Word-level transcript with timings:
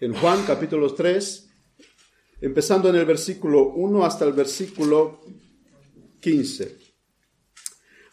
en 0.00 0.14
Juan 0.14 0.44
capítulo 0.46 0.94
3, 0.94 1.50
empezando 2.40 2.88
en 2.88 2.96
el 2.96 3.04
versículo 3.04 3.68
1 3.74 4.04
hasta 4.04 4.24
el 4.24 4.32
versículo 4.32 5.20
15. 6.20 6.78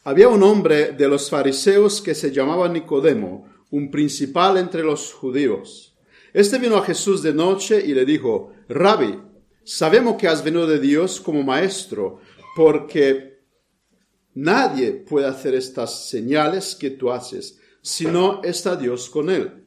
Había 0.03 0.27
un 0.27 0.43
hombre 0.43 0.91
de 0.91 1.07
los 1.07 1.29
fariseos 1.29 2.01
que 2.01 2.13
se 2.13 2.31
llamaba 2.31 2.67
Nicodemo, 2.67 3.47
un 3.71 3.89
principal 3.89 4.57
entre 4.57 4.83
los 4.83 5.13
judíos. 5.13 5.97
Este 6.33 6.59
vino 6.59 6.75
a 6.75 6.83
Jesús 6.83 7.23
de 7.23 7.33
noche 7.33 7.81
y 7.85 7.93
le 7.93 8.03
dijo, 8.03 8.51
Rabbi, 8.67 9.21
sabemos 9.63 10.17
que 10.17 10.27
has 10.27 10.43
venido 10.43 10.67
de 10.67 10.79
Dios 10.79 11.21
como 11.21 11.41
maestro, 11.41 12.19
porque 12.53 13.45
nadie 14.33 14.91
puede 14.91 15.27
hacer 15.27 15.55
estas 15.55 16.09
señales 16.09 16.75
que 16.75 16.89
tú 16.89 17.11
haces, 17.11 17.59
si 17.81 18.05
no 18.05 18.41
está 18.43 18.75
Dios 18.75 19.09
con 19.09 19.29
él. 19.29 19.66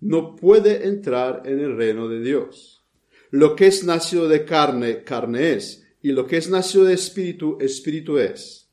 no 0.00 0.36
puede 0.36 0.86
entrar 0.86 1.42
en 1.44 1.60
el 1.60 1.76
reino 1.76 2.08
de 2.08 2.20
Dios. 2.20 2.84
Lo 3.30 3.56
que 3.56 3.66
es 3.66 3.84
nacido 3.84 4.28
de 4.28 4.44
carne, 4.44 5.02
carne 5.02 5.54
es, 5.54 5.86
y 6.00 6.12
lo 6.12 6.26
que 6.26 6.36
es 6.36 6.48
nacido 6.48 6.84
de 6.84 6.94
espíritu, 6.94 7.58
espíritu 7.60 8.18
es. 8.18 8.70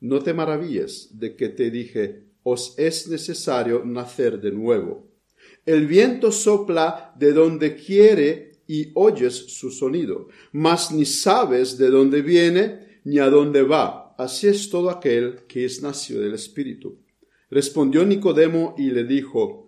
No 0.00 0.20
te 0.20 0.32
maravilles 0.32 1.18
de 1.18 1.34
que 1.34 1.48
te 1.48 1.70
dije, 1.70 2.28
os 2.42 2.78
es 2.78 3.08
necesario 3.08 3.84
nacer 3.84 4.40
de 4.40 4.52
nuevo. 4.52 5.10
El 5.66 5.86
viento 5.86 6.32
sopla 6.32 7.12
de 7.18 7.32
donde 7.32 7.74
quiere 7.74 8.62
y 8.66 8.92
oyes 8.94 9.34
su 9.34 9.70
sonido, 9.70 10.28
mas 10.52 10.92
ni 10.92 11.04
sabes 11.04 11.76
de 11.76 11.90
dónde 11.90 12.22
viene 12.22 13.00
ni 13.04 13.18
a 13.18 13.28
dónde 13.28 13.62
va. 13.62 14.14
Así 14.18 14.46
es 14.46 14.70
todo 14.70 14.90
aquel 14.90 15.46
que 15.48 15.64
es 15.64 15.82
nacido 15.82 16.22
del 16.22 16.34
Espíritu. 16.34 16.98
Respondió 17.50 18.04
Nicodemo 18.04 18.74
y 18.78 18.90
le 18.90 19.04
dijo, 19.04 19.67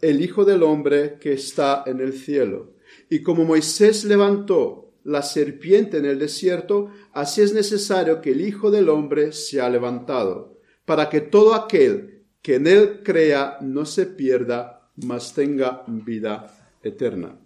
el 0.00 0.22
Hijo 0.22 0.44
del 0.44 0.62
Hombre 0.62 1.18
que 1.18 1.32
está 1.32 1.84
en 1.86 2.00
el 2.00 2.12
cielo. 2.12 2.74
Y 3.08 3.22
como 3.22 3.44
Moisés 3.44 4.04
levantó 4.04 4.92
la 5.04 5.22
serpiente 5.22 5.98
en 5.98 6.04
el 6.04 6.18
desierto, 6.18 6.90
así 7.12 7.42
es 7.42 7.54
necesario 7.54 8.20
que 8.20 8.32
el 8.32 8.40
Hijo 8.40 8.70
del 8.70 8.88
Hombre 8.88 9.32
sea 9.32 9.68
levantado, 9.68 10.58
para 10.84 11.08
que 11.08 11.20
todo 11.20 11.54
aquel 11.54 12.24
que 12.42 12.56
en 12.56 12.66
él 12.66 13.02
crea 13.02 13.58
no 13.60 13.84
se 13.84 14.06
pierda, 14.06 14.90
mas 14.96 15.34
tenga 15.34 15.84
vida 15.86 16.46
eterna. 16.82 17.38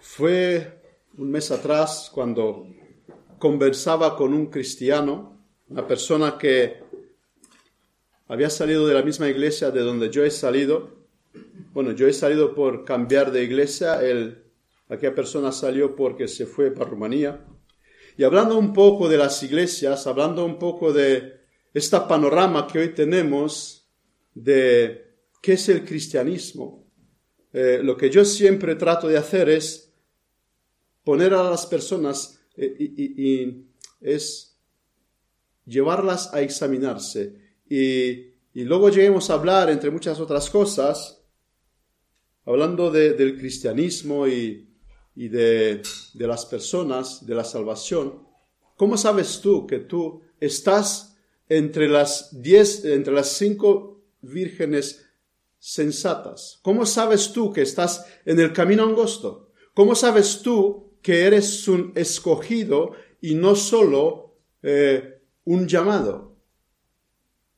Fue 0.00 0.80
un 1.16 1.30
mes 1.30 1.50
atrás 1.50 2.10
cuando 2.12 2.66
conversaba 3.38 4.16
con 4.16 4.32
un 4.32 4.46
cristiano, 4.46 5.38
una 5.68 5.86
persona 5.86 6.36
que 6.38 6.83
había 8.26 8.50
salido 8.50 8.86
de 8.86 8.94
la 8.94 9.02
misma 9.02 9.28
iglesia 9.28 9.70
de 9.70 9.80
donde 9.80 10.10
yo 10.10 10.24
he 10.24 10.30
salido. 10.30 11.04
Bueno, 11.72 11.92
yo 11.92 12.06
he 12.06 12.12
salido 12.12 12.54
por 12.54 12.84
cambiar 12.84 13.32
de 13.32 13.44
iglesia, 13.44 14.02
él, 14.02 14.44
aquella 14.88 15.14
persona 15.14 15.52
salió 15.52 15.94
porque 15.94 16.28
se 16.28 16.46
fue 16.46 16.70
para 16.70 16.90
Rumanía. 16.90 17.44
Y 18.16 18.24
hablando 18.24 18.56
un 18.56 18.72
poco 18.72 19.08
de 19.08 19.18
las 19.18 19.42
iglesias, 19.42 20.06
hablando 20.06 20.44
un 20.44 20.58
poco 20.58 20.92
de 20.92 21.40
este 21.74 21.98
panorama 22.08 22.66
que 22.66 22.78
hoy 22.78 22.94
tenemos 22.94 23.88
de 24.34 25.16
qué 25.42 25.54
es 25.54 25.68
el 25.68 25.84
cristianismo, 25.84 26.86
eh, 27.52 27.80
lo 27.82 27.96
que 27.96 28.10
yo 28.10 28.24
siempre 28.24 28.76
trato 28.76 29.08
de 29.08 29.18
hacer 29.18 29.48
es 29.48 29.92
poner 31.02 31.34
a 31.34 31.50
las 31.50 31.66
personas 31.66 32.40
eh, 32.56 32.74
y 32.78 33.66
es 34.00 34.56
llevarlas 35.66 36.32
a 36.32 36.40
examinarse 36.40 37.43
y, 37.68 38.34
luego 38.54 38.88
lleguemos 38.88 39.30
a 39.30 39.34
hablar, 39.34 39.70
entre 39.70 39.90
muchas 39.90 40.20
otras 40.20 40.50
cosas, 40.50 41.22
hablando 42.44 42.90
del 42.90 43.38
cristianismo 43.38 44.26
y, 44.28 44.68
de, 45.14 45.82
las 46.14 46.46
personas, 46.46 47.26
de 47.26 47.34
la 47.34 47.44
salvación. 47.44 48.26
¿Cómo 48.76 48.96
sabes 48.96 49.40
tú 49.40 49.66
que 49.66 49.78
tú 49.78 50.22
estás 50.40 51.16
entre 51.48 51.88
las 51.88 52.42
diez, 52.42 52.84
entre 52.84 53.14
las 53.14 53.28
cinco 53.28 54.02
vírgenes 54.20 55.06
sensatas? 55.58 56.58
¿Cómo 56.62 56.84
sabes 56.84 57.32
tú 57.32 57.52
que 57.52 57.62
estás 57.62 58.04
en 58.24 58.40
el 58.40 58.52
camino 58.52 58.82
angosto? 58.82 59.52
¿Cómo 59.74 59.94
sabes 59.94 60.42
tú 60.42 60.98
que 61.02 61.22
eres 61.22 61.68
un 61.68 61.92
escogido 61.94 62.92
y 63.20 63.34
no 63.34 63.54
solo 63.56 64.36
eh, 64.62 65.22
un 65.44 65.66
llamado? 65.68 66.33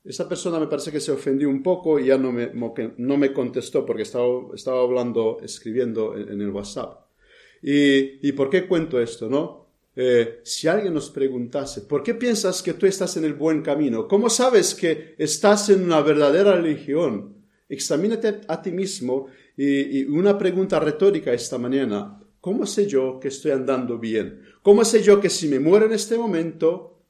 Esa 0.06 0.28
persona 0.28 0.60
me 0.60 0.68
parece 0.68 0.92
que 0.92 1.00
se 1.00 1.10
ofendió 1.10 1.48
un 1.48 1.64
poco 1.64 1.98
y 1.98 2.06
ya 2.06 2.16
no 2.16 2.30
me, 2.30 2.52
no 2.96 3.16
me 3.16 3.32
contestó 3.32 3.84
porque 3.84 4.02
estaba, 4.02 4.54
estaba 4.54 4.80
hablando, 4.80 5.38
escribiendo 5.42 6.16
en, 6.16 6.40
el 6.40 6.50
WhatsApp. 6.50 7.06
Y, 7.60 8.30
por 8.32 8.48
qué 8.48 8.68
cuento 8.68 9.00
esto, 9.00 9.28
no? 9.28 9.66
Eh, 9.96 10.40
si 10.44 10.68
alguien 10.68 10.94
nos 10.94 11.10
preguntase, 11.10 11.80
¿por 11.82 12.04
qué 12.04 12.14
piensas 12.14 12.62
que 12.62 12.74
tú 12.74 12.86
estás 12.86 13.16
en 13.16 13.24
el 13.24 13.34
buen 13.34 13.62
camino? 13.62 14.06
¿Cómo 14.06 14.30
sabes 14.30 14.76
que 14.76 15.16
estás 15.18 15.70
en 15.70 15.82
una 15.82 16.00
verdadera 16.02 16.54
religión? 16.54 17.34
Examínate 17.68 18.42
a 18.46 18.62
ti 18.62 18.70
mismo 18.70 19.26
y, 19.56 19.98
y 20.00 20.04
una 20.04 20.38
pregunta 20.38 20.78
retórica 20.78 21.32
esta 21.32 21.58
mañana. 21.58 22.22
¿Cómo 22.40 22.64
sé 22.66 22.86
yo 22.86 23.18
que 23.18 23.28
estoy 23.28 23.50
andando 23.50 23.98
bien? 23.98 24.42
¿Cómo 24.62 24.84
sé 24.84 25.02
yo 25.02 25.20
que 25.20 25.30
si 25.30 25.48
me 25.48 25.58
muero 25.58 25.86
en 25.86 25.94
este 25.94 26.16
momento, 26.16 27.02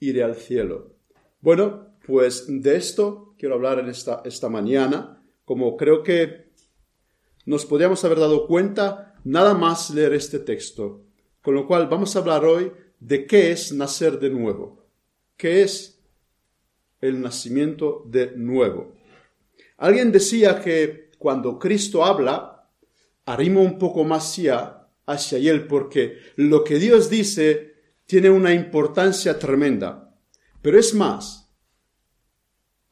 iré 0.00 0.22
al 0.22 0.34
cielo? 0.34 0.92
Bueno, 1.40 1.93
pues 2.06 2.46
de 2.48 2.76
esto 2.76 3.34
quiero 3.38 3.54
hablar 3.54 3.78
en 3.78 3.88
esta, 3.88 4.48
mañana, 4.48 5.22
como 5.44 5.76
creo 5.76 6.02
que 6.02 6.52
nos 7.46 7.64
podríamos 7.64 8.04
haber 8.04 8.18
dado 8.18 8.46
cuenta 8.46 9.14
nada 9.24 9.54
más 9.54 9.90
leer 9.90 10.12
este 10.14 10.38
texto. 10.38 11.02
Con 11.42 11.54
lo 11.54 11.66
cual 11.66 11.88
vamos 11.88 12.14
a 12.14 12.20
hablar 12.20 12.44
hoy 12.44 12.72
de 13.00 13.26
qué 13.26 13.52
es 13.52 13.72
nacer 13.72 14.18
de 14.18 14.30
nuevo. 14.30 14.86
¿Qué 15.36 15.62
es 15.62 16.02
el 17.00 17.20
nacimiento 17.20 18.02
de 18.06 18.32
nuevo? 18.36 18.94
Alguien 19.76 20.12
decía 20.12 20.60
que 20.60 21.10
cuando 21.18 21.58
Cristo 21.58 22.04
habla, 22.04 22.68
arrimo 23.26 23.62
un 23.62 23.78
poco 23.78 24.04
más 24.04 24.30
hacia, 24.30 24.88
hacia 25.06 25.38
él 25.38 25.66
porque 25.66 26.18
lo 26.36 26.64
que 26.64 26.78
Dios 26.78 27.10
dice 27.10 27.74
tiene 28.06 28.30
una 28.30 28.52
importancia 28.52 29.38
tremenda. 29.38 30.14
Pero 30.62 30.78
es 30.78 30.94
más, 30.94 31.43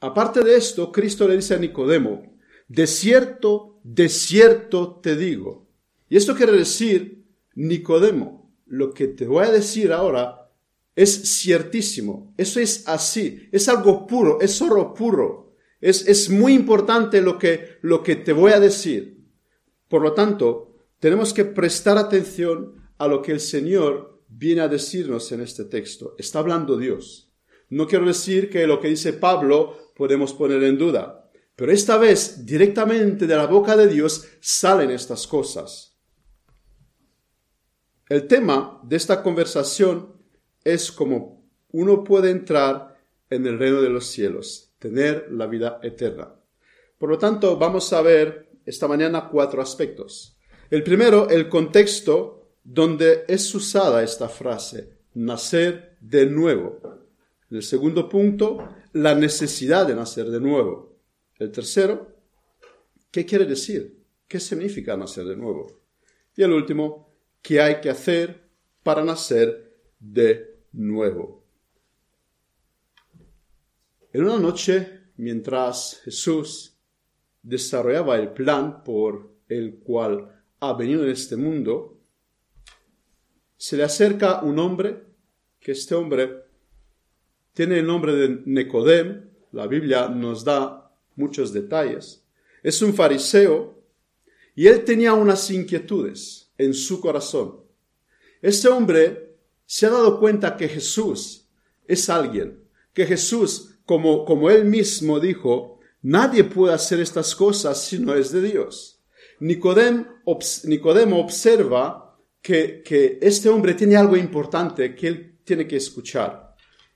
Aparte 0.03 0.43
de 0.43 0.57
esto, 0.57 0.91
Cristo 0.91 1.29
le 1.29 1.37
dice 1.37 1.55
a 1.55 1.59
Nicodemo, 1.59 2.37
de 2.67 2.89
cierto, 2.89 3.79
de 3.85 4.09
cierto 4.09 4.99
te 5.01 5.15
digo. 5.15 5.69
Y 6.09 6.17
esto 6.17 6.35
quiere 6.35 6.51
decir, 6.51 7.25
Nicodemo, 7.55 8.53
lo 8.67 8.93
que 8.93 9.07
te 9.07 9.29
voy 9.29 9.45
a 9.45 9.53
decir 9.53 9.93
ahora 9.93 10.51
es 10.97 11.39
ciertísimo. 11.41 12.35
Eso 12.37 12.59
es 12.59 12.89
así. 12.89 13.49
Es 13.53 13.69
algo 13.69 14.09
puro, 14.09 14.41
es 14.41 14.61
oro 14.61 14.93
puro. 14.93 15.55
Es, 15.81 16.09
es 16.09 16.29
muy 16.29 16.55
importante 16.55 17.21
lo 17.21 17.39
que, 17.39 17.79
lo 17.83 18.03
que 18.03 18.17
te 18.17 18.33
voy 18.33 18.51
a 18.51 18.59
decir. 18.59 19.25
Por 19.87 20.03
lo 20.03 20.15
tanto, 20.15 20.79
tenemos 20.99 21.33
que 21.33 21.45
prestar 21.45 21.97
atención 21.97 22.75
a 22.99 23.07
lo 23.07 23.23
que 23.23 23.31
el 23.31 23.41
Señor 23.41 24.21
viene 24.29 24.63
a 24.63 24.69
decirnos 24.69 25.31
en 25.31 25.43
este 25.43 25.65
texto. 25.65 26.17
Está 26.19 26.41
hablando 26.41 26.77
Dios. 26.77 27.33
No 27.71 27.87
quiero 27.87 28.05
decir 28.05 28.51
que 28.51 28.67
lo 28.67 28.81
que 28.81 28.89
dice 28.89 29.15
Pablo 29.15 29.82
podemos 29.95 30.33
poner 30.33 30.63
en 30.63 30.79
duda. 30.79 31.31
Pero 31.57 31.73
esta 31.73 31.99
vez, 31.99 32.45
directamente 32.45 33.27
de 33.27 33.37
la 33.37 33.47
boca 33.47 33.77
de 33.77 33.87
Dios, 33.87 34.27
salen 34.41 34.91
estas 34.91 35.27
cosas. 35.27 35.99
El 38.09 38.27
tema 38.27 38.81
de 38.83 38.97
esta 38.97 39.23
conversación 39.23 40.17
es 40.65 40.93
cómo 40.93 41.47
uno 41.71 42.05
puede 42.05 42.31
entrar 42.31 42.99
en 43.31 43.47
el 43.47 43.59
reino 43.59 43.81
de 43.81 43.89
los 43.89 44.07
cielos, 44.07 44.75
tener 44.79 45.29
la 45.31 45.47
vida 45.47 45.81
eterna. 45.83 46.35
Por 46.99 47.11
lo 47.11 47.19
tanto, 47.19 47.57
vamos 47.57 47.93
a 47.93 48.03
ver 48.03 48.51
esta 48.65 48.87
mañana 48.87 49.29
cuatro 49.31 49.63
aspectos. 49.63 50.39
El 50.71 50.83
primero, 50.83 51.29
el 51.29 51.49
contexto 51.49 52.57
donde 52.65 53.25
es 53.29 53.55
usada 53.55 54.03
esta 54.03 54.29
frase, 54.29 54.99
nacer 55.15 55.97
de 56.01 56.27
nuevo. 56.27 56.81
El 57.51 57.63
segundo 57.63 58.09
punto, 58.09 58.59
la 58.93 59.15
necesidad 59.15 59.87
de 59.87 59.95
nacer 59.95 60.29
de 60.31 60.41
nuevo. 60.41 60.97
El 61.39 61.51
tercero, 61.51 62.15
¿qué 63.11 63.25
quiere 63.25 63.47
decir? 63.47 64.03
¿Qué 64.29 64.39
significa 64.39 64.97
nacer 64.97 65.25
de 65.25 65.37
nuevo? 65.37 65.81
Y 66.37 66.43
el 66.43 66.53
último, 66.53 67.15
¿qué 67.41 67.61
hay 67.61 67.81
que 67.81 67.91
hacer 67.91 68.49
para 68.83 69.05
nacer 69.05 69.79
de 69.99 70.65
nuevo? 70.73 71.45
En 74.13 74.25
una 74.25 74.39
noche, 74.39 75.01
mientras 75.17 76.01
Jesús 76.05 76.77
desarrollaba 77.43 78.17
el 78.17 78.33
plan 78.33 78.85
por 78.85 79.33
el 79.49 79.79
cual 79.79 80.45
ha 80.61 80.73
venido 80.75 81.05
en 81.05 81.11
este 81.11 81.37
mundo, 81.37 81.99
se 83.57 83.77
le 83.77 83.85
acerca 83.85 84.43
un 84.43 84.59
hombre, 84.59 85.03
que 85.59 85.73
este 85.73 85.95
hombre 85.95 86.42
tiene 87.55 87.79
el 87.79 87.87
nombre 87.87 88.15
de 88.15 88.43
Nicodem, 88.47 89.29
la 89.53 89.67
Biblia 89.67 90.09
nos 90.09 90.45
da 90.45 90.91
muchos 91.17 91.53
detalles. 91.53 92.25
Es 92.63 92.81
un 92.81 92.95
fariseo 92.95 93.83
y 94.55 94.67
él 94.67 94.85
tenía 94.85 95.13
unas 95.13 95.51
inquietudes 95.51 96.51
en 96.57 96.73
su 96.73 97.01
corazón. 97.01 97.61
Este 98.41 98.69
hombre 98.69 99.37
se 99.67 99.87
ha 99.87 99.91
dado 99.91 100.19
cuenta 100.19 100.57
que 100.57 100.69
Jesús 100.69 101.49
es 101.87 102.09
alguien, 102.09 102.65
que 102.95 103.07
Jesús, 103.07 103.77
como, 103.85 104.25
como 104.25 104.51
él 104.51 104.65
mismo 104.65 105.21
dijo, 105.21 105.81
nadie 106.01 106.45
puede 106.45 106.75
hacer 106.75 107.01
estas 107.01 107.35
cosas 107.35 107.83
si 107.83 107.99
no 107.99 108.15
es 108.15 108.33
de 108.33 108.41
Dios. 108.41 109.03
Nicodemo, 109.41 110.07
Nicodemo 110.65 111.21
observa 111.21 112.19
que, 112.41 112.83
que 112.83 113.19
este 113.21 113.49
hombre 113.49 113.75
tiene 113.75 113.97
algo 113.97 114.17
importante 114.17 114.95
que 114.95 115.09
él 115.09 115.39
tiene 115.45 115.67
que 115.67 115.77
escuchar 115.77 116.42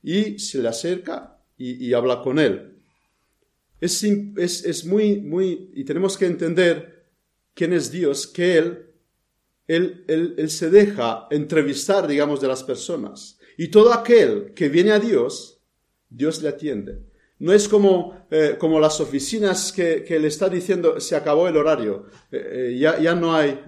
y 0.06 0.38
se 0.38 0.62
le 0.62 0.68
acerca 0.68 1.36
y, 1.58 1.92
habla 1.92 2.22
con 2.22 2.38
él. 2.38 2.78
Es, 3.80 4.04
es, 4.04 4.84
muy, 4.84 5.20
muy, 5.20 5.72
y 5.74 5.82
tenemos 5.82 6.16
que 6.16 6.26
entender 6.26 7.06
quién 7.54 7.72
es 7.72 7.90
Dios, 7.90 8.28
que 8.28 8.56
él, 8.56 8.86
él, 9.66 10.04
él, 10.06 10.48
se 10.48 10.70
deja 10.70 11.26
entrevistar, 11.32 12.06
digamos, 12.06 12.40
de 12.40 12.46
las 12.46 12.62
personas. 12.62 13.40
Y 13.58 13.66
todo 13.66 13.92
aquel 13.92 14.52
que 14.54 14.68
viene 14.68 14.92
a 14.92 15.00
Dios, 15.00 15.60
Dios 16.08 16.40
le 16.40 16.50
atiende. 16.50 17.02
No 17.40 17.52
es 17.52 17.66
como, 17.66 18.28
eh, 18.30 18.54
como 18.60 18.78
las 18.78 19.00
oficinas 19.00 19.72
que, 19.72 20.04
que, 20.04 20.20
le 20.20 20.28
está 20.28 20.48
diciendo, 20.48 21.00
se 21.00 21.16
acabó 21.16 21.48
el 21.48 21.56
horario, 21.56 22.06
eh, 22.30 22.50
eh, 22.52 22.78
ya, 22.78 23.00
ya 23.00 23.16
no 23.16 23.34
hay, 23.34 23.60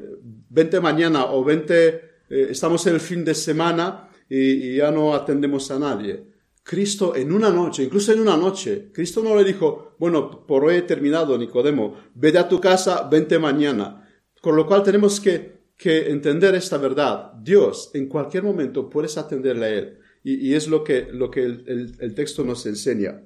vente 0.48 0.78
mañana 0.78 1.32
o 1.32 1.42
vente, 1.42 2.20
estamos 2.30 2.86
en 2.86 2.94
el 2.94 3.00
fin 3.00 3.24
de 3.24 3.34
semana 3.34 4.07
y, 4.28 4.76
ya 4.76 4.90
no 4.90 5.14
atendemos 5.14 5.70
a 5.70 5.78
nadie. 5.78 6.24
Cristo 6.62 7.16
en 7.16 7.32
una 7.32 7.50
noche, 7.50 7.82
incluso 7.82 8.12
en 8.12 8.20
una 8.20 8.36
noche, 8.36 8.90
Cristo 8.92 9.22
no 9.22 9.34
le 9.34 9.44
dijo, 9.44 9.94
bueno, 9.98 10.46
por 10.46 10.64
hoy 10.64 10.76
he 10.76 10.82
terminado, 10.82 11.38
Nicodemo, 11.38 11.94
vete 12.14 12.38
a 12.38 12.48
tu 12.48 12.60
casa, 12.60 13.08
vente 13.08 13.38
mañana. 13.38 14.06
Con 14.40 14.54
lo 14.54 14.66
cual 14.66 14.82
tenemos 14.82 15.18
que, 15.18 15.58
que 15.78 16.10
entender 16.10 16.54
esta 16.54 16.76
verdad. 16.76 17.32
Dios 17.40 17.90
en 17.94 18.08
cualquier 18.08 18.42
momento 18.42 18.90
puedes 18.90 19.16
atenderle 19.16 19.64
a 19.64 19.70
Él. 19.70 19.98
Y, 20.24 20.52
es 20.54 20.68
lo 20.68 20.84
que, 20.84 21.08
lo 21.10 21.30
que 21.30 21.42
el, 21.44 22.14
texto 22.14 22.44
nos 22.44 22.66
enseña. 22.66 23.22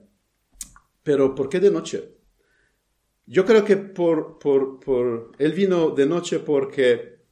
Pero 1.03 1.35
¿por 1.35 1.49
qué 1.49 1.59
de 1.59 1.71
noche? 1.71 2.17
Yo 3.27 3.45
creo 3.45 3.65
que 3.65 3.77
por, 3.77 4.39
por, 4.39 4.79
por, 4.79 5.33
Él 5.39 5.53
vino 5.53 5.91
de 5.91 6.07
noche 6.07 6.39
porque 6.39 7.23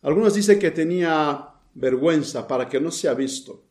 algunos 0.00 0.34
dicen 0.34 0.58
que 0.58 0.70
tenía 0.70 1.57
vergüenza 1.78 2.46
para 2.46 2.68
que 2.68 2.80
no 2.80 2.90
sea 2.90 3.14
visto. 3.14 3.64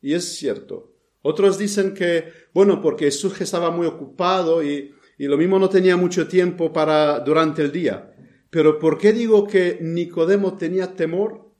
Y 0.00 0.14
es 0.14 0.36
cierto. 0.36 0.92
Otros 1.22 1.56
dicen 1.58 1.94
que, 1.94 2.32
bueno, 2.52 2.80
porque 2.80 3.06
Jesús 3.06 3.40
estaba 3.40 3.70
muy 3.70 3.86
ocupado 3.86 4.62
y, 4.62 4.94
y 5.16 5.26
lo 5.26 5.38
mismo 5.38 5.58
no 5.58 5.68
tenía 5.68 5.96
mucho 5.96 6.26
tiempo 6.26 6.72
para 6.72 7.20
durante 7.20 7.62
el 7.62 7.70
día. 7.70 8.14
Pero 8.50 8.78
¿por 8.78 8.98
qué 8.98 9.12
digo 9.12 9.46
que 9.46 9.78
Nicodemo 9.80 10.58
tenía 10.58 10.94
temor? 10.94 11.52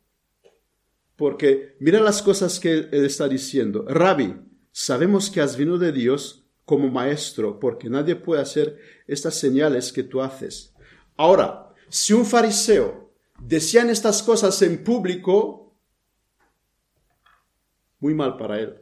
Porque 1.17 1.77
mira 1.79 2.01
las 2.01 2.21
cosas 2.21 2.59
que 2.59 2.73
él 2.73 3.05
está 3.05 3.29
diciendo. 3.29 3.85
Rabbi, 3.89 4.35
sabemos 4.73 5.31
que 5.31 5.41
has 5.41 5.57
venido 5.57 5.79
de 5.79 5.93
Dios 5.93 6.45
como 6.65 6.89
maestro, 6.89 7.61
porque 7.61 7.89
nadie 7.89 8.17
puede 8.17 8.43
hacer 8.43 8.79
estas 9.07 9.35
señales 9.35 9.93
que 9.93 10.03
tú 10.03 10.21
haces. 10.21 10.75
Ahora, 11.17 11.73
si 11.89 12.13
un 12.13 12.25
fariseo 12.25 13.13
decían 13.41 13.91
estas 13.91 14.23
cosas 14.23 14.61
en 14.63 14.83
público, 14.83 15.62
muy 18.03 18.15
mal 18.15 18.37
para 18.37 18.61
él. 18.61 18.75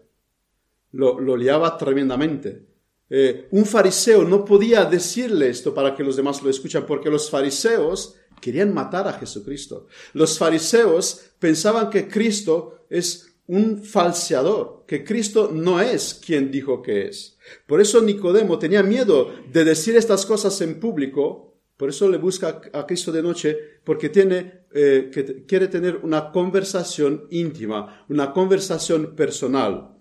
Lo, 0.93 1.21
lo 1.21 1.37
liaba 1.37 1.79
tremendamente. 1.79 2.67
Eh, 3.09 3.49
un 3.51 3.67
fariseo 3.67 4.25
no 4.25 4.45
podía 4.45 4.85
decirle 4.85 5.49
esto 5.49 5.73
para 5.73 5.95
que 5.95 6.03
los 6.03 6.17
demás 6.17 6.43
lo 6.43 6.51
escuchen, 6.51 6.85
porque 6.87 7.11
los 7.11 7.31
fariseos 7.31 8.17
querían 8.41 8.73
matar 8.73 9.07
a 9.07 9.13
Jesucristo. 9.13 9.87
Los 10.15 10.39
fariseos 10.39 11.21
pensaban 11.39 11.91
que 11.91 12.09
Cristo 12.09 12.87
es 12.89 13.31
un 13.47 13.83
falseador, 13.83 14.85
que 14.87 15.05
Cristo 15.05 15.51
no 15.53 15.81
es 15.81 16.15
quien 16.15 16.51
dijo 16.51 16.83
que 16.83 17.09
es. 17.09 17.37
Por 17.67 17.81
eso 17.81 18.01
Nicodemo 18.01 18.59
tenía 18.59 18.83
miedo 18.83 19.33
de 19.53 19.65
decir 19.65 19.97
estas 19.97 20.25
cosas 20.25 20.61
en 20.61 20.81
público 20.81 21.50
por 21.81 21.89
eso 21.89 22.11
le 22.11 22.19
busca 22.19 22.61
a 22.75 22.87
Cristo 22.87 23.11
de 23.11 23.23
noche, 23.23 23.59
porque 23.83 24.11
tiene, 24.11 24.67
eh, 24.71 25.09
que 25.11 25.47
quiere 25.47 25.67
tener 25.67 25.97
una 26.03 26.31
conversación 26.31 27.27
íntima, 27.31 28.05
una 28.11 28.35
conversación 28.35 29.17
personal, 29.17 29.97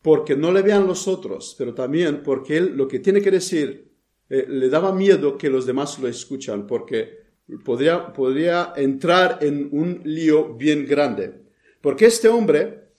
porque 0.00 0.36
no 0.36 0.52
le 0.52 0.62
vean 0.62 0.86
los 0.86 1.08
otros, 1.08 1.56
pero 1.58 1.74
también 1.74 2.22
porque 2.22 2.56
él 2.56 2.76
lo 2.76 2.86
que 2.86 3.00
tiene 3.00 3.20
que 3.20 3.32
decir 3.32 3.90
eh, 4.30 4.46
le 4.48 4.68
daba 4.68 4.94
miedo 4.94 5.36
que 5.36 5.50
los 5.50 5.66
demás 5.66 5.98
lo 5.98 6.06
escuchan, 6.06 6.68
porque 6.68 7.24
podría, 7.64 8.12
podría 8.12 8.72
entrar 8.76 9.38
en 9.40 9.70
un 9.72 10.02
lío 10.04 10.54
bien 10.54 10.86
grande. 10.86 11.34
Porque 11.80 12.06
este 12.06 12.28
hombre, 12.28 12.90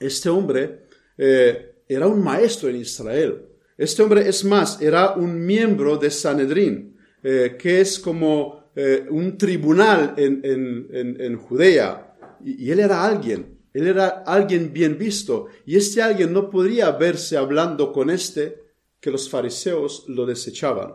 este 0.00 0.28
hombre 0.28 0.86
eh, 1.16 1.76
era 1.86 2.08
un 2.08 2.24
maestro 2.24 2.68
en 2.68 2.74
Israel. 2.74 3.46
Este 3.78 4.02
hombre, 4.02 4.28
es 4.28 4.44
más, 4.44 4.82
era 4.82 5.12
un 5.12 5.46
miembro 5.46 5.96
de 5.96 6.10
Sanedrín. 6.10 6.91
Eh, 7.22 7.56
que 7.56 7.80
es 7.80 8.00
como 8.00 8.72
eh, 8.74 9.06
un 9.08 9.38
tribunal 9.38 10.14
en, 10.16 11.36
Judea. 11.36 12.16
Y, 12.44 12.70
él 12.70 12.80
era 12.80 13.04
alguien, 13.04 13.58
él 13.72 13.86
era 13.86 14.24
alguien 14.26 14.72
bien 14.72 14.98
visto. 14.98 15.46
Y 15.64 15.76
este 15.76 16.02
alguien 16.02 16.32
no 16.32 16.50
podría 16.50 16.90
verse 16.92 17.36
hablando 17.36 17.92
con 17.92 18.10
este 18.10 18.62
que 19.00 19.10
los 19.10 19.28
fariseos 19.28 20.04
lo 20.08 20.26
desechaban. 20.26 20.94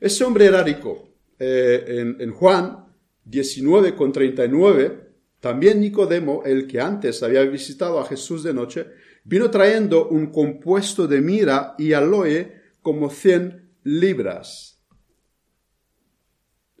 Ese 0.00 0.24
hombre 0.24 0.46
era 0.46 0.62
rico. 0.62 1.08
Eh, 1.38 2.14
en, 2.18 2.32
Juan 2.32 2.86
19 3.24 3.94
con 3.94 4.12
39, 4.12 5.00
también 5.40 5.80
Nicodemo, 5.80 6.42
el 6.44 6.66
que 6.66 6.80
antes 6.80 7.22
había 7.22 7.42
visitado 7.42 8.00
a 8.00 8.06
Jesús 8.06 8.42
de 8.42 8.54
noche, 8.54 8.86
vino 9.24 9.50
trayendo 9.50 10.08
un 10.08 10.28
compuesto 10.28 11.06
de 11.06 11.20
mira 11.20 11.74
y 11.78 11.92
aloe 11.92 12.52
como 12.82 13.10
cien 13.10 13.72
libras. 13.82 14.73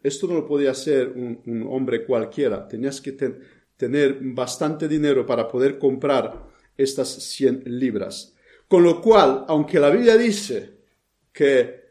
Esto 0.04 0.26
no 0.26 0.34
lo 0.34 0.46
podía 0.46 0.70
hacer 0.70 1.08
un, 1.16 1.66
hombre 1.66 2.04
cualquiera. 2.04 2.68
Tenías 2.68 3.00
que 3.00 3.16
tener 3.74 4.18
bastante 4.20 4.86
dinero 4.86 5.24
para 5.24 5.48
poder 5.48 5.78
comprar 5.78 6.44
estas 6.76 7.08
100 7.08 7.62
libras. 7.64 8.34
Con 8.68 8.82
lo 8.82 9.00
cual, 9.00 9.46
aunque 9.48 9.80
la 9.80 9.88
Biblia 9.88 10.18
dice 10.18 10.74
que 11.32 11.84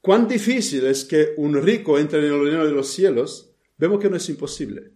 cuán 0.00 0.26
difícil 0.26 0.84
es 0.86 1.04
que 1.04 1.34
un 1.36 1.54
rico 1.54 2.00
entre 2.00 2.18
en 2.18 2.34
el 2.34 2.42
reino 2.42 2.66
de 2.66 2.72
los 2.72 2.88
cielos, 2.88 3.52
vemos 3.78 4.00
que 4.00 4.10
no 4.10 4.16
es 4.16 4.28
imposible. 4.28 4.90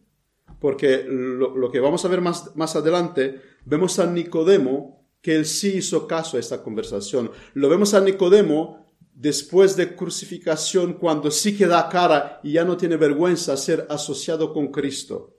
Porque 0.59 1.05
lo, 1.07 1.71
que 1.71 1.79
vamos 1.79 2.05
a 2.05 2.09
ver 2.09 2.21
más, 2.21 2.57
más 2.57 2.75
adelante, 2.75 3.41
vemos 3.65 4.01
a 4.01 4.11
Nicodemo 4.11 5.07
que 5.23 5.37
él 5.37 5.47
sí 5.47 5.77
hizo 5.77 6.09
caso 6.09 6.37
a 6.37 6.41
esta 6.41 6.65
conversación. 6.65 7.31
Lo 7.55 7.69
vemos 7.69 7.95
a 7.95 8.01
Nicodemo 8.01 8.84
después 9.15 9.77
de 9.77 9.95
crucificación, 9.95 10.95
cuando 10.95 11.31
sí 11.31 11.57
que 11.57 11.67
da 11.67 11.89
cara 11.89 12.41
y 12.43 12.53
ya 12.53 12.65
no 12.65 12.77
tiene 12.77 12.97
vergüenza 12.97 13.57
ser 13.57 13.87
asociado 13.89 14.53
con 14.53 14.69
Cristo. 14.69 15.37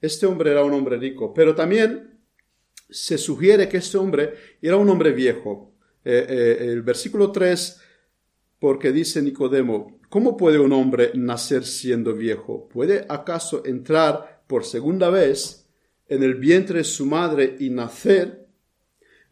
Este 0.00 0.26
hombre 0.26 0.50
era 0.50 0.64
un 0.64 0.72
hombre 0.72 0.96
rico, 0.96 1.32
pero 1.32 1.54
también 1.54 2.18
se 2.88 3.18
sugiere 3.18 3.68
que 3.68 3.78
este 3.78 3.98
hombre 3.98 4.34
era 4.60 4.76
un 4.76 4.88
hombre 4.88 5.12
viejo. 5.12 5.74
Eh, 6.04 6.26
eh, 6.28 6.56
el 6.70 6.82
versículo 6.82 7.32
3, 7.32 7.80
porque 8.58 8.92
dice 8.92 9.20
Nicodemo, 9.20 10.00
¿cómo 10.08 10.36
puede 10.36 10.58
un 10.58 10.72
hombre 10.72 11.10
nacer 11.14 11.64
siendo 11.64 12.14
viejo? 12.14 12.68
¿Puede 12.68 13.04
acaso 13.08 13.62
entrar 13.64 14.44
por 14.46 14.64
segunda 14.64 15.10
vez 15.10 15.66
en 16.08 16.22
el 16.22 16.34
vientre 16.36 16.78
de 16.78 16.84
su 16.84 17.06
madre 17.06 17.56
y 17.58 17.70
nacer, 17.70 18.46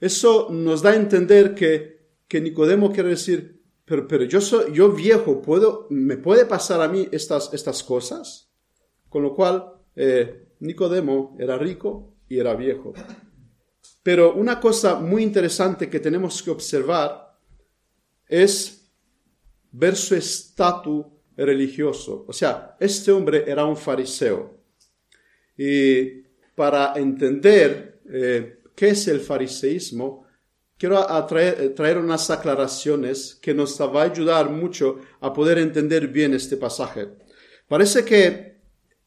eso 0.00 0.48
nos 0.50 0.82
da 0.82 0.90
a 0.90 0.96
entender 0.96 1.54
que, 1.54 2.00
que 2.26 2.40
Nicodemo 2.40 2.92
quiere 2.92 3.10
decir, 3.10 3.53
pero, 3.84 4.08
pero 4.08 4.24
yo 4.24 4.40
soy, 4.40 4.72
yo 4.72 4.90
viejo, 4.90 5.42
puedo, 5.42 5.86
¿me 5.90 6.16
puede 6.16 6.46
pasar 6.46 6.80
a 6.80 6.88
mí 6.88 7.08
estas, 7.12 7.52
estas 7.52 7.82
cosas? 7.82 8.50
Con 9.08 9.22
lo 9.22 9.34
cual, 9.34 9.72
eh, 9.94 10.48
Nicodemo 10.60 11.36
era 11.38 11.58
rico 11.58 12.16
y 12.28 12.38
era 12.38 12.54
viejo. 12.54 12.94
Pero 14.02 14.34
una 14.34 14.60
cosa 14.60 14.96
muy 14.96 15.22
interesante 15.22 15.88
que 15.88 16.00
tenemos 16.00 16.42
que 16.42 16.50
observar 16.50 17.38
es 18.26 18.90
ver 19.72 19.96
su 19.96 20.14
estatus 20.14 21.06
religioso. 21.36 22.24
O 22.28 22.32
sea, 22.32 22.76
este 22.80 23.12
hombre 23.12 23.44
era 23.46 23.64
un 23.64 23.76
fariseo. 23.76 24.60
Y 25.56 26.22
para 26.54 26.94
entender 26.96 28.00
eh, 28.10 28.62
qué 28.74 28.90
es 28.90 29.08
el 29.08 29.20
fariseísmo, 29.20 30.23
quiero 30.78 31.04
traer 31.26 31.98
unas 31.98 32.30
aclaraciones 32.30 33.36
que 33.40 33.54
nos 33.54 33.80
va 33.80 34.02
a 34.02 34.06
ayudar 34.06 34.50
mucho 34.50 34.98
a 35.20 35.32
poder 35.32 35.58
entender 35.58 36.08
bien 36.08 36.34
este 36.34 36.56
pasaje. 36.56 37.08
Parece 37.68 38.04
que 38.04 38.54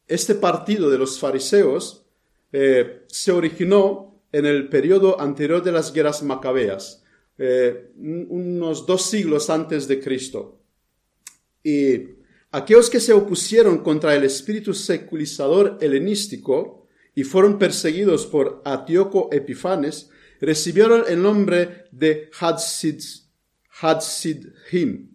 este 0.07 0.35
partido 0.35 0.89
de 0.89 0.97
los 0.97 1.19
fariseos 1.19 2.05
eh, 2.51 3.03
se 3.07 3.31
originó 3.31 4.21
en 4.31 4.45
el 4.45 4.69
periodo 4.69 5.19
anterior 5.19 5.63
de 5.63 5.71
las 5.71 5.93
guerras 5.93 6.23
macabeas, 6.23 7.03
eh, 7.37 7.91
unos 7.97 8.85
dos 8.85 9.03
siglos 9.03 9.49
antes 9.49 9.87
de 9.87 9.99
Cristo. 9.99 10.59
Y 11.63 12.17
aquellos 12.51 12.89
que 12.89 12.99
se 12.99 13.13
opusieron 13.13 13.79
contra 13.79 14.15
el 14.15 14.23
espíritu 14.23 14.73
seculizador 14.73 15.77
helenístico 15.81 16.87
y 17.13 17.23
fueron 17.23 17.57
perseguidos 17.57 18.25
por 18.25 18.61
Antíoco 18.63 19.29
Epifanes, 19.31 20.09
recibieron 20.39 21.03
el 21.07 21.21
nombre 21.21 21.85
de 21.91 22.29
Hadsidhim 23.81 25.09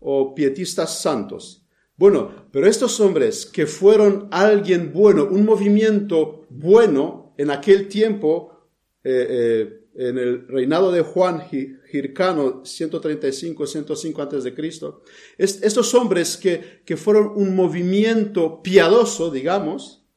o 0.00 0.34
pietistas 0.34 1.00
santos. 1.00 1.64
Bueno, 1.96 2.46
pero 2.52 2.66
estos 2.68 3.00
hombres 3.00 3.44
que 3.44 3.66
fueron 3.66 4.28
alguien 4.30 4.92
bueno, 4.92 5.24
un 5.24 5.44
movimiento 5.44 6.46
bueno 6.48 7.34
en 7.36 7.50
aquel 7.50 7.88
tiempo, 7.88 8.68
eh, 9.02 9.26
eh, 9.28 10.08
en 10.08 10.16
el 10.16 10.46
reinado 10.46 10.92
de 10.92 11.02
Juan 11.02 11.42
Hircano, 11.92 12.62
135-105 12.62 14.22
antes 14.22 14.44
de 14.44 14.54
Cristo, 14.54 15.02
estos 15.36 15.92
hombres 15.94 16.36
que, 16.36 16.82
que 16.84 16.96
fueron 16.96 17.32
un 17.34 17.56
movimiento 17.56 18.62
piadoso, 18.62 19.32
digamos, 19.32 20.07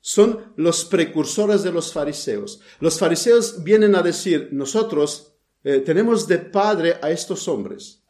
son 0.00 0.52
los 0.56 0.84
precursores 0.84 1.62
de 1.62 1.72
los 1.72 1.92
fariseos. 1.92 2.60
Los 2.80 2.98
fariseos 2.98 3.62
vienen 3.62 3.94
a 3.94 4.02
decir, 4.02 4.48
nosotros 4.52 5.34
eh, 5.64 5.80
tenemos 5.80 6.26
de 6.26 6.38
padre 6.38 6.96
a 7.02 7.10
estos 7.10 7.48
hombres. 7.48 8.04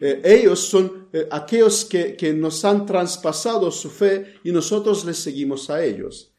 Eh, 0.00 0.20
ellos 0.24 0.60
son 0.60 1.08
eh, 1.12 1.28
aquellos 1.30 1.84
que, 1.84 2.16
que, 2.16 2.32
nos 2.32 2.64
han 2.64 2.86
traspasado 2.86 3.70
su 3.70 3.90
fe 3.90 4.34
y 4.44 4.52
nosotros 4.52 5.04
les 5.04 5.16
seguimos 5.16 5.70
a 5.70 5.84
ellos. 5.84 6.34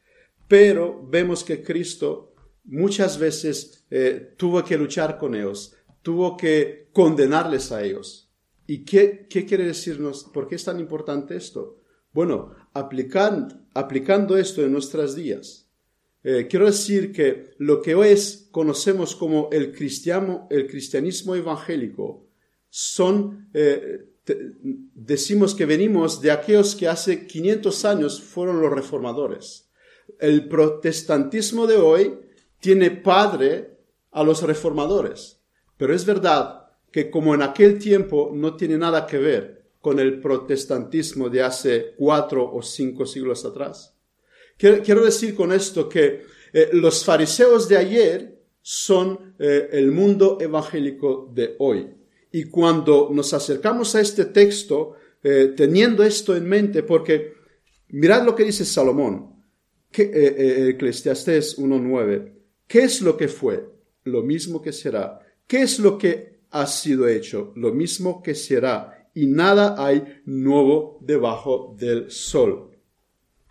Pero 0.48 1.06
vemos 1.08 1.44
que 1.44 1.62
Cristo 1.62 2.34
muchas 2.64 3.18
veces 3.18 3.86
tuvo 4.36 4.62
que 4.62 4.76
luchar 4.76 5.18
con 5.18 5.34
ellos, 5.34 5.74
tuvo 6.02 6.36
que 6.36 6.88
condenarles 6.92 7.72
a 7.72 7.82
ellos. 7.82 8.30
¿Y 8.66 8.84
qué, 8.84 9.26
qué 9.28 9.44
quiere 9.44 9.64
decirnos? 9.64 10.24
¿Por 10.32 10.46
qué 10.46 10.54
es 10.54 10.64
tan 10.64 10.78
importante 10.78 11.36
esto? 11.36 11.80
Bueno, 12.12 12.54
aplicando, 12.72 13.59
aplicando 13.74 14.36
esto 14.36 14.62
en 14.62 14.72
nuestros 14.72 15.14
días, 15.14 15.66
quiero 16.22 16.66
decir 16.66 17.12
que 17.12 17.54
lo 17.58 17.80
que 17.80 17.94
hoy 17.94 18.14
conocemos 18.50 19.16
como 19.16 19.48
el, 19.52 19.72
cristiano, 19.72 20.46
el 20.50 20.66
cristianismo 20.66 21.34
evangélico, 21.34 22.26
son, 22.70 23.48
eh, 23.52 24.06
decimos 24.94 25.54
que 25.54 25.66
venimos 25.66 26.20
de 26.20 26.30
aquellos 26.30 26.76
que 26.76 26.88
hace 26.88 27.26
500 27.26 27.84
años 27.84 28.22
fueron 28.22 28.60
los 28.60 28.72
reformadores. 28.72 29.70
El 30.18 30.48
protestantismo 30.48 31.66
de 31.66 31.76
hoy 31.76 32.18
tiene 32.60 32.90
padre 32.90 33.78
a 34.12 34.22
los 34.22 34.42
reformadores, 34.42 35.40
pero 35.76 35.94
es 35.94 36.04
verdad 36.04 36.68
que 36.92 37.10
como 37.10 37.34
en 37.34 37.42
aquel 37.42 37.78
tiempo 37.78 38.30
no 38.34 38.56
tiene 38.56 38.76
nada 38.78 39.06
que 39.06 39.18
ver 39.18 39.59
con 39.80 39.98
el 39.98 40.20
protestantismo 40.20 41.28
de 41.28 41.42
hace 41.42 41.94
cuatro 41.96 42.50
o 42.52 42.62
cinco 42.62 43.06
siglos 43.06 43.44
atrás. 43.44 43.94
Quiero 44.56 45.02
decir 45.02 45.34
con 45.34 45.52
esto 45.52 45.88
que 45.88 46.22
eh, 46.52 46.68
los 46.72 47.02
fariseos 47.02 47.66
de 47.66 47.78
ayer 47.78 48.38
son 48.60 49.34
eh, 49.38 49.70
el 49.72 49.90
mundo 49.90 50.36
evangélico 50.38 51.30
de 51.34 51.56
hoy. 51.58 51.88
Y 52.30 52.44
cuando 52.44 53.08
nos 53.10 53.32
acercamos 53.32 53.94
a 53.94 54.02
este 54.02 54.26
texto, 54.26 54.96
eh, 55.22 55.54
teniendo 55.56 56.02
esto 56.02 56.36
en 56.36 56.46
mente, 56.46 56.82
porque 56.82 57.32
mirad 57.88 58.24
lo 58.24 58.36
que 58.36 58.44
dice 58.44 58.66
Salomón, 58.66 59.34
que, 59.90 60.68
Eclesiastés 60.70 61.58
1.9, 61.58 62.32
¿qué 62.66 62.80
es 62.80 63.00
lo 63.00 63.16
que 63.16 63.28
fue? 63.28 63.66
Lo 64.04 64.22
mismo 64.22 64.60
que 64.60 64.72
será. 64.72 65.20
¿Qué 65.46 65.62
es 65.62 65.78
lo 65.78 65.96
que 65.96 66.42
ha 66.50 66.66
sido 66.66 67.08
hecho? 67.08 67.52
Lo 67.56 67.72
mismo 67.72 68.22
que 68.22 68.34
será. 68.34 68.99
Y 69.14 69.26
nada 69.26 69.74
hay 69.78 70.22
nuevo 70.24 70.98
debajo 71.00 71.74
del 71.78 72.10
sol. 72.10 72.70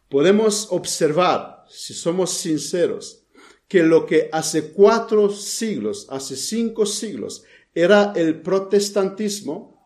Podemos 0.09 0.67
observar, 0.71 1.65
si 1.69 1.93
somos 1.93 2.31
sinceros, 2.31 3.25
que 3.67 3.83
lo 3.83 4.05
que 4.05 4.29
hace 4.31 4.71
cuatro 4.71 5.29
siglos, 5.29 6.07
hace 6.09 6.35
cinco 6.35 6.85
siglos, 6.85 7.43
era 7.73 8.13
el 8.15 8.41
protestantismo, 8.41 9.79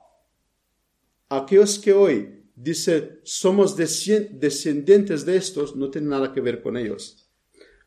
aquellos 1.28 1.78
que 1.80 1.94
hoy 1.94 2.44
dicen 2.56 3.20
somos 3.24 3.76
descendientes 3.76 5.26
de 5.26 5.36
estos, 5.36 5.76
no 5.76 5.90
tienen 5.90 6.12
nada 6.12 6.32
que 6.32 6.42
ver 6.42 6.62
con 6.62 6.78
ellos. 6.78 7.30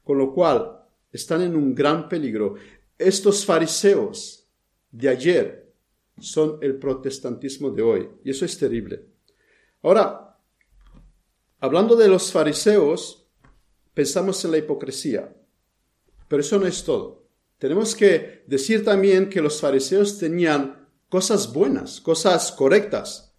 Con 0.05 0.19
lo 0.19 0.35
cual, 0.35 0.83
están 1.13 1.43
en 1.43 1.57
un 1.57 1.75
gran 1.75 2.09
peligro. 2.09 2.57
Estos 2.99 3.45
fariseos 3.45 4.47
de 4.91 5.09
ayer 5.09 5.66
son 6.19 6.59
el 6.63 6.77
protestantismo 6.79 7.71
de 7.71 7.83
hoy, 7.83 8.09
y 8.25 8.31
eso 8.31 8.45
es 8.45 8.57
terrible. 8.59 9.07
Ahora, 9.83 10.39
hablando 11.61 11.97
de 11.97 12.09
los 12.09 12.33
fariseos, 12.33 13.27
pensamos 13.95 14.45
en 14.45 14.51
la 14.53 14.59
hipocresía, 14.59 15.35
pero 16.29 16.41
eso 16.41 16.59
no 16.59 16.67
es 16.67 16.83
todo. 16.85 17.27
Tenemos 17.59 17.95
que 17.95 18.45
decir 18.47 18.85
también 18.85 19.29
que 19.29 19.41
los 19.41 19.61
fariseos 19.61 20.19
tenían 20.19 20.89
cosas 21.09 21.53
buenas, 21.53 22.01
cosas 22.01 22.53
correctas, 22.53 23.35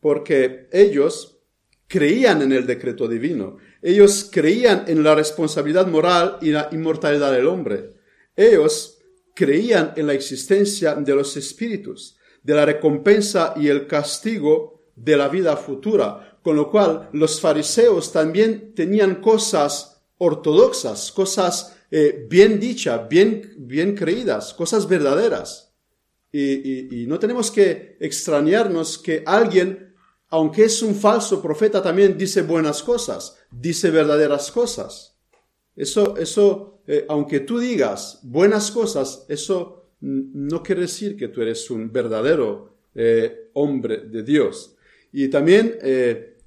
porque 0.00 0.68
ellos 0.72 1.38
creían 1.86 2.42
en 2.42 2.52
el 2.52 2.66
decreto 2.66 3.08
divino, 3.08 3.58
ellos 3.80 4.28
creían 4.30 4.84
en 4.88 5.02
la 5.02 5.14
responsabilidad 5.14 5.86
moral 5.86 6.38
y 6.42 6.50
la 6.50 6.68
inmortalidad 6.72 7.32
del 7.32 7.46
hombre, 7.46 7.94
ellos 8.34 8.95
creían 9.36 9.92
en 9.96 10.06
la 10.06 10.14
existencia 10.14 10.94
de 10.94 11.14
los 11.14 11.36
espíritus, 11.36 12.16
de 12.42 12.54
la 12.54 12.64
recompensa 12.64 13.52
y 13.54 13.68
el 13.68 13.86
castigo 13.86 14.86
de 14.96 15.16
la 15.16 15.28
vida 15.28 15.56
futura, 15.58 16.38
con 16.42 16.56
lo 16.56 16.70
cual 16.70 17.10
los 17.12 17.40
fariseos 17.40 18.10
también 18.10 18.72
tenían 18.74 19.16
cosas 19.16 20.02
ortodoxas, 20.16 21.12
cosas 21.12 21.76
eh, 21.90 22.26
bien 22.30 22.58
dichas, 22.58 23.06
bien, 23.08 23.54
bien 23.58 23.94
creídas, 23.94 24.54
cosas 24.54 24.88
verdaderas. 24.88 25.74
Y, 26.32 27.06
no 27.06 27.18
tenemos 27.18 27.50
que 27.50 27.96
extrañarnos 28.00 28.98
que 28.98 29.22
alguien, 29.24 29.94
aunque 30.28 30.64
es 30.64 30.82
un 30.82 30.94
falso 30.94 31.40
profeta, 31.40 31.82
también 31.82 32.18
dice 32.18 32.42
buenas 32.42 32.82
cosas, 32.82 33.38
dice 33.50 33.90
verdaderas 33.90 34.50
cosas. 34.50 35.15
Eso, 35.76 36.16
eso, 36.16 36.80
eh, 36.86 37.04
aunque 37.08 37.40
tú 37.40 37.58
digas 37.58 38.20
buenas 38.22 38.70
cosas, 38.70 39.26
eso 39.28 39.84
no 40.00 40.62
quiere 40.62 40.82
decir 40.82 41.16
que 41.16 41.28
tú 41.28 41.42
eres 41.42 41.70
un 41.70 41.92
verdadero 41.92 42.74
eh, 42.94 43.50
hombre 43.52 43.98
de 43.98 44.22
Dios. 44.22 44.76
Y 45.12 45.28
también 45.28 45.78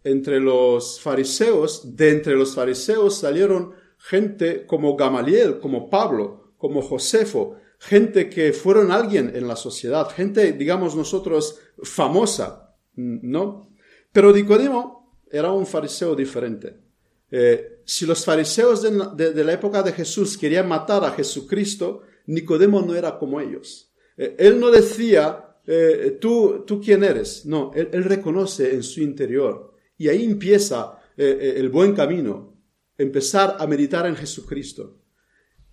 entre 0.03 0.39
los 0.39 0.99
fariseos, 0.99 1.95
de 1.95 2.09
entre 2.11 2.35
los 2.35 2.53
fariseos 2.53 3.17
salieron 3.17 3.73
gente 3.97 4.65
como 4.65 4.95
Gamaliel, 4.95 5.59
como 5.59 5.89
Pablo, 5.89 6.53
como 6.57 6.81
Josefo, 6.81 7.57
gente 7.79 8.29
que 8.29 8.53
fueron 8.53 8.91
alguien 8.91 9.31
en 9.35 9.47
la 9.47 9.55
sociedad, 9.55 10.09
gente, 10.09 10.53
digamos 10.53 10.95
nosotros, 10.95 11.59
famosa, 11.81 12.75
¿no? 12.95 13.69
Pero 14.11 14.33
Nicodemo 14.33 15.15
era 15.31 15.51
un 15.51 15.65
fariseo 15.65 16.15
diferente. 16.15 16.77
Eh, 17.31 17.78
si 17.89 18.05
los 18.05 18.23
fariseos 18.23 18.83
de, 18.83 19.43
la 19.43 19.53
época 19.53 19.81
de 19.81 19.91
Jesús 19.91 20.37
querían 20.37 20.67
matar 20.67 21.03
a 21.03 21.09
Jesucristo, 21.09 22.03
Nicodemo 22.27 22.81
no 22.81 22.93
era 22.93 23.17
como 23.17 23.41
ellos. 23.41 23.91
Eh, 24.15 24.35
él 24.37 24.59
no 24.59 24.69
decía, 24.69 25.57
eh, 25.65 26.19
¿tú, 26.21 26.63
¿tú 26.67 26.79
quién 26.79 27.03
eres? 27.03 27.47
No, 27.47 27.71
él, 27.73 28.03
reconoce 28.03 28.75
en 28.75 28.83
su 28.83 29.01
interior. 29.01 29.73
Y 29.97 30.07
ahí 30.07 30.23
empieza 30.23 30.99
el 31.17 31.67
buen 31.69 31.95
camino. 31.95 32.55
empezar 32.95 33.57
a 33.59 33.65
meditar 33.65 34.05
en 34.05 34.15
Jesucristo. 34.15 35.01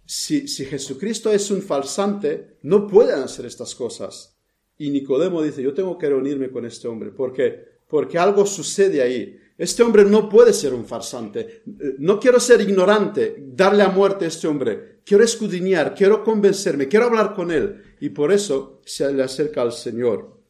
Si, 0.07 0.49
si 0.49 0.65
Jesucristo 0.65 1.31
es 1.31 1.51
un 1.51 1.61
falsante, 1.61 2.57
no 2.63 2.87
pueden 2.87 3.21
hacer 3.21 3.45
estas 3.45 3.75
cosas. 3.75 4.39
Y 4.79 4.89
Nicodemo 4.89 5.43
dice, 5.43 5.63
yo 5.63 5.75
tengo 5.75 5.99
que 5.99 6.09
reunirme 6.09 6.51
con 6.51 6.65
este 6.65 6.89
hombre, 6.89 7.11
porque 7.11 7.77
porque 7.89 8.19
algo 8.19 8.47
sucede 8.47 9.03
ahí. 9.03 9.39
Este 9.59 9.83
hombre 9.83 10.05
no 10.05 10.29
puede 10.29 10.53
ser 10.53 10.75
un 10.75 10.85
farsante. 10.85 11.63
No 11.99 12.21
quiero 12.21 12.39
ser 12.39 12.61
ignorante, 12.61 13.37
darle 13.39 13.83
a 13.83 13.89
muerte 13.89 14.27
a 14.27 14.29
este 14.29 14.47
hombre. 14.47 15.01
Quiero 15.05 15.25
escudriñar, 15.25 15.95
quiero 15.95 16.23
convencerme, 16.23 16.89
quiero 16.89 17.07
hablar 17.07 17.35
con 17.35 17.51
él. 17.51 17.97
Y 18.01 18.11
por 18.11 18.33
eso 18.33 18.83
se 18.85 19.11
le 19.13 19.23
acerca 19.23 19.63
al 19.63 19.73
Señor. 19.73 20.41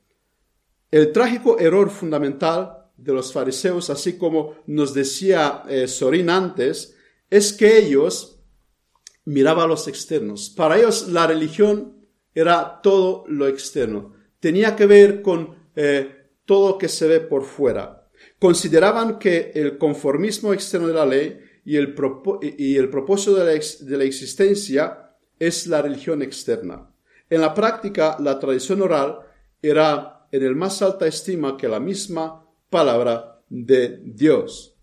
El 0.90 1.12
trágico 1.12 1.58
error 1.58 1.90
fundamental 1.90 2.90
de 2.96 3.12
los 3.12 3.32
fariseos, 3.32 3.90
así 3.90 4.16
como 4.16 4.56
nos 4.66 4.94
decía 4.94 5.62
eh, 5.68 5.86
Sorín 5.86 6.30
antes, 6.30 6.96
es 7.28 7.52
que 7.52 7.78
ellos 7.78 8.40
miraban 9.25 9.64
a 9.64 9.68
los 9.68 9.86
externos. 9.88 10.50
Para 10.50 10.78
ellos 10.78 11.08
la 11.08 11.26
religión 11.26 12.08
era 12.34 12.80
todo 12.82 13.25
lo 13.28 13.46
externo. 13.46 14.14
Tenía 14.40 14.75
que 14.76 14.86
ver 14.86 15.22
con 15.22 15.54
eh, 15.75 16.30
todo 16.44 16.70
lo 16.70 16.78
que 16.78 16.88
se 16.88 17.06
ve 17.06 17.20
por 17.20 17.44
fuera. 17.44 18.05
Consideraban 18.38 19.18
que 19.18 19.52
el 19.54 19.78
conformismo 19.78 20.52
externo 20.52 20.88
de 20.88 20.94
la 20.94 21.06
ley 21.06 21.40
y 21.64 21.76
el, 21.76 21.94
propósito 21.94 23.34
de 23.34 23.44
la, 23.96 24.04
existencia 24.04 25.10
es 25.38 25.66
la 25.66 25.82
religión 25.82 26.22
externa. 26.22 26.90
En 27.28 27.40
la 27.40 27.54
práctica, 27.54 28.16
la 28.20 28.38
tradición 28.38 28.82
oral 28.82 29.18
era 29.62 30.28
en 30.30 30.42
el 30.42 30.54
más 30.54 30.80
alta 30.82 31.06
estima 31.06 31.56
que 31.56 31.66
la 31.66 31.80
misma 31.80 32.44
palabra 32.70 33.40
de 33.48 34.00
Dios. 34.04 34.76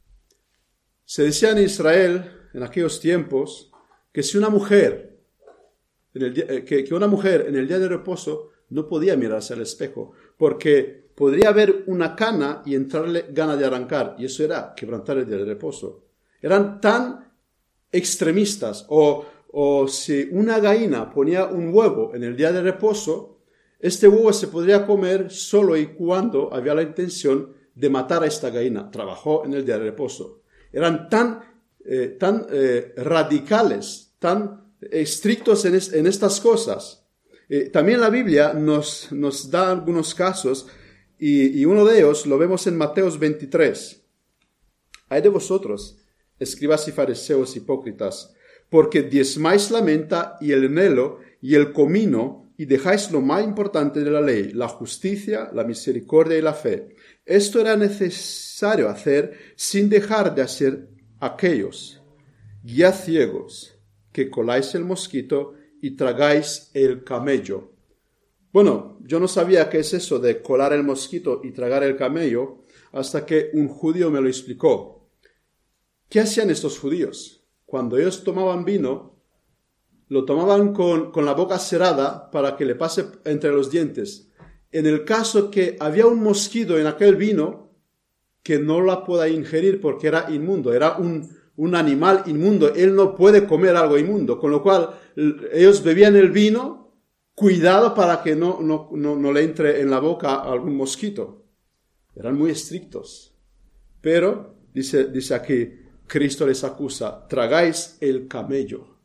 Se 1.05 1.23
decía 1.23 1.51
en 1.51 1.59
Israel 1.59 2.31
en 2.53 2.63
aquellos 2.63 2.99
tiempos 2.99 3.71
que 4.11 4.23
si 4.23 4.37
una 4.37 4.49
mujer, 4.49 5.19
eh, 6.15 6.65
que 6.65 6.93
una 6.93 7.07
mujer 7.07 7.45
en 7.47 7.55
el 7.55 7.67
día 7.67 7.79
de 7.79 7.87
reposo 7.87 8.52
no 8.73 8.87
podía 8.87 9.15
mirarse 9.15 9.53
al 9.53 9.61
espejo, 9.61 10.11
porque 10.37 11.11
podría 11.15 11.49
haber 11.49 11.83
una 11.87 12.15
cana 12.15 12.61
y 12.65 12.75
entrarle 12.75 13.25
gana 13.29 13.55
de 13.55 13.65
arrancar, 13.65 14.15
y 14.17 14.25
eso 14.25 14.43
era 14.43 14.73
quebrantar 14.75 15.17
el 15.17 15.27
día 15.27 15.37
de 15.37 15.45
reposo. 15.45 16.03
Eran 16.41 16.81
tan 16.81 17.31
extremistas, 17.91 18.85
o, 18.89 19.25
o 19.51 19.87
si 19.87 20.27
una 20.31 20.59
gallina 20.59 21.11
ponía 21.11 21.45
un 21.45 21.73
huevo 21.73 22.13
en 22.15 22.23
el 22.23 22.35
día 22.35 22.51
de 22.51 22.61
reposo, 22.61 23.33
este 23.79 24.07
huevo 24.07 24.31
se 24.31 24.47
podría 24.47 24.85
comer 24.85 25.29
solo 25.29 25.75
y 25.75 25.87
cuando 25.87 26.53
había 26.53 26.73
la 26.73 26.83
intención 26.83 27.53
de 27.75 27.89
matar 27.89 28.23
a 28.23 28.27
esta 28.27 28.49
gallina. 28.49 28.89
Trabajó 28.89 29.43
en 29.45 29.53
el 29.53 29.65
día 29.65 29.77
de 29.77 29.85
reposo. 29.85 30.41
Eran 30.71 31.09
tan, 31.09 31.41
eh, 31.85 32.15
tan 32.19 32.47
eh, 32.49 32.93
radicales, 32.97 34.15
tan 34.19 34.73
estrictos 34.79 35.65
en, 35.65 35.79
en 35.99 36.07
estas 36.07 36.39
cosas. 36.39 37.02
Eh, 37.55 37.69
también 37.69 38.01
la 38.01 38.09
Biblia 38.09 38.51
nos, 38.53 39.11
nos 39.11 39.51
da 39.51 39.69
algunos 39.69 40.15
casos 40.15 40.65
y, 41.19 41.63
uno 41.65 41.85
de 41.85 41.99
ellos 41.99 42.25
lo 42.25 42.39
vemos 42.39 42.65
en 42.65 42.75
Mateos 42.75 43.19
23. 43.19 44.01
Hay 45.09 45.21
de 45.21 45.29
vosotros, 45.29 45.99
escribas 46.39 46.87
y 46.87 46.91
fariseos 46.91 47.55
hipócritas, 47.55 48.33
porque 48.71 49.03
diezmáis 49.03 49.69
la 49.69 49.83
menta 49.83 50.35
y 50.41 50.51
el 50.51 50.63
enelo 50.63 51.19
y 51.43 51.53
el 51.53 51.73
comino 51.73 52.51
y 52.57 52.65
dejáis 52.65 53.11
lo 53.11 53.21
más 53.21 53.43
importante 53.43 54.03
de 54.03 54.09
la 54.09 54.21
ley, 54.21 54.51
la 54.51 54.67
justicia, 54.67 55.51
la 55.53 55.63
misericordia 55.63 56.39
y 56.39 56.41
la 56.41 56.55
fe. 56.55 56.95
Esto 57.23 57.61
era 57.61 57.75
necesario 57.75 58.89
hacer 58.89 59.53
sin 59.55 59.89
dejar 59.89 60.33
de 60.33 60.41
hacer 60.41 60.89
aquellos. 61.19 62.01
Guía 62.63 62.91
ciegos, 62.91 63.77
que 64.11 64.31
coláis 64.31 64.73
el 64.73 64.85
mosquito 64.85 65.53
y 65.83 65.97
tragáis 65.97 66.71
el 66.73 67.03
camello. 67.03 67.73
Bueno, 68.53 68.99
yo 69.01 69.19
no 69.19 69.27
sabía 69.27 69.69
qué 69.69 69.79
es 69.79 69.93
eso 69.93 70.17
de 70.17 70.41
colar 70.41 70.71
el 70.71 70.81
mosquito 70.81 71.41
y 71.43 71.51
tragar 71.51 71.83
el 71.83 71.97
camello 71.97 72.63
hasta 72.93 73.25
que 73.25 73.49
un 73.51 73.67
judío 73.67 74.09
me 74.09 74.21
lo 74.21 74.29
explicó. 74.29 75.09
¿Qué 76.07 76.21
hacían 76.21 76.49
estos 76.49 76.79
judíos? 76.79 77.45
Cuando 77.65 77.97
ellos 77.97 78.23
tomaban 78.23 78.63
vino, 78.63 79.19
lo 80.07 80.23
tomaban 80.23 80.73
con, 80.73 81.11
con 81.11 81.25
la 81.25 81.33
boca 81.33 81.59
cerrada 81.59 82.31
para 82.31 82.55
que 82.55 82.63
le 82.63 82.75
pase 82.75 83.05
entre 83.25 83.51
los 83.51 83.69
dientes. 83.69 84.31
En 84.71 84.85
el 84.85 85.03
caso 85.03 85.51
que 85.51 85.75
había 85.81 86.07
un 86.07 86.23
mosquito 86.23 86.79
en 86.79 86.87
aquel 86.87 87.17
vino, 87.17 87.73
que 88.41 88.57
no 88.57 88.79
la 88.79 89.03
pueda 89.03 89.27
ingerir 89.27 89.81
porque 89.81 90.07
era 90.07 90.27
inmundo, 90.29 90.73
era 90.73 90.95
un, 90.95 91.42
un 91.55 91.75
animal 91.75 92.23
inmundo, 92.25 92.73
él 92.73 92.95
no 92.95 93.15
puede 93.15 93.45
comer 93.45 93.75
algo 93.75 93.97
inmundo, 93.97 94.39
con 94.39 94.51
lo 94.51 94.63
cual 94.63 94.89
ellos 95.51 95.83
bebían 95.83 96.15
el 96.15 96.31
vino 96.31 96.83
cuidado 97.35 97.93
para 97.93 98.21
que 98.21 98.35
no, 98.35 98.59
no, 98.61 98.89
no, 98.91 99.31
le 99.31 99.43
entre 99.43 99.81
en 99.81 99.89
la 99.89 99.99
boca 99.99 100.35
algún 100.41 100.75
mosquito. 100.75 101.45
Eran 102.15 102.37
muy 102.37 102.51
estrictos. 102.51 103.35
Pero, 104.01 104.55
dice, 104.73 105.05
dice 105.05 105.33
aquí, 105.33 105.73
Cristo 106.07 106.45
les 106.45 106.63
acusa, 106.63 107.27
tragáis 107.27 107.97
el 108.01 108.27
camello. 108.27 108.99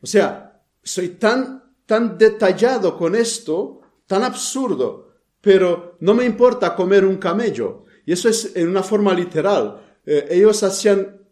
O 0.00 0.06
sea, 0.06 0.62
soy 0.82 1.10
tan, 1.10 1.74
tan 1.86 2.16
detallado 2.16 2.96
con 2.96 3.16
esto, 3.16 3.80
tan 4.06 4.22
absurdo, 4.22 5.08
pero 5.40 5.96
no 6.00 6.14
me 6.14 6.24
importa 6.24 6.74
comer 6.74 7.04
un 7.04 7.16
camello. 7.16 7.84
Y 8.04 8.12
eso 8.12 8.28
es 8.28 8.54
en 8.56 8.68
una 8.68 8.82
forma 8.82 9.12
literal. 9.14 9.98
Eh, 10.06 10.28
ellos 10.30 10.62
hacían 10.62 11.27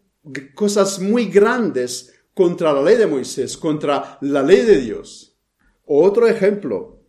cosas 0.55 0.99
muy 0.99 1.25
grandes 1.25 2.13
contra 2.33 2.71
la 2.73 2.83
ley 2.83 2.97
de 2.97 3.07
Moisés, 3.07 3.57
contra 3.57 4.17
la 4.21 4.43
ley 4.43 4.61
de 4.61 4.77
Dios. 4.77 5.39
Otro 5.85 6.27
ejemplo, 6.27 7.03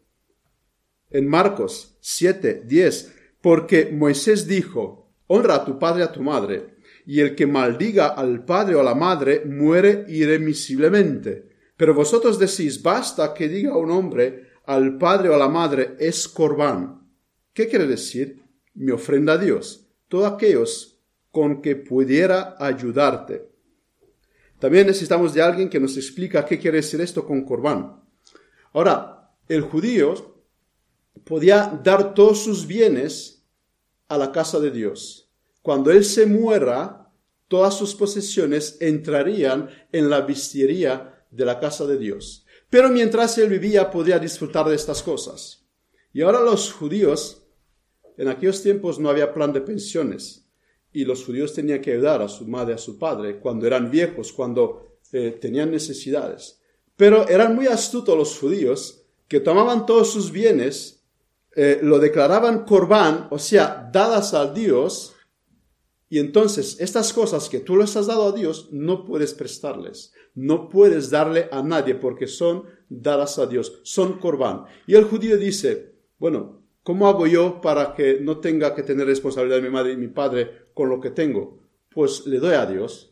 en 1.11 1.29
Marcos 1.29 1.97
7, 2.01 2.63
10, 2.65 3.15
porque 3.41 3.91
Moisés 3.93 4.47
dijo, 4.47 5.13
honra 5.27 5.57
a 5.57 5.65
tu 5.65 5.79
padre 5.79 6.01
y 6.01 6.05
a 6.05 6.13
tu 6.13 6.23
madre, 6.23 6.77
y 7.07 7.21
el 7.21 7.35
que 7.35 7.47
maldiga 7.47 8.09
al 8.09 8.45
padre 8.45 8.75
o 8.75 8.81
a 8.81 8.85
la 8.85 8.95
madre 8.95 9.43
muere 9.47 10.05
irremisiblemente. 10.09 11.49
Pero 11.77 11.95
vosotros 11.95 12.39
decís, 12.39 12.83
basta 12.83 13.33
que 13.33 13.49
diga 13.49 13.77
un 13.77 13.91
hombre 13.91 14.49
al 14.67 14.99
padre 14.99 15.31
o 15.31 15.35
a 15.35 15.39
la 15.39 15.49
madre 15.49 15.97
es 15.99 16.29
corbán. 16.29 17.09
¿Qué 17.55 17.69
quiere 17.69 17.87
decir? 17.87 18.43
Mi 18.75 18.91
ofrenda 18.93 19.35
a 19.35 19.39
Dios. 19.39 19.89
Todos 20.09 20.31
aquellos 20.31 20.98
con 21.39 21.63
que 21.63 21.77
pudiera 21.77 22.57
ayudarte. 22.59 23.49
También 24.59 24.89
necesitamos 24.89 25.33
de 25.33 25.41
alguien 25.41 25.71
que 25.71 25.79
nos 25.79 25.97
explica 25.97 26.45
qué 26.45 26.59
quiere 26.59 26.79
decir 26.79 27.01
esto 27.01 27.25
con 27.25 27.45
corbán. 27.45 28.03
Ahora, 28.73 29.37
el 29.49 29.61
judío 29.61 30.43
podía 31.23 31.81
dar 31.85 32.13
todos 32.13 32.43
sus 32.43 32.67
bienes 32.67 33.45
a 34.09 34.19
la 34.19 34.33
casa 34.33 34.59
de 34.59 34.73
Dios. 34.73 35.31
Cuando 35.63 35.93
él 35.93 36.05
se 36.05 36.27
muera, 36.27 37.13
todas 37.47 37.79
sus 37.79 37.95
posesiones 37.95 38.77
entrarían 38.81 39.71
en 39.93 40.11
la 40.11 40.23
vistiería 40.23 41.25
de 41.31 41.45
la 41.45 41.61
casa 41.61 41.87
de 41.87 41.99
Dios. 41.99 42.47
Pero 42.69 42.89
mientras 42.89 43.39
él 43.39 43.49
vivía 43.49 43.93
podía 43.93 44.19
disfrutar 44.19 44.69
de 44.69 44.75
estas 44.75 45.05
cosas. 45.05 45.65
Y 46.13 46.23
ahora 46.23 46.41
los 46.41 46.73
judíos, 46.73 47.47
en 48.17 48.27
aquellos 48.27 48.61
tiempos 48.61 48.99
no 48.99 49.09
había 49.09 49.33
plan 49.33 49.53
de 49.53 49.61
pensiones, 49.61 50.48
y 50.99 51.05
los 51.05 51.25
judíos 51.25 51.55
tenían 51.55 51.81
que 51.81 51.93
ayudar 51.93 52.23
a 52.23 52.29
su 52.29 52.45
madre, 52.45 52.75
a 52.75 52.79
su 52.79 52.99
padre, 52.99 53.39
cuando 53.39 53.69
eran 53.69 53.89
viejos, 53.89 54.33
cuando 54.33 54.97
eh, 55.13 55.39
tenían 55.41 55.71
necesidades. 55.71 56.61
Pero 56.97 57.29
eran 57.29 57.55
muy 57.55 57.69
astutos 57.69 58.19
los 58.19 58.37
judíos 58.37 59.05
que 59.29 59.39
tomaban 59.39 59.87
todos 59.87 60.13
sus 60.13 60.33
bienes, 60.33 61.05
eh, 61.55 61.79
lo 61.83 62.01
declaraban 62.01 62.65
corbán, 62.65 63.29
o 63.31 63.39
sea, 63.39 63.89
dadas 63.93 64.35
al 64.35 64.55
Dios, 64.55 65.15
y 66.09 66.19
entonces 66.19 66.81
estas 66.81 67.13
cosas 67.13 67.49
que 67.49 67.61
tú 67.61 67.77
les 67.77 67.97
has 67.97 68.09
dado 68.09 68.31
a 68.31 68.33
Dios 68.33 68.69
no 68.73 69.05
puedes 69.05 69.35
prestarles, 69.35 70.13
no 70.35 70.69
puedes 70.69 71.11
darle 71.11 71.49
a 71.53 71.63
nadie 71.63 71.95
porque 71.95 72.27
son 72.27 72.65
dadas 72.89 73.39
a 73.39 73.47
Dios, 73.47 73.79
son 73.85 74.19
corbán. 74.19 74.65
Y 74.89 74.97
el 74.97 75.05
judío 75.05 75.37
dice, 75.37 75.95
bueno, 76.19 76.65
¿cómo 76.83 77.07
hago 77.07 77.29
yo 77.29 77.61
para 77.61 77.95
que 77.95 78.19
no 78.21 78.39
tenga 78.39 78.75
que 78.75 78.83
tener 78.83 79.07
responsabilidad 79.07 79.59
de 79.59 79.63
mi 79.63 79.71
madre 79.71 79.93
y 79.93 79.97
mi 79.97 80.09
padre 80.09 80.68
con 80.79 80.89
lo 80.89 81.01
que 81.01 81.11
tengo? 81.11 81.43
Pues 81.91 82.25
le 82.27 82.39
doy 82.39 82.55
a 82.55 82.65
Dios 82.65 83.09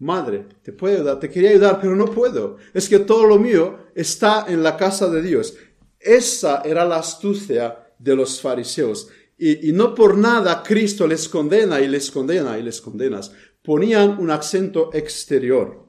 Madre, 0.00 0.46
te 0.62 0.72
puedo 0.72 0.94
ayudar, 0.94 1.18
te 1.18 1.28
quería 1.28 1.50
ayudar, 1.50 1.80
pero 1.80 1.96
no 1.96 2.06
puedo. 2.06 2.56
Es 2.72 2.88
que 2.88 3.00
todo 3.00 3.26
lo 3.26 3.38
mío 3.38 3.78
está 3.96 4.46
en 4.48 4.62
la 4.62 4.76
casa 4.76 5.08
de 5.10 5.22
Dios. 5.22 5.56
Esa 5.98 6.62
era 6.64 6.84
la 6.84 6.98
astucia 6.98 7.94
de 7.98 8.14
los 8.14 8.40
fariseos. 8.40 9.08
Y, 9.36 9.72
no 9.72 9.94
por 9.94 10.16
nada 10.16 10.62
Cristo 10.62 11.06
les 11.06 11.28
condena 11.28 11.80
y 11.80 11.88
les 11.88 12.10
condena 12.10 12.58
y 12.58 12.62
les 12.62 12.80
condenas. 12.80 13.32
Ponían 13.62 14.18
un 14.20 14.30
acento 14.30 14.90
exterior. 14.92 15.86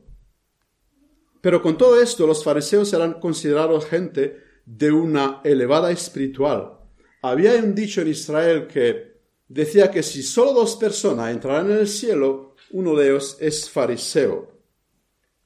Pero 1.42 1.62
con 1.62 1.78
todo 1.78 2.02
esto, 2.02 2.26
los 2.26 2.44
fariseos 2.44 2.92
eran 2.94 3.20
considerados 3.20 3.86
gente 3.86 4.38
de 4.66 4.92
una 4.92 5.42
elevada 5.44 5.92
espiritual. 5.92 6.80
Había 7.22 7.54
un 7.56 7.76
dicho 7.76 8.02
en 8.02 8.08
Israel 8.08 8.68
que 8.68 9.09
decía 9.50 9.92
que 9.92 10.04
si 10.04 10.24
solo 10.24 10.54
dos 10.54 10.78
personas 10.78 11.32
entraran 11.32 11.72
en 11.72 11.80
el 11.80 11.88
cielo, 11.88 12.56
uno 12.72 12.96
de 12.96 13.10
ellos 13.10 13.36
es 13.42 13.70
fariseo. 13.70 14.52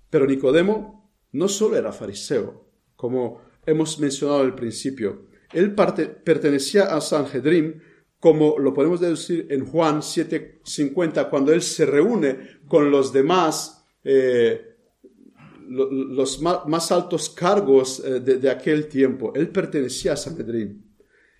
Pero 0.09 0.27
Nicodemo 0.27 1.11
no 1.31 1.47
solo 1.47 1.77
era 1.77 1.91
fariseo, 1.91 2.67
como 2.95 3.41
hemos 3.65 3.97
mencionado 3.97 4.41
al 4.41 4.53
principio. 4.53 5.29
Él 5.53 5.73
pertenecía 5.73 6.95
a 6.95 7.01
Sanhedrin, 7.01 7.81
como 8.19 8.59
lo 8.59 8.73
podemos 8.73 8.99
deducir 8.99 9.47
en 9.49 9.65
Juan 9.65 10.01
7:50, 10.01 11.29
cuando 11.29 11.53
él 11.53 11.61
se 11.61 11.85
reúne 11.85 12.59
con 12.67 12.91
los 12.91 13.11
demás, 13.13 13.85
eh, 14.03 14.75
los 15.65 16.41
más, 16.41 16.91
altos 16.91 17.29
cargos 17.29 18.03
eh, 18.03 18.19
de, 18.19 18.49
aquel 18.49 18.87
tiempo. 18.87 19.31
Él 19.33 19.49
pertenecía 19.49 20.13
a 20.13 20.17
Sanhedrin. 20.17 20.93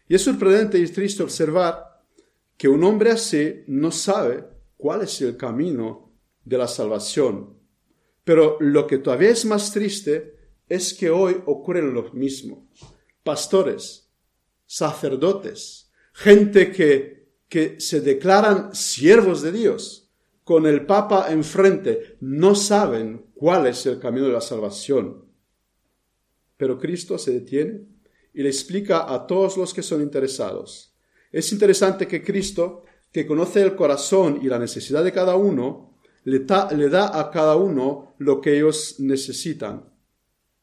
Y 0.08 0.16
es 0.16 0.22
sorprendente 0.22 0.80
y 0.80 0.88
triste 0.88 1.24
observar 1.24 1.93
que 2.58 2.68
un 2.68 2.84
hombre 2.84 3.12
así 3.12 3.64
no 3.68 3.92
sabe 3.92 4.46
cuál 4.78 5.02
es 5.02 5.22
el 5.22 5.38
camino 5.38 6.14
de 6.44 6.58
la 6.58 6.68
salvación. 6.68 7.58
Pero 8.24 8.58
lo 8.60 8.88
que 8.88 9.00
todavía 9.00 9.30
es 9.30 9.46
más 9.46 9.72
triste 9.72 10.36
es 10.68 10.94
que 10.94 11.10
hoy 11.10 11.42
ocurre 11.46 11.82
lo 11.82 12.12
mismo. 12.14 12.70
Pastores, 13.24 14.10
sacerdotes, 14.66 15.92
gente 16.14 16.72
que, 16.72 17.38
que 17.50 17.80
se 17.80 18.02
declaran 18.02 18.74
siervos 18.74 19.42
de 19.42 19.52
Dios, 19.52 20.12
con 20.44 20.66
el 20.66 20.86
Papa 20.86 21.32
enfrente, 21.32 22.18
no 22.20 22.56
saben 22.56 23.28
cuál 23.34 23.68
es 23.68 23.86
el 23.86 24.00
camino 24.00 24.28
de 24.28 24.34
la 24.34 24.42
salvación. 24.42 25.26
Pero 26.58 26.78
Cristo 26.78 27.18
se 27.18 27.32
detiene 27.32 27.86
y 28.34 28.44
le 28.44 28.50
explica 28.50 29.14
a 29.14 29.26
todos 29.26 29.58
los 29.58 29.74
que 29.74 29.82
son 29.82 30.02
interesados. 30.02 30.93
Es 31.34 31.52
interesante 31.52 32.08
que 32.08 32.24
Cristo, 32.24 32.86
que 33.12 33.26
conoce 33.26 33.64
el 33.64 33.76
corazón 33.76 34.40
y 34.42 34.46
la 34.46 34.60
necesidad 34.60 35.04
de 35.04 35.12
cada 35.12 35.36
uno, 35.36 35.98
le, 36.26 36.40
da 36.40 37.20
a 37.20 37.32
cada 37.32 37.56
uno 37.56 38.14
lo 38.20 38.40
que 38.40 38.56
ellos 38.56 38.98
necesitan. 39.00 39.92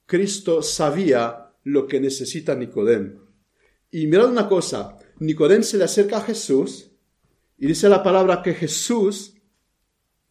Cristo 0.07 0.63
sabía 0.63 1.53
lo 1.65 1.87
que 1.89 2.01
necesita 2.01 2.55
Nicodem. 2.55 3.19
Y 3.91 4.07
mirad 4.07 4.31
una 4.31 4.49
cosa, 4.49 4.97
Nicodem 5.19 5.65
se 5.65 5.77
le 5.77 5.85
acerca 5.85 6.19
a 6.19 6.23
Jesús 6.23 6.93
y 7.59 7.67
dice 7.67 7.89
la 7.89 8.03
palabra 8.03 8.41
que 8.41 8.55
Jesús 8.55 9.35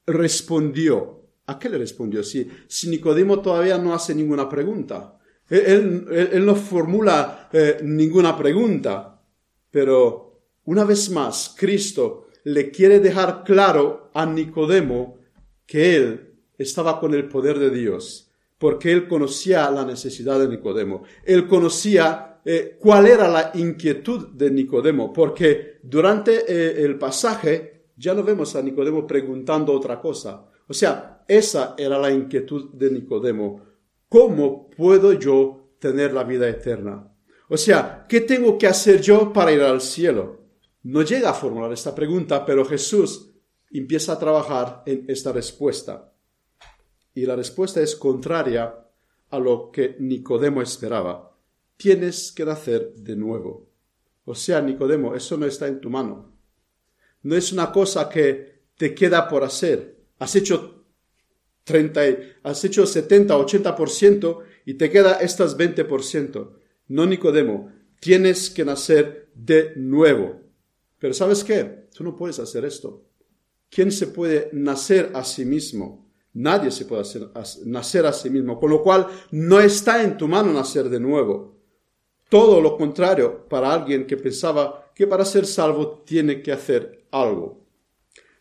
respondió. 0.07 1.17
¿A 1.47 1.59
qué 1.59 1.67
le 1.67 1.77
respondió? 1.77 2.23
Si, 2.23 2.49
si 2.67 2.89
Nicodemo 2.89 3.41
todavía 3.41 3.77
no 3.77 3.93
hace 3.93 4.15
ninguna 4.15 4.47
pregunta. 4.47 5.19
Él, 5.49 6.45
no 6.45 6.55
formula 6.55 7.49
eh, 7.51 7.79
ninguna 7.83 8.37
pregunta. 8.37 9.21
Pero 9.71 10.28
una 10.69 10.83
vez 10.83 11.09
más, 11.09 11.55
Cristo 11.57 12.27
le 12.43 12.69
quiere 12.69 12.99
dejar 12.99 13.43
claro 13.43 14.11
a 14.13 14.25
Nicodemo 14.25 15.17
que 15.65 15.95
él 15.95 16.35
estaba 16.57 16.99
con 16.99 17.13
el 17.13 17.27
poder 17.27 17.57
de 17.57 17.69
Dios 17.71 18.29
porque 18.59 18.91
él 18.91 19.07
conocía 19.07 19.71
la 19.71 19.85
necesidad 19.85 20.37
de 20.39 20.47
Nicodemo. 20.47 21.03
Él 21.23 21.47
conocía 21.47 22.41
eh, 22.45 22.77
cuál 22.77 23.07
era 23.07 23.27
la 23.27 23.51
inquietud 23.55 24.27
de 24.27 24.51
Nicodemo, 24.51 25.11
porque 25.11 25.79
durante 25.81 26.43
eh, 26.47 26.83
el 26.83 26.99
pasaje 26.99 27.85
ya 27.95 28.13
no 28.13 28.23
vemos 28.23 28.55
a 28.55 28.61
Nicodemo 28.61 29.07
preguntando 29.07 29.73
otra 29.73 29.99
cosa. 29.99 30.45
O 30.67 30.73
sea, 30.73 31.23
esa 31.27 31.73
era 31.77 31.97
la 31.97 32.11
inquietud 32.11 32.69
de 32.73 32.91
Nicodemo. 32.91 33.61
¿Cómo 34.09 34.69
puedo 34.69 35.13
yo 35.13 35.71
tener 35.79 36.13
la 36.13 36.25
vida 36.25 36.47
eterna? 36.47 37.11
O 37.47 37.57
sea, 37.57 38.05
¿qué 38.09 38.21
tengo 38.21 38.57
que 38.57 38.67
hacer 38.67 39.01
yo 39.01 39.31
para 39.31 39.53
ir 39.53 39.61
al 39.61 39.79
cielo? 39.79 40.38
No 40.83 41.01
llega 41.01 41.31
a 41.31 41.33
formular 41.33 41.71
esta 41.73 41.93
pregunta, 41.93 42.45
pero 42.45 42.65
Jesús 42.65 43.31
empieza 43.71 44.13
a 44.13 44.19
trabajar 44.19 44.83
en 44.85 45.05
esta 45.07 45.31
respuesta 45.31 46.09
y 47.13 47.25
la 47.25 47.35
respuesta 47.35 47.81
es 47.81 47.95
contraria 47.95 48.73
a 49.29 49.39
lo 49.39 49.71
que 49.71 49.95
Nicodemo 49.99 50.61
esperaba. 50.61 51.35
Tienes 51.75 52.31
que 52.31 52.45
nacer 52.45 52.93
de 52.95 53.15
nuevo. 53.15 53.67
O 54.25 54.35
sea, 54.35 54.61
Nicodemo, 54.61 55.15
eso 55.15 55.37
no 55.37 55.45
está 55.45 55.67
en 55.67 55.81
tu 55.81 55.89
mano. 55.89 56.33
No 57.23 57.35
es 57.35 57.51
una 57.51 57.71
cosa 57.71 58.09
que 58.09 58.61
te 58.77 58.95
queda 58.95 59.27
por 59.27 59.43
hacer. 59.43 59.97
Has 60.19 60.35
hecho 60.35 60.85
30, 61.63 62.01
has 62.43 62.63
hecho 62.63 62.85
70, 62.85 63.37
80% 63.37 64.39
y 64.65 64.75
te 64.75 64.89
queda 64.89 65.19
estas 65.19 65.57
20%. 65.57 66.51
No, 66.87 67.05
Nicodemo, 67.05 67.71
tienes 67.99 68.49
que 68.49 68.65
nacer 68.65 69.29
de 69.35 69.73
nuevo. 69.75 70.41
Pero 70.99 71.13
¿sabes 71.13 71.43
qué? 71.43 71.87
Tú 71.93 72.03
no 72.03 72.15
puedes 72.15 72.39
hacer 72.39 72.65
esto. 72.65 73.05
¿Quién 73.69 73.91
se 73.91 74.07
puede 74.07 74.49
nacer 74.51 75.11
a 75.13 75.23
sí 75.23 75.45
mismo? 75.45 76.09
Nadie 76.33 76.71
se 76.71 76.85
puede 76.85 77.03
nacer 77.65 78.05
a 78.05 78.13
sí 78.13 78.29
mismo, 78.29 78.59
con 78.59 78.69
lo 78.69 78.83
cual 78.83 79.07
no 79.31 79.59
está 79.59 80.03
en 80.03 80.17
tu 80.17 80.27
mano 80.27 80.53
nacer 80.53 80.89
de 80.89 80.99
nuevo. 80.99 81.57
Todo 82.29 82.61
lo 82.61 82.77
contrario 82.77 83.47
para 83.47 83.73
alguien 83.73 84.05
que 84.05 84.17
pensaba 84.17 84.91
que 84.93 85.07
para 85.07 85.25
ser 85.25 85.45
salvo 85.45 86.03
tiene 86.05 86.41
que 86.43 86.51
hacer 86.51 87.07
algo. 87.11 87.65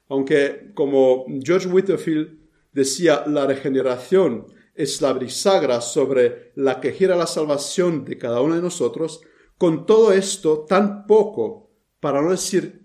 Aunque, 0.08 0.72
como 0.74 1.24
George 1.42 1.68
Whitefield 1.68 2.38
decía, 2.72 3.24
la 3.26 3.46
regeneración 3.46 4.46
es 4.74 5.00
la 5.00 5.12
brisagra 5.12 5.80
sobre 5.80 6.52
la 6.54 6.80
que 6.80 6.92
gira 6.92 7.16
la 7.16 7.26
salvación 7.26 8.04
de 8.04 8.18
cada 8.18 8.40
uno 8.40 8.54
de 8.54 8.62
nosotros, 8.62 9.20
con 9.56 9.86
todo 9.86 10.12
esto 10.12 10.64
tan 10.68 11.06
poco, 11.06 11.67
para 12.00 12.22
no 12.22 12.30
decir 12.30 12.82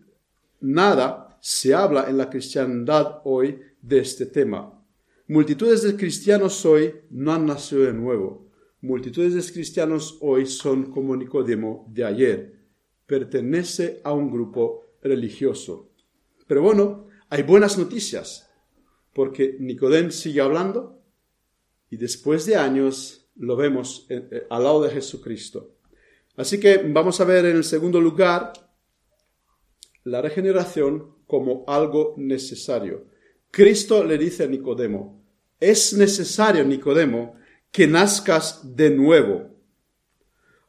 nada, 0.60 1.38
se 1.42 1.74
habla 1.74 2.10
en 2.10 2.18
la 2.18 2.30
cristiandad 2.30 3.22
hoy 3.26 3.60
de 3.82 4.00
este 4.00 4.26
tema. 4.26 4.82
Multitudes 5.28 5.84
de 5.84 5.96
cristianos 5.96 6.66
hoy 6.66 6.96
no 7.10 7.34
han 7.34 7.46
nacido 7.46 7.84
de 7.84 7.94
nuevo. 7.94 8.50
Multitudes 8.82 9.34
de 9.34 9.54
cristianos 9.54 10.18
hoy 10.22 10.46
son 10.46 10.92
como 10.92 11.16
Nicodemo 11.16 11.86
de 11.90 12.06
ayer. 12.06 12.60
Pertenece 13.06 14.02
a 14.04 14.14
un 14.14 14.32
grupo 14.32 14.98
religioso. 15.02 15.92
Pero 16.48 16.62
bueno, 16.62 17.08
hay 17.30 17.44
buenas 17.44 17.78
noticias, 17.78 18.50
porque 19.14 19.58
Nicodemo 19.60 20.12
sigue 20.12 20.42
hablando 20.42 21.02
y 21.90 21.98
después 21.98 22.46
de 22.46 22.56
años 22.56 23.30
lo 23.36 23.56
vemos 23.56 24.06
eh, 24.10 24.28
eh, 24.32 24.48
al 24.50 24.64
lado 24.64 24.84
de 24.84 24.92
Jesucristo. 24.92 25.76
Así 26.36 26.60
que 26.60 26.78
vamos 26.78 27.20
a 27.22 27.26
ver 27.26 27.46
en 27.46 27.58
el 27.58 27.64
segundo 27.64 28.02
lugar 28.02 28.54
la 30.04 30.22
regeneración 30.22 31.16
como 31.28 31.64
algo 31.68 32.16
necesario. 32.18 33.06
Cristo 33.52 34.04
le 34.04 34.18
dice 34.18 34.44
a 34.44 34.48
Nicodemo, 34.48 35.24
es 35.60 35.94
necesario, 35.94 36.64
Nicodemo, 36.66 37.36
que 37.72 37.88
nazcas 37.88 38.76
de 38.76 38.90
nuevo. 38.90 39.50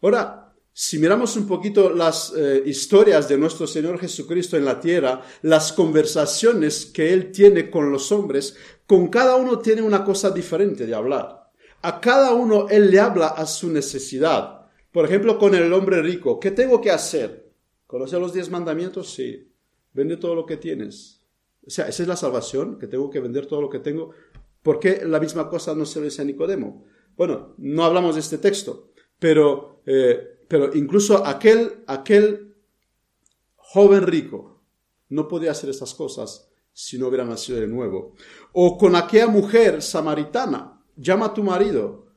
Ahora, 0.00 0.54
si 0.72 0.98
miramos 0.98 1.36
un 1.36 1.46
poquito 1.46 1.90
las 1.90 2.32
eh, 2.36 2.62
historias 2.66 3.28
de 3.28 3.38
nuestro 3.38 3.66
Señor 3.66 3.98
Jesucristo 3.98 4.56
en 4.56 4.64
la 4.64 4.80
tierra, 4.80 5.22
las 5.42 5.72
conversaciones 5.72 6.86
que 6.86 7.12
Él 7.12 7.30
tiene 7.30 7.70
con 7.70 7.92
los 7.92 8.10
hombres, 8.10 8.56
con 8.86 9.08
cada 9.08 9.36
uno 9.36 9.60
tiene 9.60 9.82
una 9.82 10.04
cosa 10.04 10.30
diferente 10.30 10.86
de 10.86 10.94
hablar. 10.94 11.50
A 11.82 12.00
cada 12.00 12.32
uno 12.32 12.68
Él 12.68 12.90
le 12.90 12.98
habla 12.98 13.28
a 13.28 13.46
su 13.46 13.70
necesidad. 13.70 14.66
Por 14.90 15.04
ejemplo, 15.04 15.38
con 15.38 15.54
el 15.54 15.72
hombre 15.72 16.02
rico, 16.02 16.40
¿qué 16.40 16.50
tengo 16.50 16.80
que 16.80 16.90
hacer? 16.90 17.43
¿Conoce 17.94 18.18
los 18.18 18.32
diez 18.32 18.50
mandamientos? 18.50 19.14
Sí. 19.14 19.52
Vende 19.92 20.16
todo 20.16 20.34
lo 20.34 20.46
que 20.46 20.56
tienes. 20.56 21.24
O 21.64 21.70
sea, 21.70 21.86
esa 21.86 22.02
es 22.02 22.08
la 22.08 22.16
salvación, 22.16 22.76
que 22.76 22.88
tengo 22.88 23.08
que 23.08 23.20
vender 23.20 23.46
todo 23.46 23.60
lo 23.60 23.70
que 23.70 23.78
tengo. 23.78 24.10
¿Por 24.64 24.80
qué 24.80 25.04
la 25.06 25.20
misma 25.20 25.48
cosa 25.48 25.76
no 25.76 25.86
se 25.86 26.00
le 26.00 26.06
dice 26.06 26.22
a 26.22 26.24
Nicodemo? 26.24 26.86
Bueno, 27.16 27.54
no 27.56 27.84
hablamos 27.84 28.16
de 28.16 28.22
este 28.22 28.38
texto, 28.38 28.90
pero, 29.20 29.80
eh, 29.86 30.40
pero 30.48 30.74
incluso 30.74 31.24
aquel, 31.24 31.84
aquel 31.86 32.56
joven 33.54 34.08
rico 34.08 34.60
no 35.10 35.28
podía 35.28 35.52
hacer 35.52 35.70
estas 35.70 35.94
cosas 35.94 36.50
si 36.72 36.98
no 36.98 37.06
hubiera 37.06 37.24
nacido 37.24 37.60
de 37.60 37.68
nuevo. 37.68 38.16
O 38.54 38.76
con 38.76 38.96
aquella 38.96 39.28
mujer 39.28 39.80
samaritana, 39.80 40.82
llama 40.96 41.26
a 41.26 41.34
tu 41.34 41.44
marido, 41.44 42.08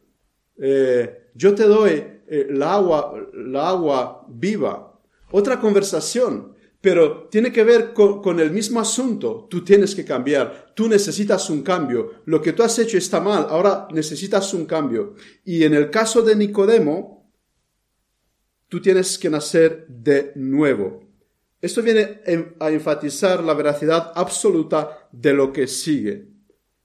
eh, 0.57 1.29
yo 1.35 1.53
te 1.53 1.65
doy 1.65 2.03
eh, 2.29 2.47
la, 2.49 2.73
agua, 2.73 3.13
la 3.31 3.69
agua 3.69 4.25
viva. 4.27 4.86
Otra 5.31 5.59
conversación, 5.59 6.55
pero 6.79 7.27
tiene 7.29 7.51
que 7.51 7.63
ver 7.63 7.93
con, 7.93 8.39
el 8.39 8.51
mismo 8.51 8.79
asunto. 8.79 9.47
Tú 9.49 9.63
tienes 9.63 9.95
que 9.95 10.05
cambiar, 10.05 10.73
tú 10.75 10.87
necesitas 10.87 11.49
un 11.49 11.63
cambio. 11.63 12.21
Lo 12.25 12.41
que 12.41 12.53
tú 12.53 12.63
has 12.63 12.77
hecho 12.79 12.97
está 12.97 13.19
mal, 13.19 13.47
ahora 13.49 13.87
necesitas 13.91 14.53
un 14.53 14.65
cambio. 14.65 15.15
Y 15.43 15.63
en 15.63 15.73
el 15.73 15.89
caso 15.89 16.21
de 16.21 16.35
Nicodemo, 16.35 17.31
tú 18.69 18.81
tienes 18.81 19.17
que 19.17 19.29
nacer 19.29 19.85
de 19.87 20.31
nuevo. 20.35 21.03
Esto 21.59 21.81
viene 21.81 22.21
a 22.59 22.69
enfatizar 22.69 23.43
la 23.43 23.55
veracidad 23.55 24.11
absoluta 24.15 25.09
de 25.11 25.33
lo 25.33 25.51
que 25.51 25.67
sigue. 25.67 26.29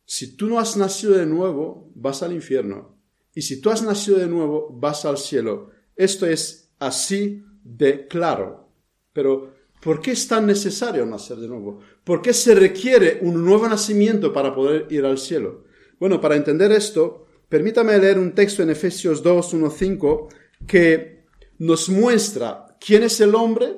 Si 0.05 0.37
tú 0.37 0.49
no 0.49 0.59
has 0.59 0.77
nacido 0.77 1.13
de 1.13 1.27
nuevo, 1.27 1.93
vas 1.95 2.23
al 2.23 2.33
infierno. 2.33 2.99
Y 3.35 3.43
si 3.43 3.61
tú 3.61 3.71
has 3.71 3.83
nacido 3.83 4.19
de 4.19 4.27
nuevo, 4.27 4.69
vas 4.73 5.05
al 5.05 5.19
cielo. 5.19 5.71
Esto 5.95 6.27
es 6.27 6.73
así 6.79 7.45
de 7.63 8.07
claro. 8.07 8.69
Pero 9.13 9.53
¿Por 9.83 10.01
qué 10.01 10.13
es 10.13 10.29
tan 10.29 10.47
necesario 10.47 11.05
nacer 11.05 11.39
de 11.39 11.49
nuevo? 11.49 11.81
¿Por 12.05 12.23
qué 12.23 12.33
se 12.33 12.55
requiere 12.55 13.19
un 13.21 13.45
nuevo 13.45 13.69
nacimiento 13.69 14.33
para 14.33 14.55
poder 14.55 14.87
ir 14.91 15.05
al 15.05 15.19
cielo? 15.19 15.65
Bueno, 15.99 16.21
para 16.21 16.37
entender 16.37 16.71
esto, 16.71 17.27
permítame 17.49 17.99
leer 17.99 18.17
un 18.17 18.33
texto 18.33 18.63
en 18.63 18.71
Efesios 18.71 19.25
2, 19.25 19.55
1, 19.55 19.71
5 19.71 20.29
que 20.69 21.25
nos 21.59 21.89
muestra 21.89 22.77
quién 22.79 23.03
es 23.03 23.21
el 23.21 23.35
hombre, 23.35 23.75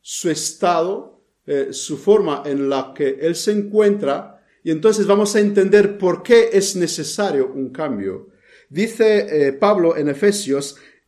su 0.00 0.30
estado, 0.30 1.24
eh, 1.44 1.72
su 1.72 1.98
forma 1.98 2.44
en 2.46 2.68
la 2.68 2.92
que 2.94 3.18
él 3.20 3.34
se 3.34 3.50
encuentra, 3.50 4.44
y 4.62 4.70
entonces 4.70 5.08
vamos 5.08 5.34
a 5.34 5.40
entender 5.40 5.98
por 5.98 6.22
qué 6.22 6.50
es 6.52 6.76
necesario 6.76 7.48
un 7.52 7.70
cambio. 7.70 8.28
Dice 8.70 9.48
eh, 9.48 9.52
Pablo 9.54 9.96
en 9.96 10.08
Efesios, 10.08 10.76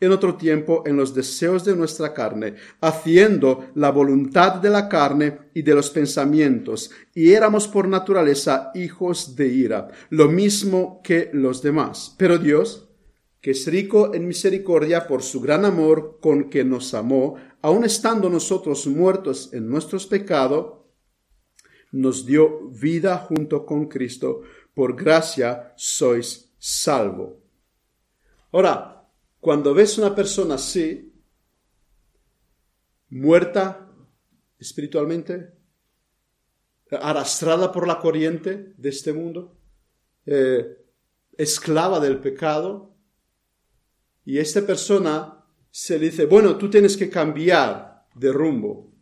en 0.00 0.12
otro 0.12 0.36
tiempo 0.36 0.82
en 0.86 0.96
los 0.96 1.14
deseos 1.14 1.64
de 1.64 1.76
nuestra 1.76 2.12
carne, 2.14 2.54
haciendo 2.80 3.70
la 3.74 3.90
voluntad 3.90 4.54
de 4.54 4.70
la 4.70 4.88
carne 4.88 5.38
y 5.54 5.62
de 5.62 5.74
los 5.74 5.90
pensamientos, 5.90 6.90
y 7.14 7.32
éramos 7.32 7.68
por 7.68 7.86
naturaleza 7.86 8.70
hijos 8.74 9.36
de 9.36 9.48
ira, 9.48 9.88
lo 10.08 10.28
mismo 10.28 11.00
que 11.04 11.30
los 11.32 11.62
demás. 11.62 12.14
Pero 12.16 12.38
Dios, 12.38 12.88
que 13.40 13.52
es 13.52 13.66
rico 13.66 14.14
en 14.14 14.26
misericordia 14.26 15.06
por 15.06 15.22
su 15.22 15.40
gran 15.40 15.64
amor 15.64 16.18
con 16.20 16.50
que 16.50 16.64
nos 16.64 16.94
amó, 16.94 17.36
aun 17.62 17.84
estando 17.84 18.28
nosotros 18.30 18.86
muertos 18.86 19.52
en 19.52 19.68
nuestros 19.68 20.06
pecados, 20.06 20.80
nos 21.92 22.24
dio 22.24 22.68
vida 22.68 23.18
junto 23.18 23.66
con 23.66 23.86
Cristo, 23.86 24.42
por 24.74 24.96
gracia 24.96 25.72
sois 25.76 26.52
salvo. 26.58 27.40
Ahora, 28.52 28.99
cuando 29.40 29.72
ves 29.74 29.96
una 29.98 30.14
persona 30.14 30.54
así, 30.56 31.12
muerta 33.08 33.90
espiritualmente, 34.58 35.54
arrastrada 36.90 37.72
por 37.72 37.86
la 37.86 37.98
corriente 37.98 38.74
de 38.76 38.88
este 38.88 39.12
mundo, 39.12 39.56
eh, 40.26 40.76
esclava 41.36 41.98
del 42.00 42.18
pecado, 42.20 42.94
y 44.24 44.38
esta 44.38 44.66
persona 44.66 45.44
se 45.70 45.98
le 45.98 46.06
dice, 46.06 46.26
bueno, 46.26 46.58
tú 46.58 46.68
tienes 46.68 46.96
que 46.96 47.08
cambiar 47.08 48.06
de 48.14 48.32
rumbo, 48.32 48.92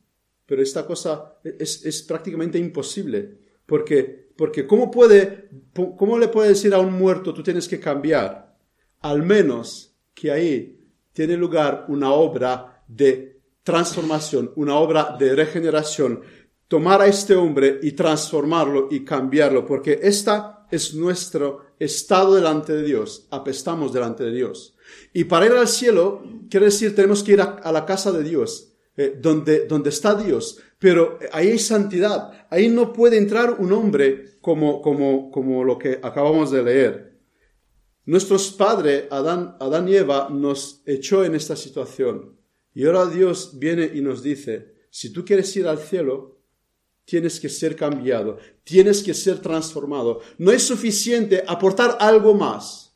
pero 0.47 0.63
esta 0.63 0.87
cosa 0.87 1.39
es, 1.43 2.03
prácticamente 2.03 2.59
imposible, 2.59 3.39
porque, 3.67 4.33
porque 4.37 4.67
¿cómo, 4.67 4.91
puede, 4.91 5.51
¿cómo 5.75 6.19
le 6.19 6.29
puede 6.29 6.51
decir 6.51 6.73
a 6.73 6.79
un 6.79 6.93
muerto, 6.93 7.35
tú 7.35 7.43
tienes 7.43 7.67
que 7.67 7.81
cambiar? 7.81 8.57
Al 9.01 9.23
menos 9.23 9.88
que 10.19 10.33
ahí 10.33 10.79
tiene 11.13 11.37
lugar 11.37 11.85
una 11.89 12.13
obra 12.13 12.83
de 12.89 13.41
transformación, 13.63 14.53
una 14.57 14.77
obra 14.77 15.17
de 15.19 15.35
regeneración. 15.35 16.21
Tomar 16.67 17.03
a 17.03 17.07
este 17.07 17.35
hombre 17.35 17.79
y 17.83 17.93
transformarlo 17.93 18.89
y 18.91 19.05
cambiarlo, 19.05 19.65
porque 19.65 20.01
esta 20.03 20.67
es 20.71 20.95
nuestro 20.95 21.67
estado 21.79 22.35
delante 22.35 22.75
de 22.75 22.83
Dios. 22.83 23.27
Apestamos 23.31 23.93
delante 23.93 24.25
de 24.25 24.33
Dios. 24.33 24.75
Y 25.13 25.25
para 25.25 25.47
ir 25.47 25.53
al 25.53 25.69
cielo, 25.69 26.23
quiere 26.51 26.67
decir, 26.67 26.95
tenemos 26.95 27.23
que 27.23 27.33
ir 27.33 27.41
a, 27.41 27.73
la 27.73 27.87
casa 27.87 28.13
de 28.13 28.23
Dios, 28.23 28.73
eh, 28.97 29.17
donde, 29.21 29.67
donde 29.67 29.91
está 29.91 30.15
Dios. 30.15 30.59
Pero 30.79 31.19
ahí 31.33 31.49
hay 31.49 31.59
santidad. 31.59 32.47
Ahí 32.51 32.69
no 32.69 32.93
puede 32.93 33.17
entrar 33.17 33.57
un 33.59 33.73
hombre 33.73 34.37
como, 34.41 34.83
como, 34.83 35.31
como 35.31 35.65
lo 35.65 35.79
que 35.79 36.01
acabamos 36.03 36.51
de 36.51 36.63
leer. 36.63 37.08
Nuestros 38.09 38.53
padres, 38.53 39.05
Adán, 39.11 39.59
Adán 39.61 39.87
y 39.87 39.95
Eva, 39.95 40.31
nos 40.31 40.81
echó 40.87 41.27
en 41.27 41.35
esta 41.35 41.55
situación. 41.55 42.39
Y 42.73 42.87
ahora 42.87 43.05
Dios 43.05 43.59
viene 43.59 43.91
y 43.95 44.01
nos 44.01 44.23
dice, 44.23 44.77
si 44.89 45.13
tú 45.13 45.27
quieres 45.27 45.55
ir 45.59 45.67
al 45.67 45.77
cielo, 45.77 46.41
tienes 47.05 47.39
que 47.39 47.51
ser 47.51 47.77
cambiado, 47.77 48.39
tienes 48.65 49.03
que 49.03 49.13
ser 49.13 49.41
transformado. 49.41 50.23
No 50.39 50.51
es 50.53 50.63
suficiente 50.63 51.45
aportar 51.47 51.99
algo 52.01 52.33
más 52.33 52.88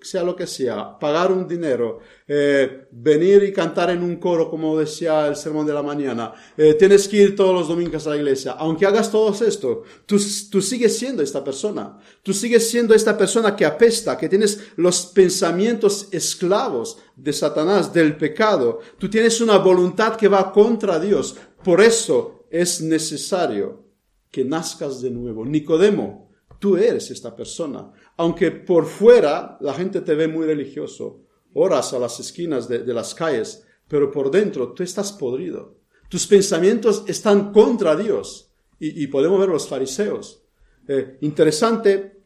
sea 0.00 0.22
lo 0.22 0.34
que 0.34 0.46
sea, 0.46 0.98
pagar 0.98 1.30
un 1.30 1.46
dinero, 1.46 2.00
eh, 2.26 2.88
venir 2.90 3.42
y 3.44 3.52
cantar 3.52 3.90
en 3.90 4.02
un 4.02 4.16
coro, 4.16 4.50
como 4.50 4.78
decía 4.78 5.26
el 5.26 5.36
sermón 5.36 5.66
de 5.66 5.74
la 5.74 5.82
mañana, 5.82 6.32
eh, 6.56 6.74
tienes 6.74 7.08
que 7.08 7.18
ir 7.18 7.36
todos 7.36 7.54
los 7.54 7.68
domingos 7.68 8.06
a 8.06 8.10
la 8.10 8.16
iglesia. 8.16 8.52
Aunque 8.52 8.86
hagas 8.86 9.10
todo 9.10 9.32
esto, 9.44 9.82
tú, 10.06 10.20
tú 10.50 10.62
sigues 10.62 10.96
siendo 10.96 11.22
esta 11.22 11.42
persona. 11.44 11.98
Tú 12.22 12.32
sigues 12.32 12.68
siendo 12.68 12.94
esta 12.94 13.16
persona 13.16 13.54
que 13.56 13.64
apesta, 13.64 14.16
que 14.16 14.28
tienes 14.28 14.60
los 14.76 15.06
pensamientos 15.06 16.08
esclavos 16.10 16.98
de 17.16 17.32
Satanás, 17.32 17.92
del 17.92 18.16
pecado. 18.16 18.80
Tú 18.98 19.08
tienes 19.08 19.40
una 19.40 19.58
voluntad 19.58 20.16
que 20.16 20.28
va 20.28 20.52
contra 20.52 20.98
Dios. 20.98 21.36
Por 21.64 21.80
eso 21.80 22.46
es 22.50 22.80
necesario 22.80 23.84
que 24.30 24.44
nazcas 24.44 25.00
de 25.00 25.10
nuevo. 25.10 25.44
Nicodemo, 25.44 26.30
tú 26.58 26.76
eres 26.76 27.10
esta 27.10 27.34
persona 27.34 27.92
aunque 28.16 28.50
por 28.50 28.86
fuera 28.86 29.56
la 29.60 29.74
gente 29.74 30.00
te 30.00 30.14
ve 30.14 30.28
muy 30.28 30.46
religioso, 30.46 31.22
oras 31.54 31.92
a 31.92 31.98
las 31.98 32.18
esquinas 32.20 32.68
de, 32.68 32.84
las 32.86 33.14
calles, 33.14 33.66
pero 33.88 34.10
por 34.10 34.30
dentro 34.30 34.72
tú 34.72 34.82
estás 34.82 35.12
podrido. 35.12 35.76
Tus 36.08 36.26
pensamientos 36.26 37.04
están 37.06 37.52
contra 37.52 37.96
Dios. 37.96 38.48
Y, 38.78 39.06
podemos 39.06 39.38
ver 39.38 39.48
los 39.48 39.68
fariseos. 39.68 40.42
Eh, 40.88 41.18
interesante, 41.20 42.20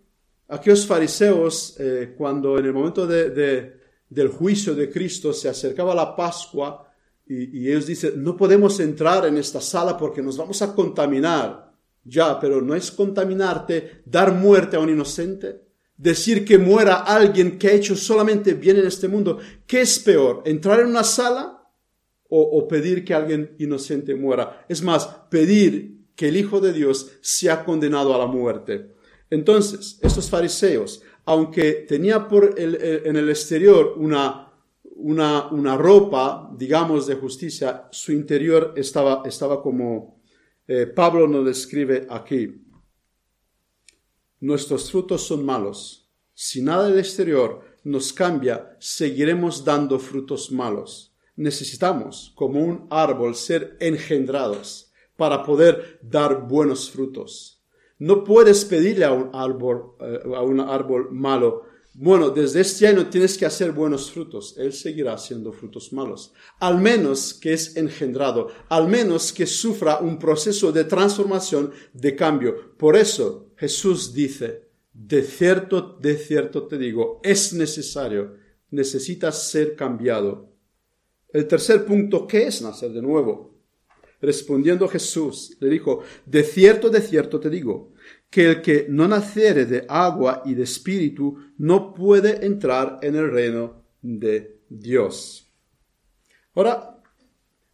aquellos 0.48 0.86
fariseos, 0.86 1.76
eh, 1.78 2.14
cuando 2.16 2.58
en 2.58 2.64
el 2.64 2.72
momento 2.72 3.06
del 3.06 4.28
juicio 4.28 4.74
de 4.74 4.90
Cristo 4.90 5.34
se 5.34 5.50
acercaba 5.50 5.94
la 5.94 6.16
Pascua, 6.16 6.90
y, 7.26 7.60
y 7.60 7.68
ellos 7.68 7.86
dicen, 7.86 8.22
no 8.22 8.38
podemos 8.38 8.80
entrar 8.80 9.26
en 9.26 9.36
esta 9.36 9.60
sala 9.60 9.98
porque 9.98 10.22
nos 10.22 10.38
vamos 10.38 10.62
a 10.62 10.74
contaminar. 10.74 11.72
Ya, 12.04 12.40
pero 12.40 12.62
no 12.62 12.74
es 12.74 12.90
contaminarte, 12.90 14.02
dar 14.06 14.32
muerte 14.32 14.76
a 14.76 14.80
un 14.80 14.88
inocente 14.88 15.65
decir 15.96 16.44
que 16.44 16.58
muera 16.58 16.96
alguien 16.96 17.58
que 17.58 17.68
ha 17.68 17.72
hecho 17.72 17.96
solamente 17.96 18.54
bien 18.54 18.76
en 18.76 18.86
este 18.86 19.08
mundo, 19.08 19.38
¿qué 19.66 19.80
es 19.80 19.98
peor? 19.98 20.42
¿Entrar 20.44 20.80
en 20.80 20.88
una 20.88 21.04
sala 21.04 21.52
o, 22.28 22.66
pedir 22.66 23.04
que 23.04 23.14
alguien 23.14 23.54
inocente 23.58 24.14
muera? 24.14 24.66
Es 24.68 24.82
más, 24.82 25.06
pedir 25.30 26.06
que 26.14 26.28
el 26.28 26.36
Hijo 26.36 26.60
de 26.60 26.72
Dios 26.72 27.12
sea 27.20 27.64
condenado 27.64 28.14
a 28.14 28.18
la 28.18 28.26
muerte. 28.26 28.94
Entonces, 29.30 29.98
estos 30.02 30.28
fariseos, 30.28 31.02
aunque 31.24 31.84
tenía 31.88 32.28
por 32.28 32.54
en 32.58 33.16
el 33.16 33.28
exterior 33.28 33.94
una, 33.96 34.52
una, 34.82 35.48
una, 35.48 35.76
ropa, 35.76 36.50
digamos, 36.56 37.06
de 37.06 37.16
justicia, 37.16 37.88
su 37.90 38.12
interior 38.12 38.72
estaba, 38.76 39.22
estaba 39.26 39.62
como 39.62 40.20
eh, 40.68 40.86
Pablo 40.86 41.28
nos 41.28 41.44
describe 41.44 42.06
aquí 42.10 42.65
nuestros 44.40 44.90
frutos 44.90 45.22
son 45.22 45.44
malos. 45.44 46.08
Si 46.34 46.60
nada 46.60 46.88
del 46.88 46.98
exterior 46.98 47.62
nos 47.84 48.12
cambia, 48.12 48.76
seguiremos 48.78 49.64
dando 49.64 49.98
frutos 49.98 50.50
malos. 50.50 51.14
Necesitamos, 51.36 52.32
como 52.34 52.60
un 52.60 52.86
árbol, 52.90 53.34
ser 53.34 53.76
engendrados 53.80 54.92
para 55.16 55.42
poder 55.42 55.98
dar 56.02 56.46
buenos 56.46 56.90
frutos. 56.90 57.62
No 57.98 58.24
puedes 58.24 58.64
pedirle 58.64 59.04
a 59.04 59.12
un 59.12 59.30
árbol, 59.34 59.94
eh, 60.00 60.20
a 60.34 60.42
un 60.42 60.60
árbol 60.60 61.10
malo, 61.10 61.64
bueno, 61.98 62.28
desde 62.28 62.60
este 62.60 62.86
año 62.86 63.08
tienes 63.08 63.38
que 63.38 63.46
hacer 63.46 63.72
buenos 63.72 64.10
frutos. 64.10 64.54
Él 64.58 64.74
seguirá 64.74 65.14
haciendo 65.14 65.50
frutos 65.50 65.94
malos. 65.94 66.34
Al 66.60 66.76
menos 66.78 67.32
que 67.32 67.54
es 67.54 67.74
engendrado, 67.74 68.48
al 68.68 68.86
menos 68.86 69.32
que 69.32 69.46
sufra 69.46 70.00
un 70.00 70.18
proceso 70.18 70.72
de 70.72 70.84
transformación, 70.84 71.72
de 71.94 72.14
cambio. 72.14 72.76
Por 72.76 72.96
eso 72.96 73.45
Jesús 73.56 74.12
dice, 74.12 74.68
de 74.92 75.22
cierto, 75.22 75.98
de 76.00 76.16
cierto 76.16 76.66
te 76.66 76.78
digo, 76.78 77.20
es 77.22 77.52
necesario, 77.52 78.36
necesitas 78.70 79.48
ser 79.50 79.76
cambiado. 79.76 80.52
El 81.28 81.46
tercer 81.46 81.84
punto, 81.84 82.26
¿qué 82.26 82.46
es 82.46 82.62
nacer 82.62 82.92
de 82.92 83.02
nuevo? 83.02 83.54
Respondiendo 84.20 84.88
Jesús, 84.88 85.56
le 85.60 85.68
dijo, 85.68 86.02
de 86.24 86.42
cierto, 86.42 86.88
de 86.88 87.00
cierto 87.00 87.38
te 87.38 87.50
digo, 87.50 87.92
que 88.30 88.46
el 88.46 88.62
que 88.62 88.86
no 88.88 89.06
naciere 89.06 89.66
de 89.66 89.84
agua 89.88 90.42
y 90.44 90.54
de 90.54 90.62
espíritu 90.62 91.36
no 91.58 91.94
puede 91.94 92.44
entrar 92.44 92.98
en 93.02 93.16
el 93.16 93.30
reino 93.30 93.84
de 94.00 94.60
Dios. 94.68 95.52
Ahora, 96.54 97.02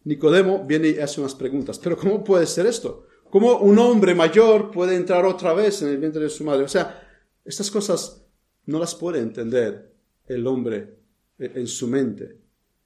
Nicodemo 0.03 0.65
viene 0.65 0.89
y 0.89 0.99
hace 0.99 1.21
unas 1.21 1.35
preguntas, 1.35 1.79
pero 1.79 1.95
¿cómo 1.97 2.23
puede 2.23 2.45
ser 2.45 2.65
esto? 2.65 3.07
¿Cómo 3.33 3.57
un 3.57 3.79
hombre 3.79 4.13
mayor 4.13 4.69
puede 4.69 4.95
entrar 4.95 5.25
otra 5.25 5.55
vez 5.55 5.81
en 5.81 5.87
el 5.87 5.97
vientre 5.97 6.21
de 6.21 6.29
su 6.29 6.43
madre? 6.43 6.65
O 6.65 6.67
sea, 6.67 7.03
estas 7.43 7.71
cosas 7.71 8.23
no 8.67 8.77
las 8.77 8.93
puede 8.93 9.21
entender 9.21 9.91
el 10.27 10.45
hombre 10.45 10.99
en 11.39 11.65
su 11.65 11.87
mente. 11.87 12.37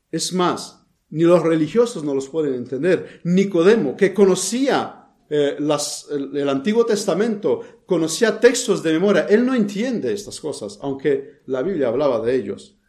Es 0.09 0.31
más, 0.31 0.87
ni 1.09 1.23
los 1.23 1.43
religiosos 1.43 2.01
no 2.05 2.15
los 2.15 2.29
pueden 2.29 2.53
entender. 2.53 3.19
Nicodemo, 3.25 3.97
que 3.97 4.13
conocía 4.13 5.09
eh, 5.29 5.57
el, 5.59 6.47
Antiguo 6.47 6.85
Testamento, 6.85 7.81
conocía 7.85 8.39
textos 8.39 8.81
de 8.81 8.93
memoria, 8.93 9.27
él 9.29 9.45
no 9.45 9.53
entiende 9.53 10.13
estas 10.13 10.39
cosas, 10.39 10.79
aunque 10.81 11.41
la 11.47 11.61
Biblia 11.61 11.89
hablaba 11.89 12.25
de 12.25 12.33
ellos. 12.33 12.79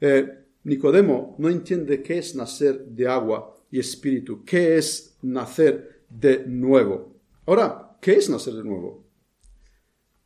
Eh, 0.00 0.28
Nicodemo 0.62 1.34
no 1.40 1.48
entiende 1.48 2.04
qué 2.04 2.18
es 2.18 2.36
nacer 2.36 2.84
de 2.84 3.08
agua 3.08 3.52
y 3.68 3.80
espíritu, 3.80 4.44
qué 4.44 4.78
es 4.78 5.18
nacer 5.22 5.93
de 6.18 6.44
nuevo. 6.46 7.16
Ahora, 7.46 7.96
¿qué 8.00 8.12
es 8.14 8.28
nacer 8.30 8.54
de 8.54 8.64
nuevo? 8.64 9.04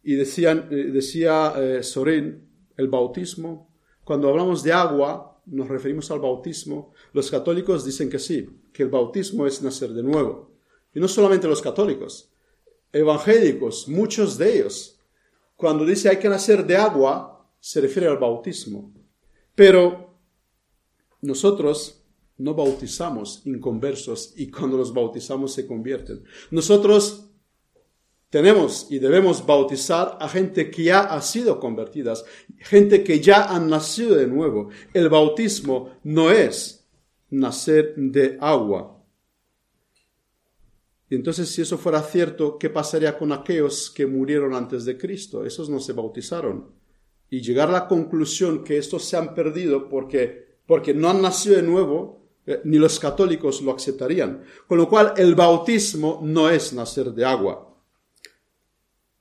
Y 0.02 0.14
decían, 0.14 0.68
eh, 0.70 0.90
decía 0.92 1.54
Sorín, 1.82 2.48
el 2.76 2.88
bautismo, 2.88 3.74
cuando 4.04 4.28
hablamos 4.28 4.62
de 4.62 4.72
agua, 4.72 5.42
nos 5.46 5.68
referimos 5.68 6.10
al 6.10 6.20
bautismo. 6.20 6.92
Los 7.12 7.30
católicos 7.30 7.84
dicen 7.84 8.08
que 8.08 8.18
sí, 8.18 8.48
que 8.72 8.82
el 8.82 8.88
bautismo 8.88 9.46
es 9.46 9.62
nacer 9.62 9.92
de 9.92 10.02
nuevo. 10.02 10.52
Y 10.94 11.00
no 11.00 11.08
solamente 11.08 11.48
los 11.48 11.62
católicos, 11.62 12.32
evangélicos, 12.92 13.88
muchos 13.88 14.38
de 14.38 14.56
ellos, 14.56 15.00
cuando 15.56 15.84
dice 15.84 16.08
hay 16.08 16.18
que 16.18 16.28
nacer 16.28 16.66
de 16.66 16.76
agua, 16.76 17.46
se 17.60 17.80
refiere 17.80 18.08
al 18.08 18.18
bautismo. 18.18 18.92
Pero 19.54 20.14
nosotros 21.20 21.97
no 22.38 22.54
bautizamos 22.54 23.42
inconversos 23.44 24.32
y 24.36 24.50
cuando 24.50 24.78
los 24.78 24.94
bautizamos 24.94 25.52
se 25.52 25.66
convierten. 25.66 26.24
Nosotros 26.50 27.28
tenemos 28.30 28.86
y 28.90 28.98
debemos 28.98 29.44
bautizar 29.44 30.18
a 30.20 30.28
gente 30.28 30.70
que 30.70 30.84
ya 30.84 31.00
ha 31.00 31.20
sido 31.22 31.58
convertidas, 31.58 32.24
gente 32.58 33.02
que 33.02 33.20
ya 33.20 33.44
han 33.44 33.68
nacido 33.68 34.14
de 34.14 34.26
nuevo. 34.26 34.68
El 34.92 35.08
bautismo 35.08 35.98
no 36.04 36.30
es 36.30 36.88
nacer 37.30 37.94
de 37.96 38.38
agua. 38.40 39.02
Y 41.10 41.14
entonces, 41.14 41.48
si 41.48 41.62
eso 41.62 41.78
fuera 41.78 42.02
cierto, 42.02 42.58
¿qué 42.58 42.68
pasaría 42.68 43.16
con 43.16 43.32
aquellos 43.32 43.90
que 43.90 44.06
murieron 44.06 44.54
antes 44.54 44.84
de 44.84 44.98
Cristo? 44.98 45.44
Esos 45.44 45.70
no 45.70 45.80
se 45.80 45.94
bautizaron. 45.94 46.70
Y 47.30 47.40
llegar 47.40 47.70
a 47.70 47.72
la 47.72 47.88
conclusión 47.88 48.62
que 48.62 48.76
estos 48.76 49.04
se 49.04 49.16
han 49.16 49.34
perdido 49.34 49.88
porque, 49.88 50.58
porque 50.66 50.92
no 50.92 51.08
han 51.08 51.22
nacido 51.22 51.56
de 51.56 51.62
nuevo, 51.62 52.27
eh, 52.48 52.60
ni 52.64 52.78
los 52.78 52.98
católicos 52.98 53.62
lo 53.62 53.74
aceptarían. 53.74 54.42
Con 54.66 54.78
lo 54.78 54.88
cual, 54.88 55.14
el 55.16 55.34
bautismo 55.34 56.20
no 56.22 56.50
es 56.50 56.72
nacer 56.72 57.12
de 57.12 57.24
agua 57.24 57.68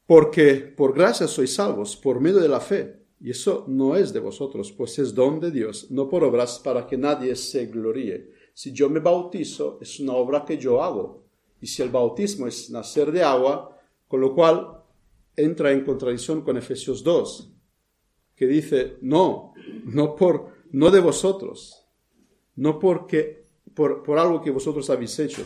porque 0.07 0.55
por 0.55 0.95
gracia 0.95 1.27
sois 1.27 1.53
salvos, 1.53 1.95
por 1.95 2.19
medio 2.19 2.39
de 2.39 2.47
la 2.47 2.61
fe. 2.61 3.03
Y 3.19 3.31
eso 3.31 3.65
no 3.67 3.95
es 3.95 4.13
de 4.13 4.21
vosotros, 4.21 4.71
pues 4.71 4.97
es 4.99 5.13
don 5.13 5.39
de 5.39 5.51
Dios, 5.51 5.91
no 5.91 6.07
por 6.07 6.23
obras 6.23 6.59
para 6.59 6.87
que 6.87 6.97
nadie 6.97 7.35
se 7.35 7.65
gloríe. 7.65 8.31
Si 8.53 8.71
yo 8.71 8.89
me 8.89 9.01
bautizo, 9.01 9.77
es 9.81 9.99
una 9.99 10.13
obra 10.13 10.45
que 10.45 10.57
yo 10.57 10.81
hago. 10.81 11.25
Y 11.59 11.67
si 11.67 11.81
el 11.81 11.89
bautismo 11.89 12.47
es 12.47 12.69
nacer 12.69 13.11
de 13.11 13.23
agua, 13.23 13.77
con 14.07 14.21
lo 14.21 14.33
cual 14.33 14.81
entra 15.35 15.71
en 15.71 15.83
contradicción 15.83 16.41
con 16.41 16.57
Efesios 16.57 17.03
2, 17.03 17.51
que 18.35 18.47
dice, 18.47 18.97
no, 19.01 19.53
no 19.83 20.15
por, 20.15 20.53
no 20.71 20.89
de 20.89 21.01
vosotros, 21.01 21.76
no 22.57 22.77
porque, 22.77 23.45
por, 23.73 24.03
por 24.03 24.19
algo 24.19 24.41
que 24.41 24.51
vosotros 24.51 24.89
habéis 24.89 25.17
hecho, 25.19 25.43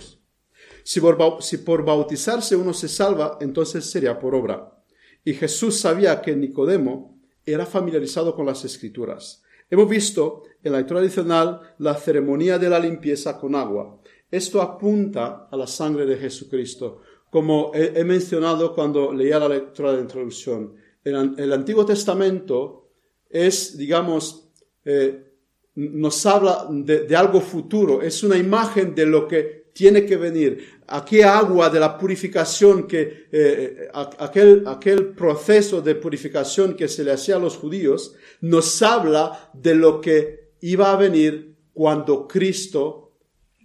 si 0.83 0.99
por, 0.99 1.85
bautizarse 1.85 2.55
uno 2.55 2.73
se 2.73 2.87
salva, 2.87 3.37
entonces 3.41 3.89
sería 3.89 4.19
por 4.19 4.35
obra. 4.35 4.83
Y 5.23 5.33
Jesús 5.33 5.79
sabía 5.79 6.21
que 6.21 6.35
Nicodemo 6.35 7.19
era 7.45 7.65
familiarizado 7.65 8.35
con 8.35 8.45
las 8.45 8.65
escrituras. 8.65 9.43
Hemos 9.69 9.87
visto 9.87 10.43
en 10.63 10.73
la 10.73 10.79
lectura 10.79 10.99
adicional 10.99 11.61
la 11.77 11.95
ceremonia 11.95 12.57
de 12.57 12.69
la 12.69 12.79
limpieza 12.79 13.39
con 13.39 13.55
agua. 13.55 13.99
Esto 14.29 14.61
apunta 14.61 15.47
a 15.51 15.57
la 15.57 15.67
sangre 15.67 16.05
de 16.05 16.17
Jesucristo, 16.17 17.01
como 17.29 17.71
he, 17.73 18.03
mencionado 18.03 18.73
cuando 18.73 19.13
leía 19.13 19.39
la 19.39 19.47
lectura 19.47 19.93
de 19.93 20.01
introducción. 20.01 20.75
El, 21.03 21.35
el 21.37 21.53
Antiguo 21.53 21.85
Testamento 21.85 22.89
es, 23.29 23.77
digamos, 23.77 24.49
eh, 24.83 25.30
nos 25.75 26.25
habla 26.25 26.67
de, 26.69 27.15
algo 27.15 27.41
futuro, 27.41 28.01
es 28.01 28.23
una 28.23 28.37
imagen 28.37 28.93
de 28.93 29.05
lo 29.05 29.27
que 29.27 29.71
tiene 29.73 30.05
que 30.05 30.17
venir. 30.17 30.81
Aquella 30.87 31.37
agua 31.37 31.69
de 31.69 31.79
la 31.79 31.97
purificación 31.97 32.87
que, 32.87 33.27
eh, 33.31 33.89
aquel, 33.93 34.63
aquel 34.67 35.07
proceso 35.13 35.81
de 35.81 35.95
purificación 35.95 36.75
que 36.75 36.89
se 36.89 37.03
le 37.03 37.13
hacía 37.13 37.37
a 37.37 37.39
los 37.39 37.57
judíos, 37.57 38.15
nos 38.41 38.81
habla 38.81 39.49
de 39.53 39.75
lo 39.75 40.01
que 40.01 40.51
iba 40.61 40.91
a 40.91 40.97
venir 40.97 41.55
cuando 41.73 42.27
Cristo 42.27 43.13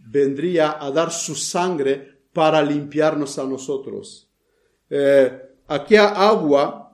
vendría 0.08 0.76
a 0.80 0.90
dar 0.92 1.10
su 1.10 1.34
sangre 1.34 2.20
para 2.32 2.62
limpiarnos 2.62 3.38
a 3.38 3.44
nosotros. 3.44 4.30
Eh, 4.88 5.42
aquella 5.66 6.10
agua 6.10 6.85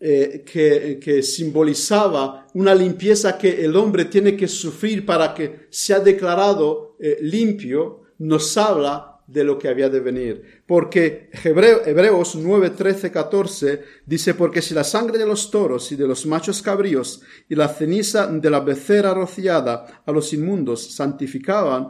eh, 0.00 0.44
que, 0.44 1.22
simbolizaba 1.24 2.46
una 2.54 2.72
limpieza 2.72 3.36
que 3.36 3.64
el 3.64 3.74
hombre 3.74 4.04
tiene 4.04 4.36
que 4.36 4.46
sufrir 4.46 5.04
para 5.04 5.34
que 5.34 5.66
sea 5.70 5.98
declarado 5.98 6.94
eh, 7.00 7.18
limpio, 7.20 8.02
nos 8.18 8.56
habla 8.56 9.18
de 9.26 9.42
lo 9.42 9.58
que 9.58 9.66
había 9.66 9.88
de 9.88 9.98
venir. 9.98 10.62
Porque 10.66 11.30
Hebreos 11.42 12.36
9, 12.36 12.70
13, 12.70 13.10
14 13.10 13.82
dice, 14.06 14.34
porque 14.34 14.62
si 14.62 14.72
la 14.72 14.84
sangre 14.84 15.18
de 15.18 15.26
los 15.26 15.50
toros 15.50 15.90
y 15.90 15.96
de 15.96 16.06
los 16.06 16.24
machos 16.26 16.62
cabríos 16.62 17.20
y 17.48 17.56
la 17.56 17.66
ceniza 17.66 18.28
de 18.28 18.50
la 18.50 18.60
becera 18.60 19.12
rociada 19.12 20.02
a 20.06 20.12
los 20.12 20.32
inmundos 20.32 20.94
santificaban 20.94 21.88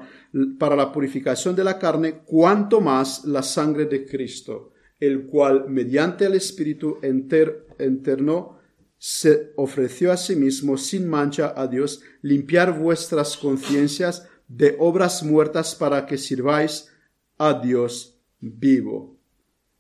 para 0.58 0.74
la 0.74 0.90
purificación 0.90 1.54
de 1.54 1.64
la 1.64 1.78
carne, 1.78 2.22
cuanto 2.24 2.80
más 2.80 3.26
la 3.26 3.42
sangre 3.42 3.84
de 3.84 4.06
Cristo 4.06 4.72
el 5.00 5.26
cual 5.26 5.68
mediante 5.68 6.26
el 6.26 6.34
Espíritu 6.34 6.98
interno 7.78 8.58
se 8.98 9.52
ofreció 9.56 10.11
a 10.11 10.16
sí 10.16 10.34
mismo 10.34 10.76
sin 10.76 11.08
mancha 11.08 11.54
a 11.56 11.68
Dios, 11.68 12.02
limpiar 12.20 12.76
vuestras 12.76 13.37
conciencias 13.37 14.28
de 14.48 14.76
obras 14.78 15.22
muertas 15.22 15.74
para 15.74 16.04
que 16.04 16.18
sirváis 16.18 16.88
a 17.37 17.54
Dios 17.54 18.18
vivo. 18.40 19.16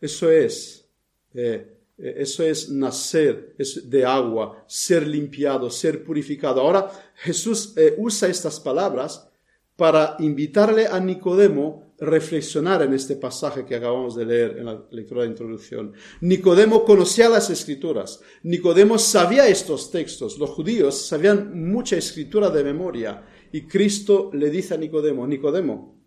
Eso 0.00 0.30
es, 0.30 0.88
eh, 1.34 1.78
eso 1.96 2.44
es 2.44 2.70
nacer 2.70 3.56
de 3.56 4.04
agua, 4.04 4.64
ser 4.68 5.06
limpiado, 5.06 5.68
ser 5.68 6.04
purificado. 6.04 6.60
Ahora 6.60 6.90
Jesús 7.16 7.74
eh, 7.76 7.96
usa 7.98 8.28
estas 8.28 8.60
palabras 8.60 9.28
para 9.74 10.14
invitarle 10.20 10.86
a 10.86 11.00
Nicodemo 11.00 11.87
reflexionar 12.00 12.82
en 12.82 12.94
este 12.94 13.16
pasaje 13.16 13.64
que 13.64 13.74
acabamos 13.74 14.14
de 14.14 14.24
leer 14.24 14.58
en 14.58 14.66
la 14.66 14.84
lectura 14.90 15.22
de 15.22 15.28
introducción. 15.28 15.92
Nicodemo 16.20 16.84
conocía 16.84 17.28
las 17.28 17.50
escrituras, 17.50 18.20
Nicodemo 18.42 18.98
sabía 18.98 19.48
estos 19.48 19.90
textos, 19.90 20.38
los 20.38 20.50
judíos 20.50 21.06
sabían 21.06 21.70
mucha 21.70 21.96
escritura 21.96 22.50
de 22.50 22.64
memoria 22.64 23.24
y 23.50 23.62
Cristo 23.62 24.30
le 24.32 24.50
dice 24.50 24.74
a 24.74 24.76
Nicodemo, 24.76 25.26
Nicodemo, 25.26 25.98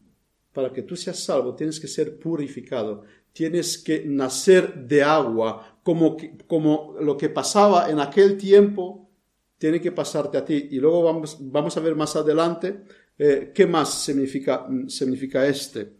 para 0.53 0.71
que 0.71 0.83
tú 0.83 0.95
seas 0.95 1.19
salvo 1.19 1.55
tienes 1.55 1.79
que 1.79 1.87
ser 1.87 2.19
purificado, 2.19 3.03
tienes 3.33 3.77
que 3.77 4.03
nacer 4.05 4.87
de 4.87 5.03
agua, 5.03 5.79
como, 5.83 6.17
como 6.47 6.95
lo 6.99 7.17
que 7.17 7.29
pasaba 7.29 7.89
en 7.89 7.99
aquel 7.99 8.37
tiempo 8.37 9.09
tiene 9.57 9.79
que 9.79 9.91
pasarte 9.91 10.37
a 10.37 10.45
ti. 10.45 10.69
Y 10.71 10.79
luego 10.79 11.03
vamos, 11.03 11.37
vamos 11.39 11.77
a 11.77 11.81
ver 11.81 11.95
más 11.95 12.15
adelante 12.15 12.83
eh, 13.23 13.51
¿qué 13.53 13.67
más 13.67 14.03
significa, 14.03 14.65
significa 14.87 15.45
este? 15.45 15.93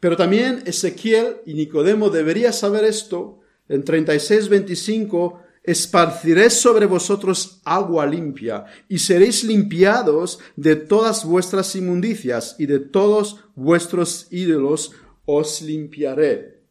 Pero 0.00 0.16
también 0.16 0.64
Ezequiel 0.66 1.36
y 1.46 1.54
Nicodemo 1.54 2.10
debería 2.10 2.52
saber 2.52 2.84
esto. 2.84 3.38
En 3.68 3.84
36.25, 3.84 5.40
esparciré 5.62 6.50
sobre 6.50 6.86
vosotros 6.86 7.60
agua 7.64 8.04
limpia 8.04 8.64
y 8.88 8.98
seréis 8.98 9.44
limpiados 9.44 10.40
de 10.56 10.74
todas 10.74 11.24
vuestras 11.24 11.76
inmundicias 11.76 12.56
y 12.58 12.66
de 12.66 12.80
todos 12.80 13.44
vuestros 13.54 14.26
ídolos 14.32 14.90
os 15.26 15.62
limpiaré. 15.62 16.64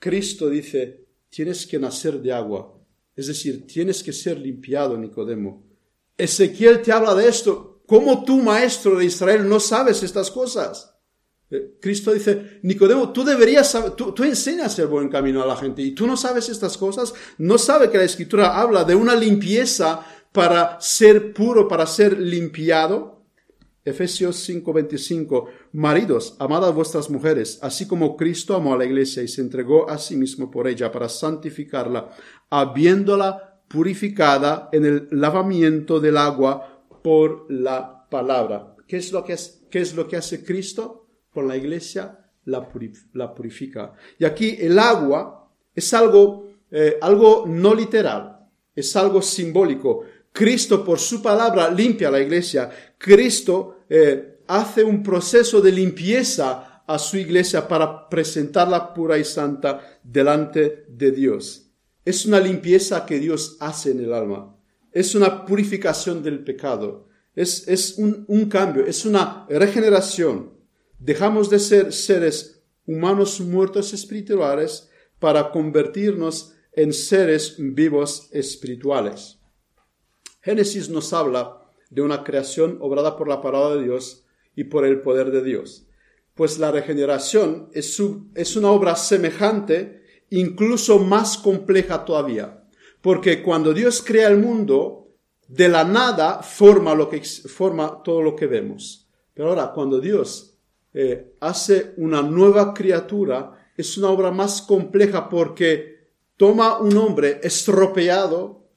Cristo 0.00 0.50
dice, 0.50 1.06
tienes 1.28 1.64
que 1.64 1.78
nacer 1.78 2.20
de 2.20 2.32
agua, 2.32 2.76
es 3.14 3.28
decir, 3.28 3.68
tienes 3.68 4.02
que 4.02 4.12
ser 4.12 4.36
limpiado, 4.36 4.98
Nicodemo. 4.98 5.64
Ezequiel 6.18 6.82
te 6.82 6.90
habla 6.90 7.14
de 7.14 7.28
esto, 7.28 7.69
¿Cómo 7.90 8.22
tú, 8.22 8.40
maestro 8.40 8.96
de 8.96 9.06
Israel, 9.06 9.48
no 9.48 9.58
sabes 9.58 10.04
estas 10.04 10.30
cosas? 10.30 10.94
Eh, 11.50 11.76
Cristo 11.80 12.12
dice, 12.12 12.60
Nicodemo, 12.62 13.12
tú 13.12 13.24
deberías 13.24 13.68
saber, 13.68 13.90
tú, 13.96 14.14
enseñas 14.22 14.78
el 14.78 14.86
buen 14.86 15.08
camino 15.08 15.42
a 15.42 15.46
la 15.46 15.56
gente 15.56 15.82
y 15.82 15.90
tú 15.90 16.06
no 16.06 16.16
sabes 16.16 16.48
estas 16.48 16.78
cosas, 16.78 17.12
no 17.38 17.58
sabe 17.58 17.90
que 17.90 17.98
la 17.98 18.04
escritura 18.04 18.60
habla 18.60 18.84
de 18.84 18.94
una 18.94 19.16
limpieza 19.16 20.06
para 20.30 20.80
ser 20.80 21.32
puro, 21.32 21.66
para 21.66 21.84
ser 21.84 22.16
limpiado. 22.16 23.24
Efesios 23.84 24.36
5:25, 24.48 25.46
maridos, 25.72 26.36
amad 26.38 26.64
a 26.64 26.70
vuestras 26.70 27.10
mujeres, 27.10 27.58
así 27.60 27.88
como 27.88 28.16
Cristo 28.16 28.54
amó 28.54 28.74
a 28.74 28.78
la 28.78 28.84
iglesia 28.84 29.24
y 29.24 29.26
se 29.26 29.40
entregó 29.40 29.90
a 29.90 29.98
sí 29.98 30.16
mismo 30.16 30.48
por 30.48 30.68
ella 30.68 30.92
para 30.92 31.08
santificarla, 31.08 32.08
habiéndola 32.50 33.62
purificada 33.66 34.68
en 34.70 34.84
el 34.84 35.08
lavamiento 35.10 35.98
del 35.98 36.18
agua 36.18 36.69
por 37.02 37.46
la 37.50 38.08
palabra. 38.08 38.76
¿Qué 38.86 38.96
es 38.96 39.12
lo 39.12 39.24
que, 39.24 39.34
es, 39.34 39.94
lo 39.94 40.06
que 40.08 40.16
hace 40.16 40.44
Cristo 40.44 41.06
con 41.32 41.46
la 41.46 41.56
iglesia? 41.56 42.16
La, 42.46 42.68
la 43.12 43.34
purifica. 43.34 43.92
Y 44.18 44.24
aquí 44.24 44.56
el 44.58 44.78
agua 44.78 45.48
es 45.74 45.94
algo, 45.94 46.48
eh, 46.70 46.98
algo 47.00 47.44
no 47.46 47.74
literal, 47.74 48.48
es 48.74 48.96
algo 48.96 49.22
simbólico. 49.22 50.04
Cristo 50.32 50.84
por 50.84 50.98
su 50.98 51.22
palabra 51.22 51.70
limpia 51.70 52.10
la 52.10 52.20
iglesia. 52.20 52.70
Cristo 52.98 53.84
eh, 53.88 54.40
hace 54.46 54.82
un 54.82 55.02
proceso 55.02 55.60
de 55.60 55.72
limpieza 55.72 56.82
a 56.86 56.98
su 56.98 57.16
iglesia 57.16 57.68
para 57.68 58.08
presentarla 58.08 58.92
pura 58.92 59.16
y 59.16 59.24
santa 59.24 60.00
delante 60.02 60.86
de 60.88 61.12
Dios. 61.12 61.70
Es 62.04 62.26
una 62.26 62.40
limpieza 62.40 63.06
que 63.06 63.20
Dios 63.20 63.56
hace 63.60 63.92
en 63.92 64.00
el 64.00 64.12
alma. 64.12 64.56
Es 64.92 65.14
una 65.14 65.44
purificación 65.44 66.22
del 66.22 66.44
pecado. 66.44 67.08
Es, 67.34 67.66
es 67.68 67.96
un, 67.98 68.24
un 68.28 68.46
cambio, 68.46 68.84
es 68.86 69.04
una 69.04 69.46
regeneración. 69.48 70.52
Dejamos 70.98 71.48
de 71.48 71.58
ser 71.58 71.92
seres 71.92 72.62
humanos 72.86 73.40
muertos 73.40 73.92
espirituales 73.94 74.90
para 75.18 75.50
convertirnos 75.50 76.54
en 76.72 76.92
seres 76.92 77.56
vivos 77.58 78.28
espirituales. 78.32 79.38
Génesis 80.42 80.88
nos 80.88 81.12
habla 81.12 81.60
de 81.90 82.02
una 82.02 82.24
creación 82.24 82.78
obrada 82.80 83.16
por 83.16 83.28
la 83.28 83.40
palabra 83.40 83.76
de 83.76 83.84
Dios 83.84 84.24
y 84.56 84.64
por 84.64 84.86
el 84.86 85.02
poder 85.02 85.30
de 85.30 85.42
Dios. 85.42 85.86
Pues 86.34 86.58
la 86.58 86.70
regeneración 86.70 87.68
es, 87.74 88.00
es 88.34 88.56
una 88.56 88.70
obra 88.70 88.96
semejante, 88.96 90.02
incluso 90.30 90.98
más 90.98 91.36
compleja 91.36 92.04
todavía. 92.04 92.59
Porque 93.00 93.42
cuando 93.42 93.72
Dios 93.72 94.02
crea 94.02 94.28
el 94.28 94.38
mundo, 94.38 95.00
de 95.50 95.68
la 95.68 95.84
nada 95.84 96.42
forma, 96.42 96.94
lo 96.94 97.08
que, 97.08 97.22
forma 97.22 98.02
todo 98.04 98.22
lo 98.22 98.36
que 98.36 98.46
vemos. 98.46 99.08
Pero 99.34 99.48
ahora, 99.48 99.72
cuando 99.72 100.00
Dios 100.00 100.56
eh, 100.94 101.34
hace 101.40 101.94
una 101.96 102.22
nueva 102.22 102.72
criatura, 102.72 103.72
es 103.76 103.98
una 103.98 104.10
obra 104.10 104.30
más 104.30 104.62
compleja 104.62 105.28
porque 105.28 106.10
toma 106.36 106.78
un 106.78 106.96
hombre 106.96 107.40
estropeado. 107.42 108.68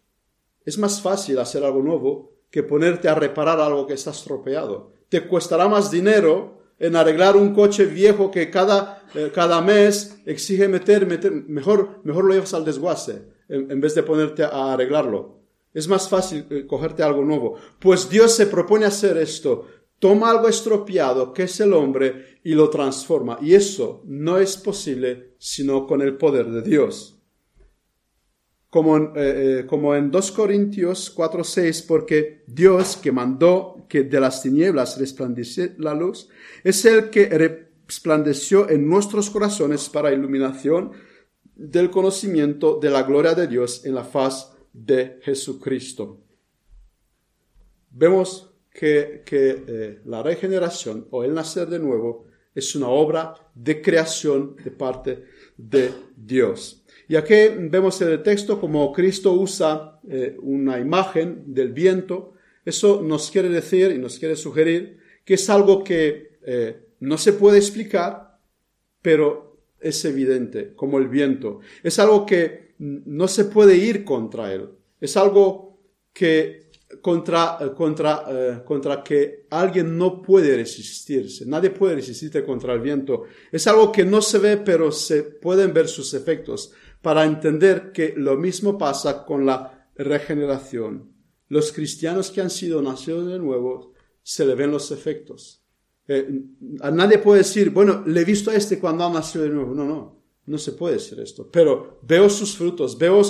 Es 0.65 0.77
más 0.77 1.01
fácil 1.01 1.37
hacer 1.39 1.63
algo 1.63 1.83
nuevo 1.83 2.31
que 2.49 2.63
ponerte 2.63 3.07
a 3.07 3.15
reparar 3.15 3.59
algo 3.59 3.85
que 3.85 3.93
está 3.93 4.11
estropeado. 4.11 4.93
Te 5.09 5.27
costará 5.27 5.67
más 5.67 5.91
dinero 5.91 6.63
en 6.79 6.95
arreglar 6.95 7.35
un 7.35 7.53
coche 7.53 7.85
viejo 7.85 8.31
que 8.31 8.49
cada, 8.49 9.05
eh, 9.13 9.31
cada 9.33 9.61
mes 9.61 10.17
exige 10.25 10.67
meter, 10.67 11.05
meter, 11.05 11.31
mejor, 11.31 11.99
mejor 12.03 12.25
lo 12.25 12.33
llevas 12.33 12.53
al 12.53 12.65
desguace 12.65 13.32
en, 13.49 13.79
vez 13.81 13.95
de 13.95 14.03
ponerte 14.03 14.43
a 14.43 14.73
arreglarlo. 14.73 15.39
Es 15.73 15.87
más 15.87 16.07
fácil 16.07 16.45
eh, 16.49 16.65
cogerte 16.67 17.03
algo 17.03 17.23
nuevo. 17.23 17.55
Pues 17.79 18.09
Dios 18.09 18.35
se 18.35 18.47
propone 18.47 18.85
hacer 18.85 19.17
esto. 19.17 19.67
Toma 19.99 20.31
algo 20.31 20.47
estropeado, 20.47 21.33
que 21.33 21.43
es 21.43 21.59
el 21.59 21.73
hombre, 21.73 22.39
y 22.43 22.53
lo 22.53 22.69
transforma. 22.69 23.39
Y 23.41 23.55
eso 23.55 24.03
no 24.05 24.37
es 24.37 24.57
posible 24.57 25.35
sino 25.37 25.87
con 25.87 26.01
el 26.01 26.17
poder 26.17 26.49
de 26.51 26.61
Dios. 26.61 27.19
Como 28.69 28.97
en, 28.97 29.11
eh, 29.15 29.65
como 29.67 29.95
en 29.95 30.09
2 30.09 30.31
Corintios 30.31 31.13
4:6, 31.15 31.85
porque 31.87 32.43
Dios 32.47 32.97
que 32.97 33.11
mandó 33.11 33.85
que 33.87 34.03
de 34.03 34.19
las 34.19 34.41
tinieblas 34.41 34.97
resplandeciera 34.97 35.75
la 35.77 35.93
luz, 35.93 36.27
es 36.63 36.83
el 36.85 37.09
que 37.09 37.27
resplandeció 37.87 38.69
en 38.69 38.87
nuestros 38.87 39.29
corazones 39.29 39.89
para 39.89 40.11
iluminación 40.11 40.91
del 41.55 41.89
conocimiento 41.89 42.79
de 42.81 42.89
la 42.89 43.03
gloria 43.03 43.33
de 43.33 43.47
Dios 43.47 43.85
en 43.85 43.95
la 43.95 44.03
faz 44.03 44.53
de 44.73 45.19
Jesucristo. 45.21 46.19
Vemos 47.91 48.51
que, 48.71 49.23
eh, 49.29 50.01
la 50.05 50.23
regeneración 50.23 51.07
o 51.11 51.23
el 51.23 51.33
nacer 51.33 51.67
de 51.67 51.79
nuevo 51.79 52.25
es 52.55 52.75
una 52.75 52.89
obra 52.89 53.35
de 53.53 53.81
creación 53.81 54.55
de 54.63 54.71
parte 54.71 55.25
de 55.57 55.91
Dios. 56.15 56.83
Y 57.07 57.15
aquí 57.15 57.35
vemos 57.59 58.01
en 58.01 58.09
el 58.09 58.23
texto 58.23 58.59
como 58.59 58.91
Cristo 58.91 59.33
usa 59.33 59.99
eh, 60.07 60.37
una 60.41 60.79
imagen 60.79 61.53
del 61.53 61.71
viento. 61.71 62.33
Eso 62.65 63.01
nos 63.01 63.29
quiere 63.29 63.49
decir 63.49 63.91
y 63.91 63.99
nos 63.99 64.17
quiere 64.17 64.35
sugerir 64.35 64.99
que 65.25 65.35
es 65.35 65.49
algo 65.49 65.83
que 65.83 66.37
eh, 66.45 66.87
no 66.99 67.17
se 67.17 67.33
puede 67.33 67.57
explicar, 67.57 68.39
pero 69.01 69.52
es 69.83 70.03
evidente, 70.05 70.73
como 70.75 70.97
el 70.97 71.07
viento. 71.07 71.59
Es 71.83 71.99
algo 71.99 72.25
que 72.25 72.73
no 72.79 73.27
se 73.27 73.45
puede 73.45 73.77
ir 73.77 74.03
contra 74.03 74.53
él. 74.53 74.69
Es 74.99 75.17
algo 75.17 75.79
que 76.13 76.63
contra, 77.01 77.57
eh, 77.59 77.71
contra, 77.75 78.25
eh, 78.27 78.61
contra 78.63 79.03
que 79.03 79.47
alguien 79.49 79.97
no 79.97 80.21
puede 80.21 80.55
resistirse. 80.55 81.45
Nadie 81.45 81.71
puede 81.71 81.95
resistirse 81.95 82.43
contra 82.43 82.73
el 82.73 82.81
viento. 82.81 83.23
Es 83.51 83.67
algo 83.67 83.91
que 83.91 84.05
no 84.05 84.21
se 84.21 84.39
ve, 84.39 84.57
pero 84.57 84.91
se 84.91 85.23
pueden 85.23 85.73
ver 85.73 85.87
sus 85.87 86.13
efectos 86.13 86.71
para 87.01 87.25
entender 87.25 87.91
que 87.91 88.13
lo 88.15 88.37
mismo 88.37 88.77
pasa 88.77 89.25
con 89.25 89.45
la 89.45 89.89
regeneración. 89.95 91.11
Los 91.49 91.71
cristianos 91.71 92.31
que 92.31 92.41
han 92.41 92.49
sido 92.49 92.81
nacidos 92.81 93.27
de 93.27 93.39
nuevo 93.39 93.93
se 94.21 94.45
le 94.45 94.55
ven 94.55 94.71
los 94.71 94.91
efectos. 94.91 95.62
Eh, 96.07 96.41
a 96.81 96.91
nadie 96.91 97.17
puede 97.17 97.39
decir, 97.39 97.69
bueno, 97.69 98.03
le 98.05 98.21
he 98.21 98.25
visto 98.25 98.51
a 98.51 98.55
este 98.55 98.79
cuando 98.79 99.05
ha 99.05 99.11
nacido 99.11 99.45
de 99.45 99.49
nuevo. 99.51 99.73
No, 99.73 99.85
no, 99.85 100.23
no 100.45 100.57
se 100.57 100.73
puede 100.73 100.95
decir 100.95 101.19
esto. 101.19 101.49
Pero 101.51 101.99
veo 102.01 102.29
sus 102.29 102.57
frutos, 102.57 102.97
veo, 102.97 103.21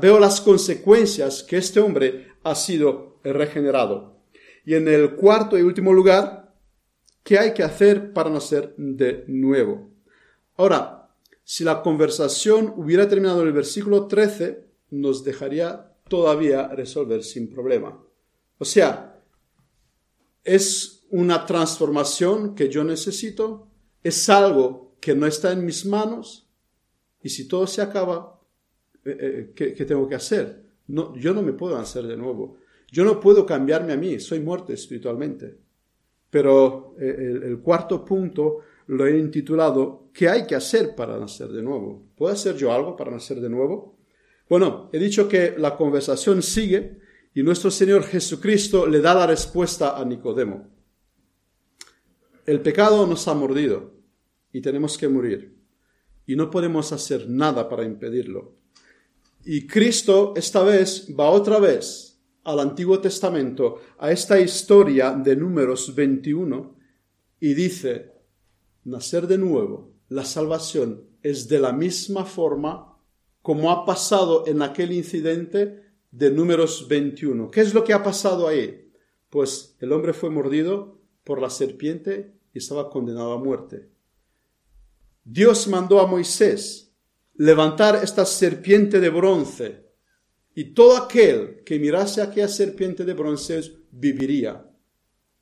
veo 0.00 0.18
las 0.18 0.40
consecuencias 0.40 1.42
que 1.42 1.56
este 1.56 1.80
hombre 1.80 2.28
ha 2.42 2.54
sido 2.54 3.18
regenerado. 3.24 4.20
Y 4.64 4.74
en 4.74 4.88
el 4.88 5.14
cuarto 5.16 5.58
y 5.58 5.62
último 5.62 5.92
lugar, 5.92 6.54
¿qué 7.22 7.38
hay 7.38 7.52
que 7.52 7.62
hacer 7.62 8.12
para 8.12 8.30
nacer 8.30 8.74
de 8.76 9.24
nuevo? 9.26 9.90
Ahora, 10.56 11.10
si 11.44 11.64
la 11.64 11.82
conversación 11.82 12.72
hubiera 12.76 13.08
terminado 13.08 13.42
en 13.42 13.48
el 13.48 13.52
versículo 13.52 14.06
13, 14.06 14.64
nos 14.90 15.24
dejaría 15.24 15.92
todavía 16.08 16.68
resolver 16.68 17.24
sin 17.24 17.48
problema. 17.48 18.00
O 18.58 18.64
sea, 18.64 19.20
es 20.44 21.01
una 21.12 21.44
transformación 21.44 22.54
que 22.54 22.70
yo 22.70 22.84
necesito, 22.84 23.68
es 24.02 24.28
algo 24.30 24.96
que 24.98 25.14
no 25.14 25.26
está 25.26 25.52
en 25.52 25.64
mis 25.64 25.84
manos, 25.84 26.48
y 27.22 27.28
si 27.28 27.46
todo 27.46 27.66
se 27.66 27.82
acaba, 27.82 28.40
eh, 29.04 29.52
eh, 29.54 29.74
¿qué, 29.76 29.84
tengo 29.84 30.08
que 30.08 30.14
hacer? 30.14 30.64
No, 30.88 31.14
yo 31.16 31.34
no 31.34 31.42
me 31.42 31.52
puedo 31.52 31.76
hacer 31.76 32.06
de 32.06 32.16
nuevo. 32.16 32.56
Yo 32.90 33.04
no 33.04 33.20
puedo 33.20 33.44
cambiarme 33.44 33.92
a 33.92 33.96
mí, 33.96 34.18
soy 34.20 34.40
muerto 34.40 34.72
espiritualmente. 34.72 35.58
Pero 36.30 36.94
eh, 36.98 37.14
el, 37.18 37.42
el, 37.42 37.58
cuarto 37.60 38.04
punto 38.04 38.60
lo 38.86 39.06
he 39.06 39.18
intitulado 39.18 40.08
¿Qué 40.12 40.28
hay 40.28 40.46
que 40.46 40.54
hacer 40.54 40.94
para 40.94 41.18
nacer 41.18 41.48
de 41.48 41.62
nuevo? 41.62 42.06
¿Puedo 42.16 42.32
hacer 42.32 42.56
yo 42.56 42.72
algo 42.72 42.96
para 42.96 43.10
nacer 43.10 43.40
de 43.40 43.48
nuevo? 43.48 43.98
Bueno, 44.48 44.90
he 44.92 44.98
dicho 44.98 45.28
que 45.28 45.54
la 45.58 45.76
conversación 45.76 46.42
sigue 46.42 46.98
y 47.34 47.42
nuestro 47.42 47.70
Señor 47.70 48.04
Jesucristo 48.04 48.86
le 48.86 49.00
da 49.00 49.14
la 49.14 49.26
respuesta 49.26 49.98
a 49.98 50.04
Nicodemo 50.04 50.72
el 52.46 52.60
pecado 52.60 53.06
nos 53.06 53.28
ha 53.28 53.34
mordido 53.34 53.92
y 54.52 54.60
tenemos 54.60 54.98
que 54.98 55.08
morir. 55.08 55.56
Y 56.26 56.36
no 56.36 56.50
podemos 56.50 56.92
hacer 56.92 57.28
nada 57.28 57.68
para 57.68 57.84
impedirlo. 57.84 58.56
Y 59.44 59.66
Cristo 59.66 60.34
esta 60.36 60.62
vez 60.62 61.08
va 61.18 61.30
otra 61.30 61.58
vez 61.58 62.20
al 62.44 62.58
Antiguo 62.58 63.00
Testamento, 63.00 63.80
a 63.98 64.10
esta 64.10 64.40
historia 64.40 65.12
de 65.12 65.36
números 65.36 65.94
21, 65.94 66.76
y 67.38 67.54
dice, 67.54 68.12
nacer 68.84 69.26
de 69.26 69.38
nuevo, 69.38 69.92
la 70.08 70.24
salvación 70.24 71.04
es 71.22 71.48
de 71.48 71.60
la 71.60 71.72
misma 71.72 72.24
forma 72.24 72.98
como 73.42 73.70
ha 73.70 73.84
pasado 73.84 74.44
en 74.46 74.62
aquel 74.62 74.92
incidente 74.92 75.82
de 76.10 76.30
números 76.30 76.86
21. 76.88 77.50
¿Qué 77.50 77.60
es 77.60 77.74
lo 77.74 77.84
que 77.84 77.92
ha 77.92 78.02
pasado 78.02 78.46
ahí? 78.46 78.90
Pues 79.30 79.76
el 79.80 79.92
hombre 79.92 80.12
fue 80.12 80.30
mordido 80.30 81.01
por 81.24 81.40
la 81.40 81.50
serpiente 81.50 82.34
y 82.52 82.58
estaba 82.58 82.90
condenado 82.90 83.32
a 83.32 83.38
muerte. 83.38 83.88
Dios 85.24 85.68
mandó 85.68 86.00
a 86.00 86.06
Moisés 86.06 86.92
levantar 87.34 87.96
esta 88.02 88.24
serpiente 88.24 89.00
de 89.00 89.08
bronce 89.08 89.86
y 90.54 90.74
todo 90.74 90.96
aquel 90.96 91.62
que 91.64 91.78
mirase 91.78 92.20
a 92.20 92.24
aquella 92.24 92.48
serpiente 92.48 93.04
de 93.04 93.14
bronce 93.14 93.60
viviría. 93.90 94.68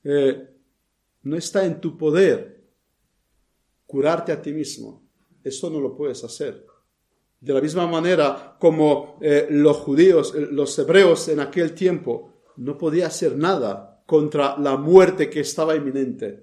Eh, 0.04 0.48
no 1.22 1.36
está 1.36 1.64
en 1.64 1.80
tu 1.80 1.96
poder 1.96 2.64
curarte 3.86 4.32
a 4.32 4.40
ti 4.40 4.52
mismo. 4.52 5.02
Eso 5.42 5.68
no 5.68 5.80
lo 5.80 5.96
puedes 5.96 6.22
hacer. 6.22 6.64
De 7.40 7.52
la 7.52 7.60
misma 7.60 7.86
manera 7.86 8.56
como 8.58 9.18
eh, 9.20 9.48
los 9.50 9.78
judíos, 9.78 10.34
eh, 10.36 10.46
los 10.50 10.78
hebreos 10.78 11.28
en 11.28 11.40
aquel 11.40 11.74
tiempo, 11.74 12.34
no 12.56 12.76
podía 12.76 13.06
hacer 13.06 13.36
nada 13.36 13.89
contra 14.10 14.58
la 14.58 14.76
muerte 14.76 15.30
que 15.30 15.38
estaba 15.38 15.76
inminente. 15.76 16.42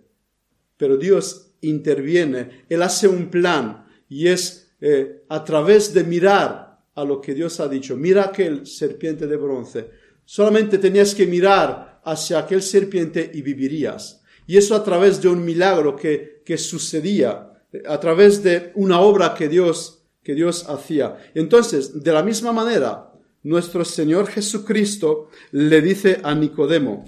Pero 0.77 0.95
Dios 0.95 1.51
interviene, 1.59 2.63
Él 2.69 2.81
hace 2.81 3.09
un 3.09 3.29
plan 3.29 3.85
y 4.07 4.29
es 4.29 4.71
eh, 4.79 5.25
a 5.27 5.43
través 5.43 5.93
de 5.93 6.05
mirar 6.05 6.79
a 6.95 7.03
lo 7.03 7.19
que 7.19 7.33
Dios 7.33 7.59
ha 7.59 7.67
dicho. 7.67 7.97
Mira 7.97 8.23
aquel 8.23 8.65
serpiente 8.65 9.27
de 9.27 9.35
bronce. 9.35 9.89
Solamente 10.23 10.77
tenías 10.77 11.13
que 11.13 11.27
mirar 11.27 11.99
hacia 12.05 12.39
aquel 12.39 12.61
serpiente 12.61 13.31
y 13.33 13.41
vivirías. 13.41 14.21
Y 14.45 14.55
eso 14.55 14.73
a 14.73 14.81
través 14.81 15.21
de 15.21 15.27
un 15.27 15.43
milagro 15.43 15.93
que, 15.93 16.41
que 16.45 16.57
sucedía, 16.57 17.51
a 17.85 17.99
través 17.99 18.41
de 18.43 18.71
una 18.75 19.01
obra 19.01 19.33
que 19.33 19.49
Dios, 19.49 20.05
que 20.23 20.35
Dios 20.35 20.69
hacía. 20.69 21.17
Entonces, 21.35 22.01
de 22.01 22.13
la 22.13 22.23
misma 22.23 22.53
manera, 22.53 23.11
nuestro 23.43 23.83
Señor 23.83 24.27
Jesucristo 24.27 25.29
le 25.51 25.81
dice 25.81 26.21
a 26.23 26.33
Nicodemo, 26.33 27.05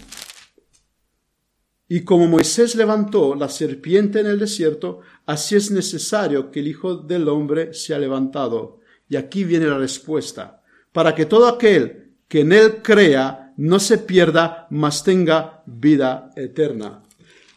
y 1.91 2.01
como 2.01 2.27
Moisés 2.27 2.75
levantó 2.75 3.33
la 3.33 3.49
serpiente 3.49 4.19
en 4.19 4.27
el 4.27 4.37
desierto, 4.37 4.99
así 5.25 5.55
es 5.55 5.71
necesario 5.71 6.51
que 6.51 6.59
el 6.59 6.67
Hijo 6.67 6.95
del 6.95 7.27
Hombre 7.27 7.73
sea 7.73 7.97
levantado. 7.97 8.79
Y 9.09 9.15
aquí 9.15 9.43
viene 9.43 9.65
la 9.65 9.79
respuesta. 9.79 10.61
Para 10.91 11.15
que 11.15 11.25
todo 11.25 11.47
aquel 11.47 12.13
que 12.27 12.41
en 12.41 12.51
él 12.51 12.83
crea 12.83 13.55
no 13.57 13.79
se 13.79 13.97
pierda, 13.97 14.67
mas 14.69 15.03
tenga 15.03 15.63
vida 15.65 16.29
eterna. 16.35 17.01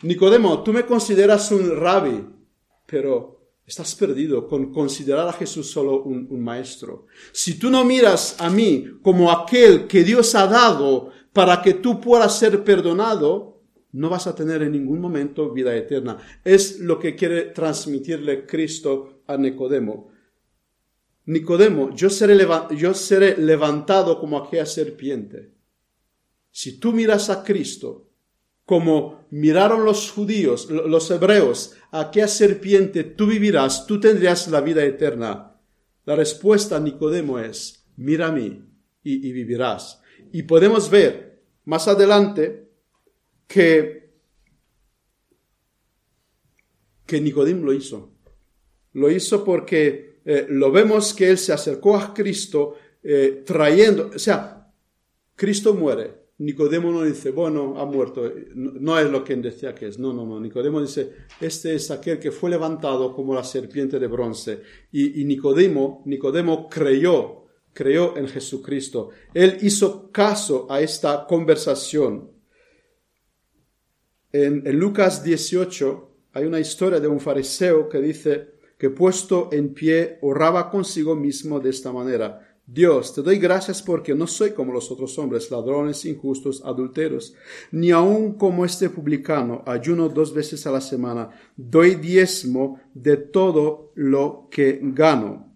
Nicodemo, 0.01 0.63
tú 0.63 0.73
me 0.73 0.87
consideras 0.87 1.53
un 1.53 1.77
rabbi, 1.77 2.27
pero 2.87 3.51
estás 3.67 3.95
perdido 3.95 4.49
con 4.49 4.73
considerar 4.73 5.29
a 5.29 5.35
Jesús 5.35 5.71
solo 5.71 6.03
un, 6.05 6.27
un, 6.31 6.43
maestro. 6.43 7.05
Si 7.33 7.59
tú 7.59 7.69
no 7.69 7.85
miras 7.85 8.37
a 8.39 8.49
mí 8.49 8.87
como 9.03 9.31
aquel 9.31 9.87
que 9.87 10.03
Dios 10.03 10.35
ha 10.35 10.47
dado 10.47 11.11
para 11.35 11.61
que 11.61 11.75
tú 11.75 12.01
puedas 12.01 12.39
ser 12.39 12.65
perdonado, 12.65 13.52
no 13.93 14.09
vas 14.09 14.27
a 14.27 14.35
tener 14.35 14.63
en 14.63 14.73
ningún 14.73 15.01
momento 15.01 15.53
vida 15.53 15.75
eterna. 15.77 16.19
Es 16.45 16.81
lo 16.81 16.99
que 16.99 17.15
quiere 17.15 17.47
transmitirle 17.47 18.47
Cristo 18.47 19.23
a 19.27 19.37
Nicodemo. 19.37 20.11
Nicodemo, 21.27 21.95
yo 21.95 22.11
seré, 22.11 22.47
yo 22.77 22.95
seré 22.95 23.37
levantado 23.37 24.19
como 24.19 24.39
aquella 24.39 24.67
serpiente. 24.67 25.53
Si 26.51 26.79
tú 26.79 26.93
miras 26.93 27.31
a 27.31 27.45
Cristo 27.45 28.09
como 28.65 29.27
miraron 29.31 29.85
los 29.85 30.11
judíos, 30.11 30.71
los 30.71 31.11
hebreos, 31.11 31.75
a 31.91 32.01
aquella 32.01 32.29
serpiente, 32.29 33.05
tú 33.05 33.27
vivirás, 33.27 33.87
tú 33.87 34.01
tendrías 34.01 34.49
la 34.49 34.61
vida 34.61 34.85
eterna. 34.85 35.61
La 36.05 36.17
respuesta 36.17 36.77
a 36.77 36.81
Nicodemo 36.81 37.39
es, 37.39 37.85
mira 37.97 38.29
a 38.29 38.33
mí 38.33 38.65
y, 39.03 39.29
y 39.29 39.33
vivirás. 39.33 40.01
Y 40.33 40.45
podemos 40.45 40.91
ver 40.91 41.43
más 41.65 41.89
adelante 41.89 42.62
que, 43.47 44.11
que 47.07 47.21
Nicodemo 47.21 47.67
lo 47.67 47.73
hizo. 47.73 48.13
Lo 48.95 49.11
hizo 49.11 49.45
porque 49.45 50.21
eh, 50.25 50.47
lo 50.49 50.71
vemos 50.71 51.15
que 51.15 51.31
él 51.31 51.39
se 51.39 51.53
acercó 51.53 51.97
a 51.97 52.13
Cristo 52.15 52.77
eh, 53.03 53.43
trayendo, 53.45 54.11
o 54.15 54.19
sea, 54.19 54.73
Cristo 55.35 55.75
muere. 55.75 56.23
Nicodemo 56.39 56.91
no 56.91 57.05
dice, 57.05 57.31
bueno, 57.31 57.79
ha 57.79 57.85
muerto, 57.85 58.33
no, 58.55 58.99
es 58.99 59.09
lo 59.11 59.23
que 59.23 59.37
decía 59.37 59.75
que 59.75 59.89
es, 59.89 59.99
no, 59.99 60.13
no, 60.13 60.27
no, 60.27 60.41
Nicodemo 60.41 60.81
dice, 60.81 61.13
este 61.41 61.75
es 61.75 61.91
aquel 61.91 62.19
que 62.19 62.33
fue 62.33 62.51
levantado 62.51 63.15
como 63.15 63.35
la 63.35 63.45
serpiente 63.45 63.99
de 64.01 64.07
bronce. 64.09 64.61
Y, 64.91 65.21
y 65.21 65.25
Nicodemo, 65.25 66.03
Nicodemo 66.07 66.69
creyó, 66.69 67.45
creyó 67.73 68.17
en 68.17 68.27
Jesucristo. 68.27 69.11
Él 69.33 69.59
hizo 69.63 70.11
caso 70.11 70.67
a 70.69 70.81
esta 70.81 71.27
conversación 71.27 72.32
en, 74.33 74.79
Lucas 74.79 75.23
18 75.23 76.11
hay 76.33 76.45
una 76.45 76.61
historia 76.61 76.99
de 76.99 77.09
un 77.09 77.21
fariseo 77.21 77.89
que 77.89 77.99
dice 77.99 78.53
que 78.79 78.91
puesto 78.91 79.51
en 79.53 79.75
pie 79.75 80.19
oraba 80.23 80.71
consigo 80.71 81.15
mismo 81.15 81.61
de 81.61 81.71
esta 81.71 81.93
manera. 81.93 82.49
Dios, 82.67 83.15
te 83.15 83.23
doy 83.23 83.39
gracias 83.39 83.83
porque 83.83 84.15
no 84.15 84.27
soy 84.27 84.53
como 84.53 84.73
los 84.73 84.91
otros 84.91 85.19
hombres, 85.19 85.51
ladrones, 85.51 86.05
injustos, 86.05 86.63
adulteros, 86.65 87.35
ni 87.71 87.91
aun 87.91 88.35
como 88.35 88.65
este 88.65 88.89
publicano, 88.89 89.63
ayuno 89.67 90.09
dos 90.09 90.33
veces 90.33 90.67
a 90.67 90.71
la 90.71 90.81
semana, 90.81 91.31
doy 91.57 91.97
diezmo 91.97 92.81
de 92.95 93.17
todo 93.19 93.93
lo 93.95 94.49
que 94.51 94.81
gano. 94.83 95.53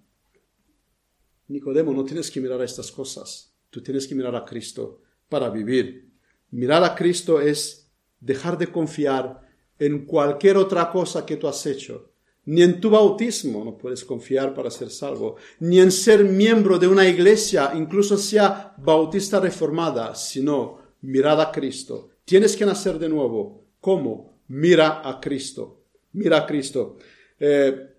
Nicodemo, 1.49 1.93
no 1.95 2.05
tienes 2.05 2.31
que 2.31 2.41
mirar 2.41 2.61
a 2.61 2.65
estas 2.65 2.91
cosas, 2.91 3.55
tú 3.71 3.81
tienes 3.81 4.07
que 4.07 4.15
mirar 4.15 4.35
a 4.35 4.45
Cristo 4.45 5.01
para 5.29 5.49
vivir. 5.49 6.11
Mirar 6.51 6.85
a 6.85 6.95
Cristo 6.95 7.41
es 7.41 7.86
dejar 8.21 8.59
de 8.59 8.69
confiar 8.69 9.41
en 9.79 10.07
cualquier 10.07 10.57
otra 10.57 10.91
cosa 10.91 11.27
que 11.27 11.37
tú 11.37 11.49
has 11.49 11.65
hecho. 11.67 12.11
Ni 12.47 12.63
en 12.63 12.81
tu 12.81 12.91
bautismo 12.91 13.65
no 13.65 13.77
puedes 13.77 14.05
confiar 14.05 14.55
para 14.55 14.71
ser 14.71 14.91
salvo, 14.91 15.37
ni 15.59 15.81
en 15.81 15.91
ser 15.91 16.25
miembro 16.25 16.79
de 16.79 16.87
una 16.87 17.07
iglesia, 17.09 17.73
incluso 17.75 18.17
sea 18.17 18.75
bautista 18.79 19.41
reformada, 19.41 20.15
sino 20.15 20.79
mirad 21.03 21.41
a 21.41 21.51
Cristo. 21.51 22.11
Tienes 22.25 22.57
que 22.57 22.65
nacer 22.65 22.99
de 22.99 23.09
nuevo. 23.09 23.65
¿Cómo? 23.81 24.39
Mira 24.49 25.03
a 25.09 25.21
Cristo. 25.21 25.83
Mira 26.13 26.39
a 26.39 26.47
Cristo. 26.47 26.99
Eh, 27.39 27.95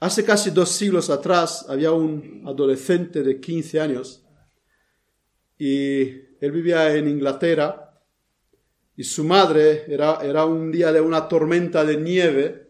hace 0.00 0.24
casi 0.24 0.50
dos 0.50 0.70
siglos 0.70 1.08
atrás 1.08 1.66
había 1.68 1.92
un 1.92 2.42
adolescente 2.46 3.22
de 3.22 3.40
15 3.40 3.80
años 3.80 4.24
y 5.58 6.02
él 6.40 6.52
vivía 6.52 6.94
en 6.96 7.08
Inglaterra 7.08 7.85
y 8.96 9.04
su 9.04 9.24
madre 9.24 9.84
era, 9.88 10.20
era 10.22 10.44
un 10.46 10.72
día 10.72 10.90
de 10.90 11.00
una 11.00 11.28
tormenta 11.28 11.84
de 11.84 11.96
nieve 11.98 12.66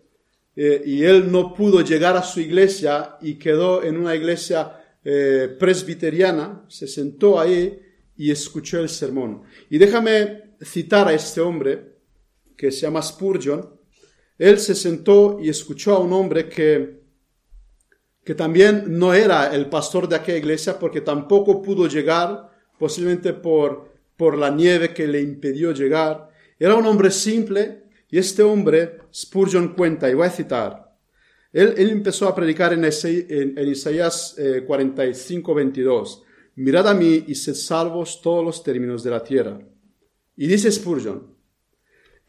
eh, 0.56 0.82
y 0.84 1.04
él 1.04 1.30
no 1.30 1.54
pudo 1.54 1.82
llegar 1.82 2.16
a 2.16 2.22
su 2.22 2.40
iglesia 2.40 3.16
y 3.20 3.34
quedó 3.34 3.82
en 3.84 3.96
una 3.96 4.16
iglesia 4.16 4.82
eh, 5.04 5.54
presbiteriana, 5.58 6.64
se 6.68 6.88
sentó 6.88 7.38
ahí 7.38 7.80
y 8.16 8.30
escuchó 8.30 8.80
el 8.80 8.88
sermón. 8.88 9.42
Y 9.70 9.78
déjame 9.78 10.56
citar 10.62 11.06
a 11.08 11.12
este 11.12 11.40
hombre 11.40 11.96
que 12.56 12.72
se 12.72 12.80
llama 12.80 13.02
Spurgeon. 13.02 13.68
Él 14.38 14.58
se 14.58 14.74
sentó 14.74 15.38
y 15.40 15.48
escuchó 15.48 15.94
a 15.94 16.00
un 16.00 16.12
hombre 16.12 16.48
que, 16.48 17.02
que 18.24 18.34
también 18.34 18.98
no 18.98 19.14
era 19.14 19.54
el 19.54 19.68
pastor 19.68 20.08
de 20.08 20.16
aquella 20.16 20.38
iglesia 20.38 20.78
porque 20.78 21.02
tampoco 21.02 21.62
pudo 21.62 21.86
llegar, 21.86 22.50
posiblemente 22.78 23.32
por 23.34 23.95
por 24.16 24.36
la 24.38 24.50
nieve 24.50 24.92
que 24.92 25.06
le 25.06 25.20
impidió 25.20 25.72
llegar. 25.72 26.30
Era 26.58 26.74
un 26.74 26.86
hombre 26.86 27.10
simple 27.10 27.84
y 28.10 28.18
este 28.18 28.42
hombre, 28.42 28.98
Spurgeon 29.12 29.74
cuenta, 29.74 30.08
y 30.08 30.14
voy 30.14 30.26
a 30.26 30.30
citar, 30.30 30.86
él, 31.52 31.74
empezó 31.90 32.28
a 32.28 32.34
predicar 32.34 32.72
en, 32.74 32.84
Isaías 33.68 34.36
45, 34.66 35.54
22, 35.54 36.22
mirad 36.56 36.86
a 36.88 36.94
mí 36.94 37.24
y 37.26 37.34
sed 37.34 37.54
salvos 37.54 38.20
todos 38.20 38.44
los 38.44 38.62
términos 38.62 39.02
de 39.02 39.10
la 39.10 39.22
tierra. 39.24 39.58
Y 40.36 40.46
dice 40.46 40.70
Spurgeon, 40.70 41.34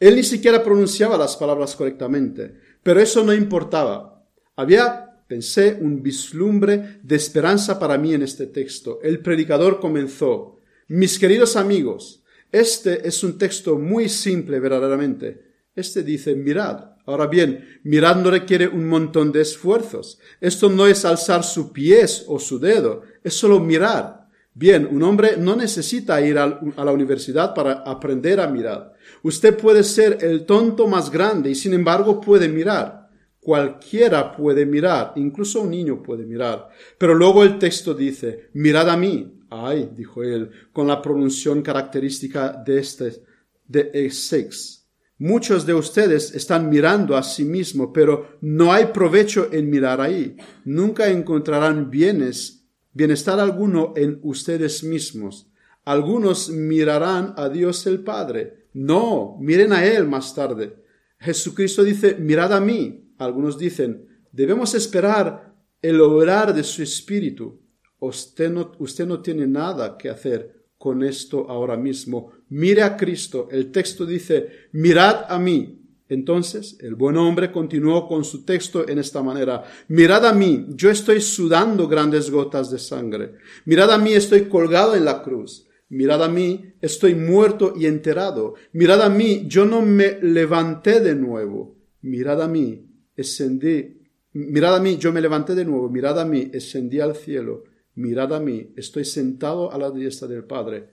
él 0.00 0.16
ni 0.16 0.22
siquiera 0.22 0.62
pronunciaba 0.62 1.18
las 1.18 1.36
palabras 1.36 1.76
correctamente, 1.76 2.54
pero 2.82 3.00
eso 3.00 3.22
no 3.22 3.34
importaba. 3.34 4.24
Había, 4.56 5.22
pensé, 5.26 5.76
un 5.78 6.02
vislumbre 6.02 7.00
de 7.02 7.16
esperanza 7.16 7.78
para 7.78 7.98
mí 7.98 8.14
en 8.14 8.22
este 8.22 8.46
texto. 8.46 8.98
El 9.02 9.20
predicador 9.20 9.78
comenzó, 9.78 10.57
mis 10.88 11.18
queridos 11.18 11.56
amigos, 11.56 12.22
este 12.50 13.06
es 13.06 13.22
un 13.22 13.38
texto 13.38 13.78
muy 13.78 14.08
simple 14.08 14.58
verdaderamente. 14.58 15.48
Este 15.74 16.02
dice, 16.02 16.34
mirad. 16.34 16.96
Ahora 17.06 17.26
bien, 17.26 17.80
mirad 17.84 18.16
no 18.16 18.30
requiere 18.30 18.66
un 18.68 18.88
montón 18.88 19.32
de 19.32 19.42
esfuerzos. 19.42 20.18
Esto 20.40 20.68
no 20.68 20.86
es 20.86 21.04
alzar 21.04 21.44
su 21.44 21.72
pies 21.72 22.24
o 22.26 22.38
su 22.38 22.58
dedo, 22.58 23.02
es 23.22 23.34
solo 23.34 23.60
mirar. 23.60 24.28
Bien, 24.52 24.88
un 24.90 25.02
hombre 25.04 25.36
no 25.36 25.54
necesita 25.54 26.20
ir 26.20 26.36
a 26.36 26.60
la 26.76 26.92
universidad 26.92 27.54
para 27.54 27.74
aprender 27.86 28.40
a 28.40 28.48
mirar. 28.48 28.92
Usted 29.22 29.56
puede 29.56 29.84
ser 29.84 30.18
el 30.20 30.46
tonto 30.46 30.88
más 30.88 31.10
grande 31.10 31.50
y 31.50 31.54
sin 31.54 31.74
embargo 31.74 32.20
puede 32.20 32.48
mirar. 32.48 33.08
Cualquiera 33.40 34.36
puede 34.36 34.66
mirar, 34.66 35.12
incluso 35.16 35.62
un 35.62 35.70
niño 35.70 36.02
puede 36.02 36.26
mirar. 36.26 36.68
Pero 36.98 37.14
luego 37.14 37.44
el 37.44 37.58
texto 37.58 37.94
dice, 37.94 38.48
mirad 38.52 38.90
a 38.90 38.96
mí, 38.96 39.37
Ay, 39.50 39.90
dijo 39.94 40.22
él, 40.22 40.50
con 40.72 40.86
la 40.86 41.00
pronunciación 41.00 41.62
característica 41.62 42.52
de 42.52 42.78
este, 42.78 43.22
de 43.66 43.90
Essex. 43.94 44.86
Muchos 45.20 45.66
de 45.66 45.74
ustedes 45.74 46.34
están 46.34 46.68
mirando 46.68 47.16
a 47.16 47.22
sí 47.22 47.44
mismos, 47.44 47.90
pero 47.92 48.38
no 48.40 48.72
hay 48.72 48.86
provecho 48.86 49.48
en 49.52 49.68
mirar 49.68 50.00
ahí. 50.00 50.36
Nunca 50.64 51.08
encontrarán 51.08 51.90
bienes, 51.90 52.64
bienestar 52.92 53.40
alguno 53.40 53.94
en 53.96 54.20
ustedes 54.22 54.84
mismos. 54.84 55.50
Algunos 55.84 56.50
mirarán 56.50 57.34
a 57.36 57.48
Dios 57.48 57.86
el 57.86 58.04
Padre. 58.04 58.68
No, 58.74 59.36
miren 59.40 59.72
a 59.72 59.84
Él 59.84 60.06
más 60.06 60.34
tarde. 60.34 60.76
Jesucristo 61.18 61.82
dice, 61.82 62.14
mirad 62.14 62.52
a 62.52 62.60
mí. 62.60 63.12
Algunos 63.18 63.58
dicen, 63.58 64.06
debemos 64.30 64.74
esperar 64.74 65.56
el 65.82 66.00
obrar 66.00 66.54
de 66.54 66.62
su 66.62 66.82
Espíritu. 66.82 67.60
Usted 68.00 68.50
no, 68.50 68.72
usted 68.78 69.06
no 69.06 69.20
tiene 69.20 69.46
nada 69.46 69.96
que 69.98 70.08
hacer 70.08 70.58
con 70.78 71.02
esto 71.02 71.46
ahora 71.48 71.76
mismo. 71.76 72.32
Mire 72.50 72.82
a 72.82 72.96
Cristo. 72.96 73.48
El 73.50 73.70
texto 73.72 74.06
dice, 74.06 74.68
mirad 74.72 75.24
a 75.28 75.38
mí 75.38 75.74
Entonces 76.08 76.78
el 76.80 76.94
buen 76.94 77.16
hombre 77.18 77.52
continuó 77.52 78.08
con 78.08 78.24
su 78.24 78.44
texto 78.44 78.88
en 78.88 78.98
esta 78.98 79.22
manera. 79.22 79.64
Mirad 79.88 80.24
a 80.24 80.32
mí, 80.32 80.66
yo 80.70 80.90
estoy 80.90 81.20
sudando 81.20 81.86
grandes 81.86 82.30
gotas 82.30 82.70
de 82.70 82.78
sangre. 82.78 83.34
Mirad 83.66 83.92
a 83.92 83.98
mí, 83.98 84.14
estoy 84.14 84.48
colgado 84.48 84.94
en 84.94 85.04
la 85.04 85.22
cruz. 85.22 85.66
Mirad 85.90 86.22
a 86.22 86.28
mí, 86.28 86.72
estoy 86.80 87.14
muerto 87.14 87.74
y 87.76 87.86
enterado. 87.86 88.54
Mirad 88.72 89.02
a 89.02 89.10
mí, 89.10 89.44
yo 89.48 89.66
no 89.66 89.82
me 89.82 90.18
levanté 90.22 91.00
de 91.00 91.14
nuevo. 91.14 91.76
Mirad 92.00 92.40
a 92.40 92.48
mí, 92.48 92.86
ascendí. 93.18 94.00
Mirad 94.32 94.76
a 94.76 94.80
mí, 94.80 94.96
yo 94.96 95.12
me 95.12 95.20
levanté 95.20 95.54
de 95.54 95.66
nuevo. 95.66 95.90
Mirad 95.90 96.18
a 96.20 96.24
mí, 96.24 96.50
ascendí 96.54 97.00
al 97.00 97.16
cielo. 97.16 97.64
Mirad 97.98 98.32
a 98.32 98.38
mí, 98.38 98.72
estoy 98.76 99.04
sentado 99.04 99.72
a 99.72 99.76
la 99.76 99.90
diestra 99.90 100.28
del 100.28 100.44
Padre. 100.44 100.90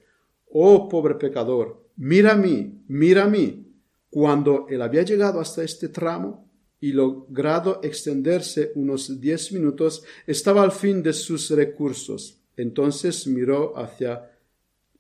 Oh 0.49 0.89
pobre 0.89 1.14
pecador, 1.14 1.88
mira 1.97 2.32
a 2.32 2.36
mí, 2.36 2.82
mira 2.88 3.26
a 3.26 3.28
mí 3.28 3.68
cuando 4.10 4.66
él 4.70 4.82
había 4.82 5.03
llegado 5.03 5.39
hasta 5.39 5.62
este 5.62 5.89
tramo 5.89 6.49
y 6.82 6.93
logrado 6.93 7.80
extenderse 7.84 8.72
unos 8.74 9.22
diez 9.22 9.51
minutos, 9.51 10.03
estaba 10.26 10.64
al 10.64 10.72
fin 10.72 11.03
de 11.03 11.14
sus 11.14 11.51
recursos. 11.51 12.41
Entonces 12.58 13.28
miró 13.28 13.78
hacia 13.78 14.32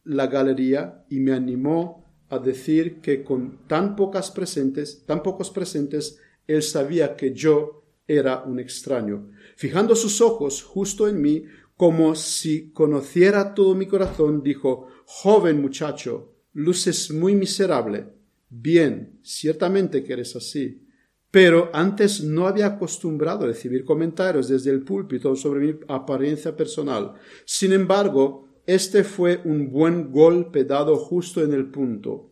la 0.03 0.27
galería 0.27 1.05
y 1.09 1.19
me 1.19 1.31
animó 1.31 2.05
a 2.29 2.37
decir 2.37 3.01
que 3.01 3.23
con 3.23 3.65
tan 3.67 3.95
pocas 3.95 4.29
presentes, 4.29 5.03
tan 5.07 5.23
pocos 5.23 5.49
presentes, 5.49 6.19
él 6.45 6.61
sabía 6.61 7.15
que 7.15 7.33
yo 7.33 7.81
era 8.07 8.43
un 8.43 8.59
extraño. 8.59 9.31
Fijando 9.55 9.95
sus 9.95 10.21
ojos 10.21 10.61
justo 10.61 11.07
en 11.07 11.19
mí, 11.19 11.45
como 11.77 12.15
si 12.15 12.71
conociera 12.71 13.53
todo 13.53 13.75
mi 13.75 13.85
corazón, 13.85 14.41
dijo 14.41 14.87
Joven 15.05 15.61
muchacho, 15.61 16.33
luces 16.53 17.11
muy 17.11 17.35
miserable. 17.35 18.07
Bien, 18.49 19.19
ciertamente 19.23 20.03
que 20.03 20.13
eres 20.13 20.35
así, 20.35 20.81
pero 21.29 21.69
antes 21.73 22.23
no 22.23 22.47
había 22.47 22.67
acostumbrado 22.67 23.43
a 23.43 23.47
recibir 23.47 23.83
comentarios 23.83 24.47
desde 24.47 24.71
el 24.71 24.83
púlpito 24.83 25.35
sobre 25.35 25.59
mi 25.59 25.79
apariencia 25.89 26.55
personal. 26.55 27.13
Sin 27.43 27.73
embargo, 27.73 28.47
este 28.65 29.03
fue 29.03 29.41
un 29.43 29.69
buen 29.69 30.11
golpe 30.11 30.63
dado 30.63 30.95
justo 30.95 31.43
en 31.43 31.53
el 31.53 31.69
punto. 31.69 32.31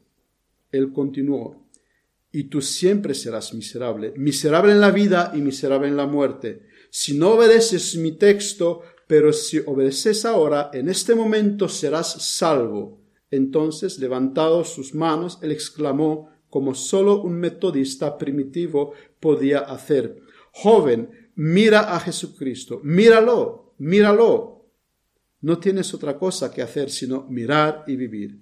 Él 0.72 0.94
continuó, 0.94 1.64
y 2.32 2.46
tú 2.46 2.62
siempre 2.62 3.14
serás 3.14 3.54
miserable, 3.54 4.14
miserable 4.18 4.72
en 4.72 4.82
la 4.82 4.90
vida 4.90 5.32
y 5.36 5.42
miserable 5.42 5.88
en 5.88 5.98
la 5.98 6.08
muerte. 6.08 6.64
Si 6.90 7.16
no 7.16 7.32
obedeces 7.32 7.96
mi 7.98 8.14
texto, 8.14 8.82
pero 9.14 9.32
si 9.32 9.60
obedeces 9.60 10.26
ahora, 10.26 10.72
en 10.74 10.90
este 10.90 11.14
momento 11.14 11.70
serás 11.70 12.14
salvo. 12.14 13.00
Entonces, 13.30 14.00
levantado 14.00 14.64
sus 14.64 14.96
manos, 14.96 15.38
él 15.44 15.52
exclamó, 15.52 16.32
como 16.50 16.74
solo 16.74 17.22
un 17.22 17.36
metodista 17.36 18.18
primitivo 18.18 18.94
podía 19.20 19.60
hacer, 19.60 20.20
Joven, 20.52 21.30
mira 21.36 21.94
a 21.96 22.00
Jesucristo, 22.00 22.82
míralo, 22.84 23.76
míralo. 23.78 24.66
No 25.42 25.60
tienes 25.60 25.94
otra 25.94 26.18
cosa 26.18 26.52
que 26.52 26.64
hacer 26.64 26.90
sino 26.90 27.28
mirar 27.30 27.84
y 27.86 27.96
vivir. 27.96 28.40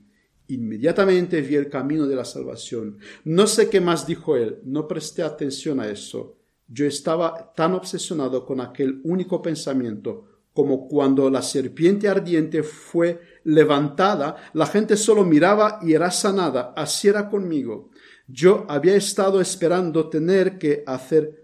Inmediatamente 0.47 1.41
vi 1.41 1.55
el 1.55 1.67
camino 1.67 2.07
de 2.07 2.15
la 2.15 2.24
salvación. 2.24 2.97
No 3.26 3.45
sé 3.45 3.69
qué 3.69 3.82
más 3.82 4.07
dijo 4.07 4.38
él, 4.38 4.59
no 4.63 4.88
presté 4.88 5.22
atención 5.22 5.82
a 5.82 5.89
eso. 5.89 6.38
Yo 6.69 6.86
estaba 6.86 7.51
tan 7.57 7.74
obsesionado 7.74 8.45
con 8.45 8.61
aquel 8.61 9.01
único 9.03 9.41
pensamiento 9.41 10.31
como 10.54 10.88
cuando 10.88 11.30
la 11.30 11.41
serpiente 11.41 12.08
ardiente 12.10 12.64
fue 12.64 13.22
levantada, 13.43 14.36
la 14.54 14.66
gente 14.66 14.97
solo 14.97 15.24
miraba 15.24 15.80
y 15.82 15.93
era 15.93 16.12
sanada. 16.12 16.74
Así 16.76 17.08
era 17.08 17.30
conmigo. 17.30 17.89
Yo 18.28 18.66
había 18.68 18.95
estado 18.95 19.41
esperando 19.41 20.10
tener 20.10 20.58
que 20.58 20.84
hacer 20.86 21.41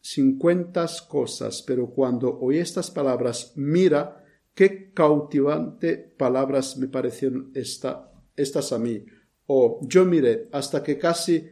cincuenta 0.00 0.86
cosas, 1.08 1.62
pero 1.66 1.90
cuando 1.90 2.38
oí 2.38 2.58
estas 2.58 2.90
palabras, 2.90 3.52
mira 3.56 4.24
qué 4.54 4.92
cautivante 4.92 5.96
palabras 5.96 6.76
me 6.76 6.88
parecieron 6.88 7.52
estas 7.54 8.72
a 8.72 8.78
mí. 8.78 9.04
Oh, 9.46 9.80
yo 9.82 10.04
miré 10.04 10.48
hasta 10.52 10.82
que 10.82 10.98
casi 10.98 11.48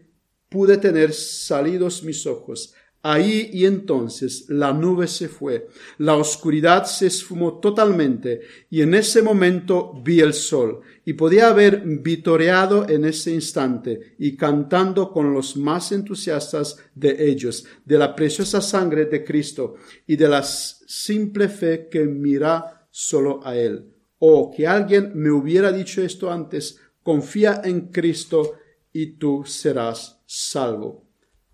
pude 0.49 0.79
tener 0.79 1.13
salidos 1.13 2.03
mis 2.03 2.27
ojos. 2.27 2.75
Ahí 3.03 3.51
y 3.53 3.65
entonces 3.65 4.47
la 4.49 4.73
nube 4.73 5.07
se 5.07 5.29
fue, 5.29 5.69
la 5.99 6.17
oscuridad 6.17 6.85
se 6.85 7.07
esfumó 7.07 7.61
totalmente 7.61 8.41
y 8.71 8.83
en 8.83 8.93
ese 8.93 9.23
momento 9.23 9.93
vi 10.03 10.19
el 10.19 10.35
sol 10.35 10.81
y 11.05 11.13
podía 11.13 11.49
haber 11.49 11.83
vitoreado 11.85 12.89
en 12.89 13.05
ese 13.05 13.31
instante 13.33 14.17
y 14.19 14.37
cantando 14.37 15.13
con 15.13 15.33
los 15.33 15.57
más 15.57 15.93
entusiastas 15.93 16.77
de 16.93 17.31
ellos, 17.31 17.67
de 17.85 17.99
la 17.99 18.17
preciosa 18.17 18.61
sangre 18.61 19.05
de 19.05 19.23
Cristo 19.23 19.77
y 20.05 20.17
de 20.17 20.29
la 20.29 20.43
simple 20.43 21.49
fe 21.49 21.89
que 21.89 22.05
mira 22.05 22.89
solo 22.91 23.41
a 23.47 23.57
Él. 23.57 23.95
Oh, 24.19 24.51
que 24.51 24.67
alguien 24.67 25.13
me 25.15 25.31
hubiera 25.31 25.71
dicho 25.71 26.03
esto 26.03 26.33
antes, 26.33 26.81
confía 27.05 27.63
en 27.63 27.93
Cristo 27.93 28.55
y 28.93 29.19
tú 29.19 29.45
serás 29.47 30.21
salvo. 30.27 31.07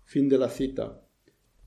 Fin 0.05 0.27
de 0.27 0.39
la 0.39 0.49
cita 0.49 1.04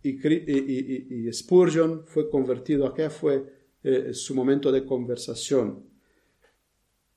y, 0.02 1.32
Spurgeon 1.32 2.04
fue 2.06 2.30
convertido. 2.30 2.86
Aquel 2.86 3.10
fue 3.10 3.44
eh, 3.82 4.14
su 4.14 4.34
momento 4.34 4.70
de 4.70 4.84
conversación. 4.84 5.84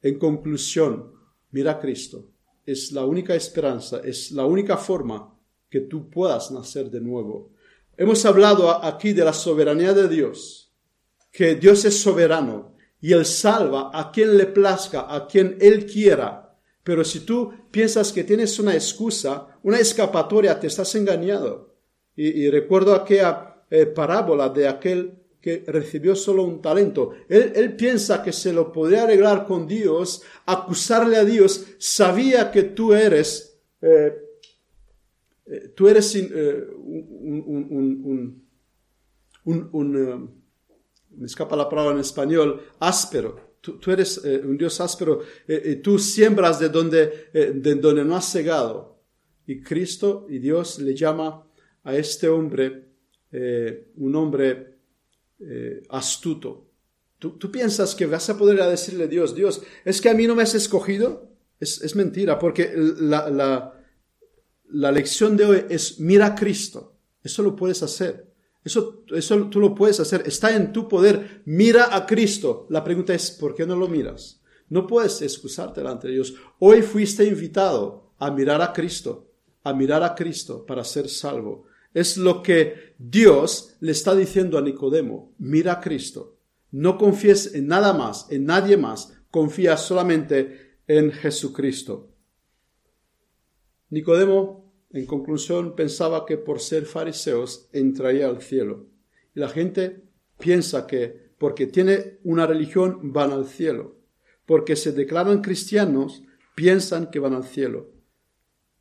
En 0.01 0.17
conclusión, 0.17 1.13
mira 1.51 1.73
a 1.73 1.79
Cristo. 1.79 2.31
Es 2.65 2.91
la 2.91 3.05
única 3.05 3.35
esperanza, 3.35 4.01
es 4.03 4.31
la 4.31 4.45
única 4.45 4.77
forma 4.77 5.37
que 5.69 5.81
tú 5.81 6.09
puedas 6.09 6.51
nacer 6.51 6.89
de 6.89 7.01
nuevo. 7.01 7.53
Hemos 7.97 8.25
hablado 8.25 8.83
aquí 8.83 9.13
de 9.13 9.25
la 9.25 9.33
soberanía 9.33 9.93
de 9.93 10.07
Dios, 10.07 10.73
que 11.31 11.55
Dios 11.55 11.85
es 11.85 11.99
soberano 11.99 12.75
y 12.99 13.13
Él 13.13 13.25
salva 13.25 13.91
a 13.93 14.11
quien 14.11 14.37
le 14.37 14.45
plazca, 14.45 15.13
a 15.13 15.27
quien 15.27 15.57
Él 15.59 15.85
quiera. 15.85 16.57
Pero 16.83 17.03
si 17.03 17.21
tú 17.21 17.53
piensas 17.71 18.11
que 18.11 18.23
tienes 18.23 18.59
una 18.59 18.73
excusa, 18.73 19.59
una 19.63 19.79
escapatoria, 19.79 20.59
te 20.59 20.67
estás 20.67 20.93
engañado. 20.95 21.70
Y, 22.15 22.49
recuerdo 22.49 22.93
aquella 22.93 23.63
eh, 23.69 23.85
parábola 23.85 24.49
de 24.49 24.67
aquel 24.67 25.13
que 25.39 25.63
recibió 25.65 26.15
solo 26.15 26.43
un 26.43 26.61
talento. 26.61 27.13
Él, 27.27 27.75
piensa 27.75 28.21
que 28.21 28.31
se 28.31 28.53
lo 28.53 28.71
podría 28.71 29.03
arreglar 29.03 29.47
con 29.47 29.65
Dios, 29.65 30.21
acusarle 30.45 31.17
a 31.17 31.25
Dios, 31.25 31.65
sabía 31.79 32.51
que 32.51 32.63
tú 32.63 32.93
eres, 32.93 33.59
eh, 33.81 34.13
eh, 35.47 35.73
tú 35.75 35.87
eres 35.87 36.15
un, 36.15 38.43
un, 39.45 40.41
me 41.11 41.25
escapa 41.25 41.55
la 41.55 41.67
palabra 41.67 41.93
en 41.93 42.01
español, 42.01 42.61
áspero. 42.79 43.49
Tú, 43.61 43.91
eres 43.91 44.17
un 44.17 44.57
Dios 44.57 44.81
áspero, 44.81 45.21
y 45.47 45.75
tú 45.77 45.99
siembras 45.99 46.59
de 46.59 46.69
donde, 46.69 47.29
de 47.31 47.75
donde 47.75 48.03
no 48.03 48.15
has 48.15 48.25
segado. 48.25 49.03
Y 49.45 49.61
Cristo 49.61 50.25
y 50.29 50.39
Dios 50.39 50.79
le 50.79 50.95
llama 50.95 51.45
a 51.83 51.95
este 51.95 52.27
hombre 52.27 52.91
eh, 53.31 53.91
un 53.95 54.15
hombre 54.15 54.77
eh, 55.39 55.83
astuto. 55.89 56.67
¿Tú, 57.17 57.51
piensas 57.51 57.93
que 57.93 58.07
vas 58.07 58.27
a 58.31 58.37
poder 58.37 58.57
decirle 58.67 59.03
a 59.03 59.07
Dios, 59.07 59.35
Dios, 59.35 59.61
es 59.85 60.01
que 60.01 60.09
a 60.09 60.15
mí 60.15 60.25
no 60.25 60.35
me 60.35 60.41
has 60.41 60.55
escogido? 60.55 61.29
Es, 61.59 61.95
mentira, 61.95 62.39
porque 62.39 62.73
la, 62.75 63.29
la, 64.71 64.91
lección 64.91 65.37
de 65.37 65.45
hoy 65.45 65.65
es 65.69 65.99
mira 65.99 66.25
a 66.25 66.35
Cristo. 66.35 66.97
Eso 67.23 67.43
lo 67.43 67.55
puedes 67.55 67.83
hacer. 67.83 68.33
Eso, 68.65 69.03
eso 69.09 69.49
tú 69.49 69.59
lo 69.59 69.75
puedes 69.75 69.99
hacer. 69.99 70.23
Está 70.25 70.55
en 70.55 70.73
tu 70.73 70.87
poder. 70.87 71.43
Mira 71.45 71.95
a 71.95 72.07
Cristo. 72.07 72.65
La 72.71 72.83
pregunta 72.83 73.13
es, 73.13 73.29
¿por 73.29 73.53
qué 73.53 73.67
no 73.67 73.75
lo 73.75 73.87
miras? 73.87 74.41
No 74.69 74.87
puedes 74.87 75.21
excusarte 75.21 75.81
delante 75.81 76.07
de 76.07 76.15
Dios. 76.15 76.33
Hoy 76.57 76.81
fuiste 76.81 77.23
invitado 77.23 78.13
a 78.17 78.31
mirar 78.31 78.63
a 78.63 78.73
Cristo, 78.73 79.29
a 79.63 79.73
mirar 79.73 80.01
a 80.01 80.15
Cristo 80.15 80.65
para 80.65 80.83
ser 80.83 81.07
salvo. 81.07 81.67
Es 81.93 82.17
lo 82.17 82.41
que 82.41 82.95
Dios 82.97 83.75
le 83.79 83.91
está 83.91 84.15
diciendo 84.15 84.57
a 84.57 84.61
Nicodemo. 84.61 85.33
Mira 85.37 85.73
a 85.73 85.79
Cristo. 85.81 86.37
No 86.71 86.97
confíes 86.97 87.53
en 87.53 87.67
nada 87.67 87.93
más, 87.93 88.27
en 88.29 88.45
nadie 88.45 88.77
más. 88.77 89.17
Confía 89.29 89.75
solamente 89.77 90.77
en 90.87 91.11
Jesucristo. 91.11 92.09
Nicodemo, 93.89 94.73
en 94.91 95.05
conclusión, 95.05 95.75
pensaba 95.75 96.25
que 96.25 96.37
por 96.37 96.61
ser 96.61 96.85
fariseos 96.85 97.69
entraría 97.73 98.27
al 98.27 98.41
cielo. 98.41 98.87
Y 99.35 99.39
la 99.39 99.49
gente 99.49 100.03
piensa 100.39 100.87
que 100.87 101.31
porque 101.37 101.67
tiene 101.67 102.19
una 102.23 102.45
religión 102.45 103.11
van 103.11 103.31
al 103.31 103.47
cielo. 103.47 103.97
Porque 104.45 104.75
se 104.75 104.91
declaran 104.91 105.41
cristianos, 105.41 106.23
piensan 106.55 107.09
que 107.09 107.19
van 107.19 107.33
al 107.33 107.43
cielo. 107.43 107.91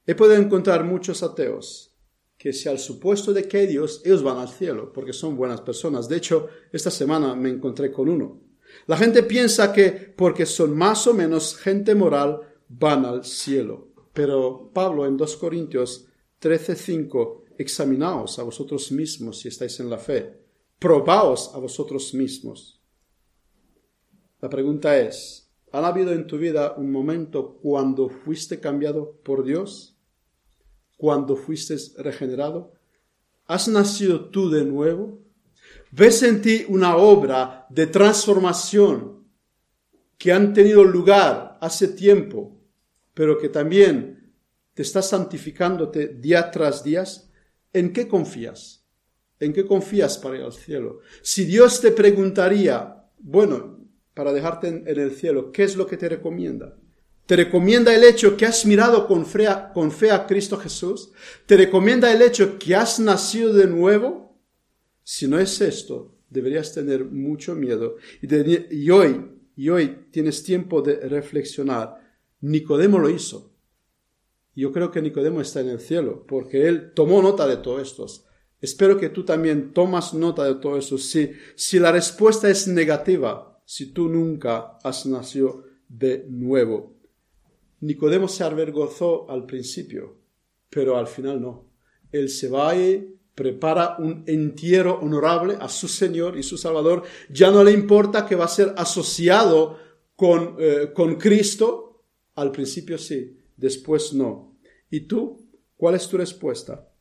He 0.07 0.15
podido 0.15 0.37
encontrar 0.37 0.85
muchos 0.85 1.23
ateos 1.23 1.90
que 2.41 2.55
si 2.55 2.71
al 2.71 2.79
supuesto 2.79 3.35
de 3.35 3.47
que 3.47 3.67
Dios, 3.67 4.01
ellos 4.03 4.23
van 4.23 4.39
al 4.39 4.49
cielo, 4.49 4.95
porque 4.95 5.13
son 5.13 5.37
buenas 5.37 5.61
personas. 5.61 6.09
De 6.09 6.17
hecho, 6.17 6.49
esta 6.73 6.91
semana 6.91 7.35
me 7.35 7.51
encontré 7.51 7.93
con 7.93 8.09
uno. 8.09 8.41
La 8.87 8.97
gente 8.97 9.23
piensa 9.25 9.75
que 9.75 9.91
porque 10.17 10.47
son 10.47 10.75
más 10.75 11.07
o 11.07 11.13
menos 11.13 11.55
gente 11.55 11.95
moral, 11.95 12.41
van 12.67 13.05
al 13.05 13.27
cielo. 13.27 13.89
Pero 14.15 14.71
Pablo 14.73 15.05
en 15.05 15.19
2 15.19 15.37
Corintios 15.37 16.07
13:5, 16.41 17.43
examinaos 17.59 18.39
a 18.39 18.43
vosotros 18.43 18.91
mismos 18.91 19.41
si 19.41 19.49
estáis 19.49 19.79
en 19.81 19.91
la 19.91 19.99
fe, 19.99 20.41
probaos 20.79 21.55
a 21.55 21.59
vosotros 21.59 22.15
mismos. 22.15 22.81
La 24.41 24.49
pregunta 24.49 24.99
es, 24.99 25.53
¿ha 25.73 25.87
habido 25.87 26.13
en 26.13 26.27
tu 26.27 26.39
vida 26.39 26.73
un 26.79 26.91
momento 26.91 27.59
cuando 27.61 28.09
fuiste 28.09 28.61
cambiado 28.61 29.21
por 29.23 29.45
Dios? 29.45 30.00
¿Cuando 31.01 31.35
fuiste 31.35 31.75
regenerado? 31.97 32.75
¿Has 33.47 33.69
nacido 33.69 34.27
tú 34.29 34.51
de 34.51 34.67
nuevo? 34.67 35.19
¿Ves 35.91 36.23
en 36.23 36.43
ti 36.43 36.67
una 36.69 36.99
obra 36.99 37.65
de 37.71 37.87
transformación 37.87 39.25
que 40.19 40.31
han 40.31 40.53
tenido 40.53 40.85
lugar 40.85 41.57
hace 41.63 41.89
tiempo, 41.89 42.61
pero 43.15 43.39
que 43.39 43.49
también 43.49 44.31
te 44.75 44.83
está 44.83 45.01
santificándote 45.01 46.09
día 46.09 46.51
tras 46.51 46.85
día? 46.85 47.05
¿En 47.73 47.95
qué 47.95 48.07
confías? 48.07 48.85
¿En 49.39 49.55
qué 49.55 49.65
confías 49.65 50.19
para 50.19 50.37
ir 50.37 50.43
al 50.43 50.53
cielo? 50.53 50.99
Si 51.23 51.47
Dios 51.47 51.81
te 51.81 51.93
preguntaría, 51.93 53.07
bueno, 53.19 53.87
para 54.13 54.35
dejarte 54.35 54.69
en, 54.69 54.85
el 54.87 55.13
cielo, 55.13 55.51
¿qué 55.51 55.65
es 55.65 55.77
lo 55.77 55.87
que 55.87 55.97
te 55.97 56.11
recomienda? 56.11 56.77
Te 57.31 57.37
recomienda 57.37 57.95
el 57.95 58.03
hecho 58.03 58.37
que 58.37 58.45
has 58.45 58.67
mirado 58.67 59.07
con 59.07 59.25
fe, 59.25 59.47
a, 59.47 59.73
con 59.73 59.93
fe 59.93 60.11
a 60.11 60.27
Cristo 60.27 60.57
Jesús. 60.57 61.13
Te 61.47 61.57
recomienda 61.57 62.13
el 62.13 62.23
hecho 62.23 62.59
que 62.59 62.75
has 62.75 62.99
nacido 62.99 63.53
de 63.53 63.69
nuevo. 63.69 64.37
Si 65.05 65.29
no 65.29 65.39
es 65.39 65.61
esto, 65.61 66.19
deberías 66.29 66.75
tener 66.75 67.05
mucho 67.05 67.55
miedo. 67.55 67.99
Y, 68.21 68.75
y 68.75 68.91
hoy, 68.91 69.31
y 69.55 69.69
hoy 69.69 70.07
tienes 70.11 70.43
tiempo 70.43 70.83
de 70.83 71.09
reflexionar. 71.09 72.01
Nicodemo 72.41 72.99
lo 72.99 73.09
hizo. 73.09 73.55
Yo 74.57 74.73
creo 74.73 74.91
que 74.91 75.01
Nicodemo 75.01 75.41
está 75.41 75.61
en 75.61 75.69
el 75.69 75.79
cielo, 75.79 76.27
porque 76.27 76.67
él 76.67 76.93
tomó 76.95 77.23
nota 77.23 77.47
de 77.47 77.59
todo 77.59 77.81
esto. 77.81 78.07
Espero 78.61 78.99
que 78.99 79.09
tú 79.09 79.25
también 79.25 79.73
tomas 79.73 80.15
nota 80.15 80.43
de 80.43 80.57
todo 80.57 80.77
eso. 80.77 80.99
Si, 80.99 81.31
si 81.55 81.79
la 81.79 81.93
respuesta 81.93 82.51
es 82.51 82.67
negativa, 82.67 83.63
si 83.65 83.93
tú 83.93 84.09
nunca 84.09 84.79
has 84.83 85.07
nacido 85.07 85.63
de 85.89 86.27
nuevo. 86.29 86.99
Nicodemo 87.81 88.29
se 88.29 88.45
avergonzó 88.45 89.31
al 89.31 89.47
principio, 89.47 90.17
pero 90.69 90.97
al 90.97 91.07
final 91.07 91.41
no. 91.41 91.71
Él 92.13 92.29
se 92.29 92.49
va 92.49 92.77
y 92.77 93.17
prepara 93.35 93.97
un 93.99 94.25
entierro 94.27 95.01
honorable 95.01 95.57
a 95.59 95.69
su 95.69 95.89
Señor 95.89 96.37
y 96.37 96.43
su 96.43 96.59
Salvador. 96.59 97.05
Ya 97.31 97.51
no 97.51 97.65
le 97.65 97.73
importa 97.73 98.27
que 98.27 98.37
va 98.37 98.45
a 98.45 98.49
ser 98.49 98.75
asociado 98.77 99.79
con, 100.15 100.57
eh, 100.59 100.93
con 100.95 101.17
Cristo. 101.17 102.05
Al 102.35 102.53
principio 102.53 102.99
sí, 102.99 103.39
después 103.57 104.13
no. 104.13 104.59
¿Y 104.91 105.01
tú? 105.01 105.49
¿Cuál 105.77 105.95
es 105.95 106.07
tu 106.09 106.19
respuesta? 106.19 106.93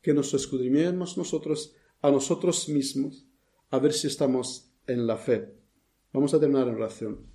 Que 0.00 0.14
nos 0.14 0.32
escudriñemos 0.34 1.16
nosotros 1.16 1.74
a 2.02 2.10
nosotros 2.10 2.68
mismos 2.68 3.26
a 3.70 3.78
ver 3.78 3.92
si 3.92 4.06
estamos 4.06 4.70
en 4.86 5.06
la 5.06 5.16
fe. 5.16 5.54
Vamos 6.12 6.34
a 6.34 6.38
terminar 6.38 6.68
en 6.68 6.74
oración. 6.74 7.26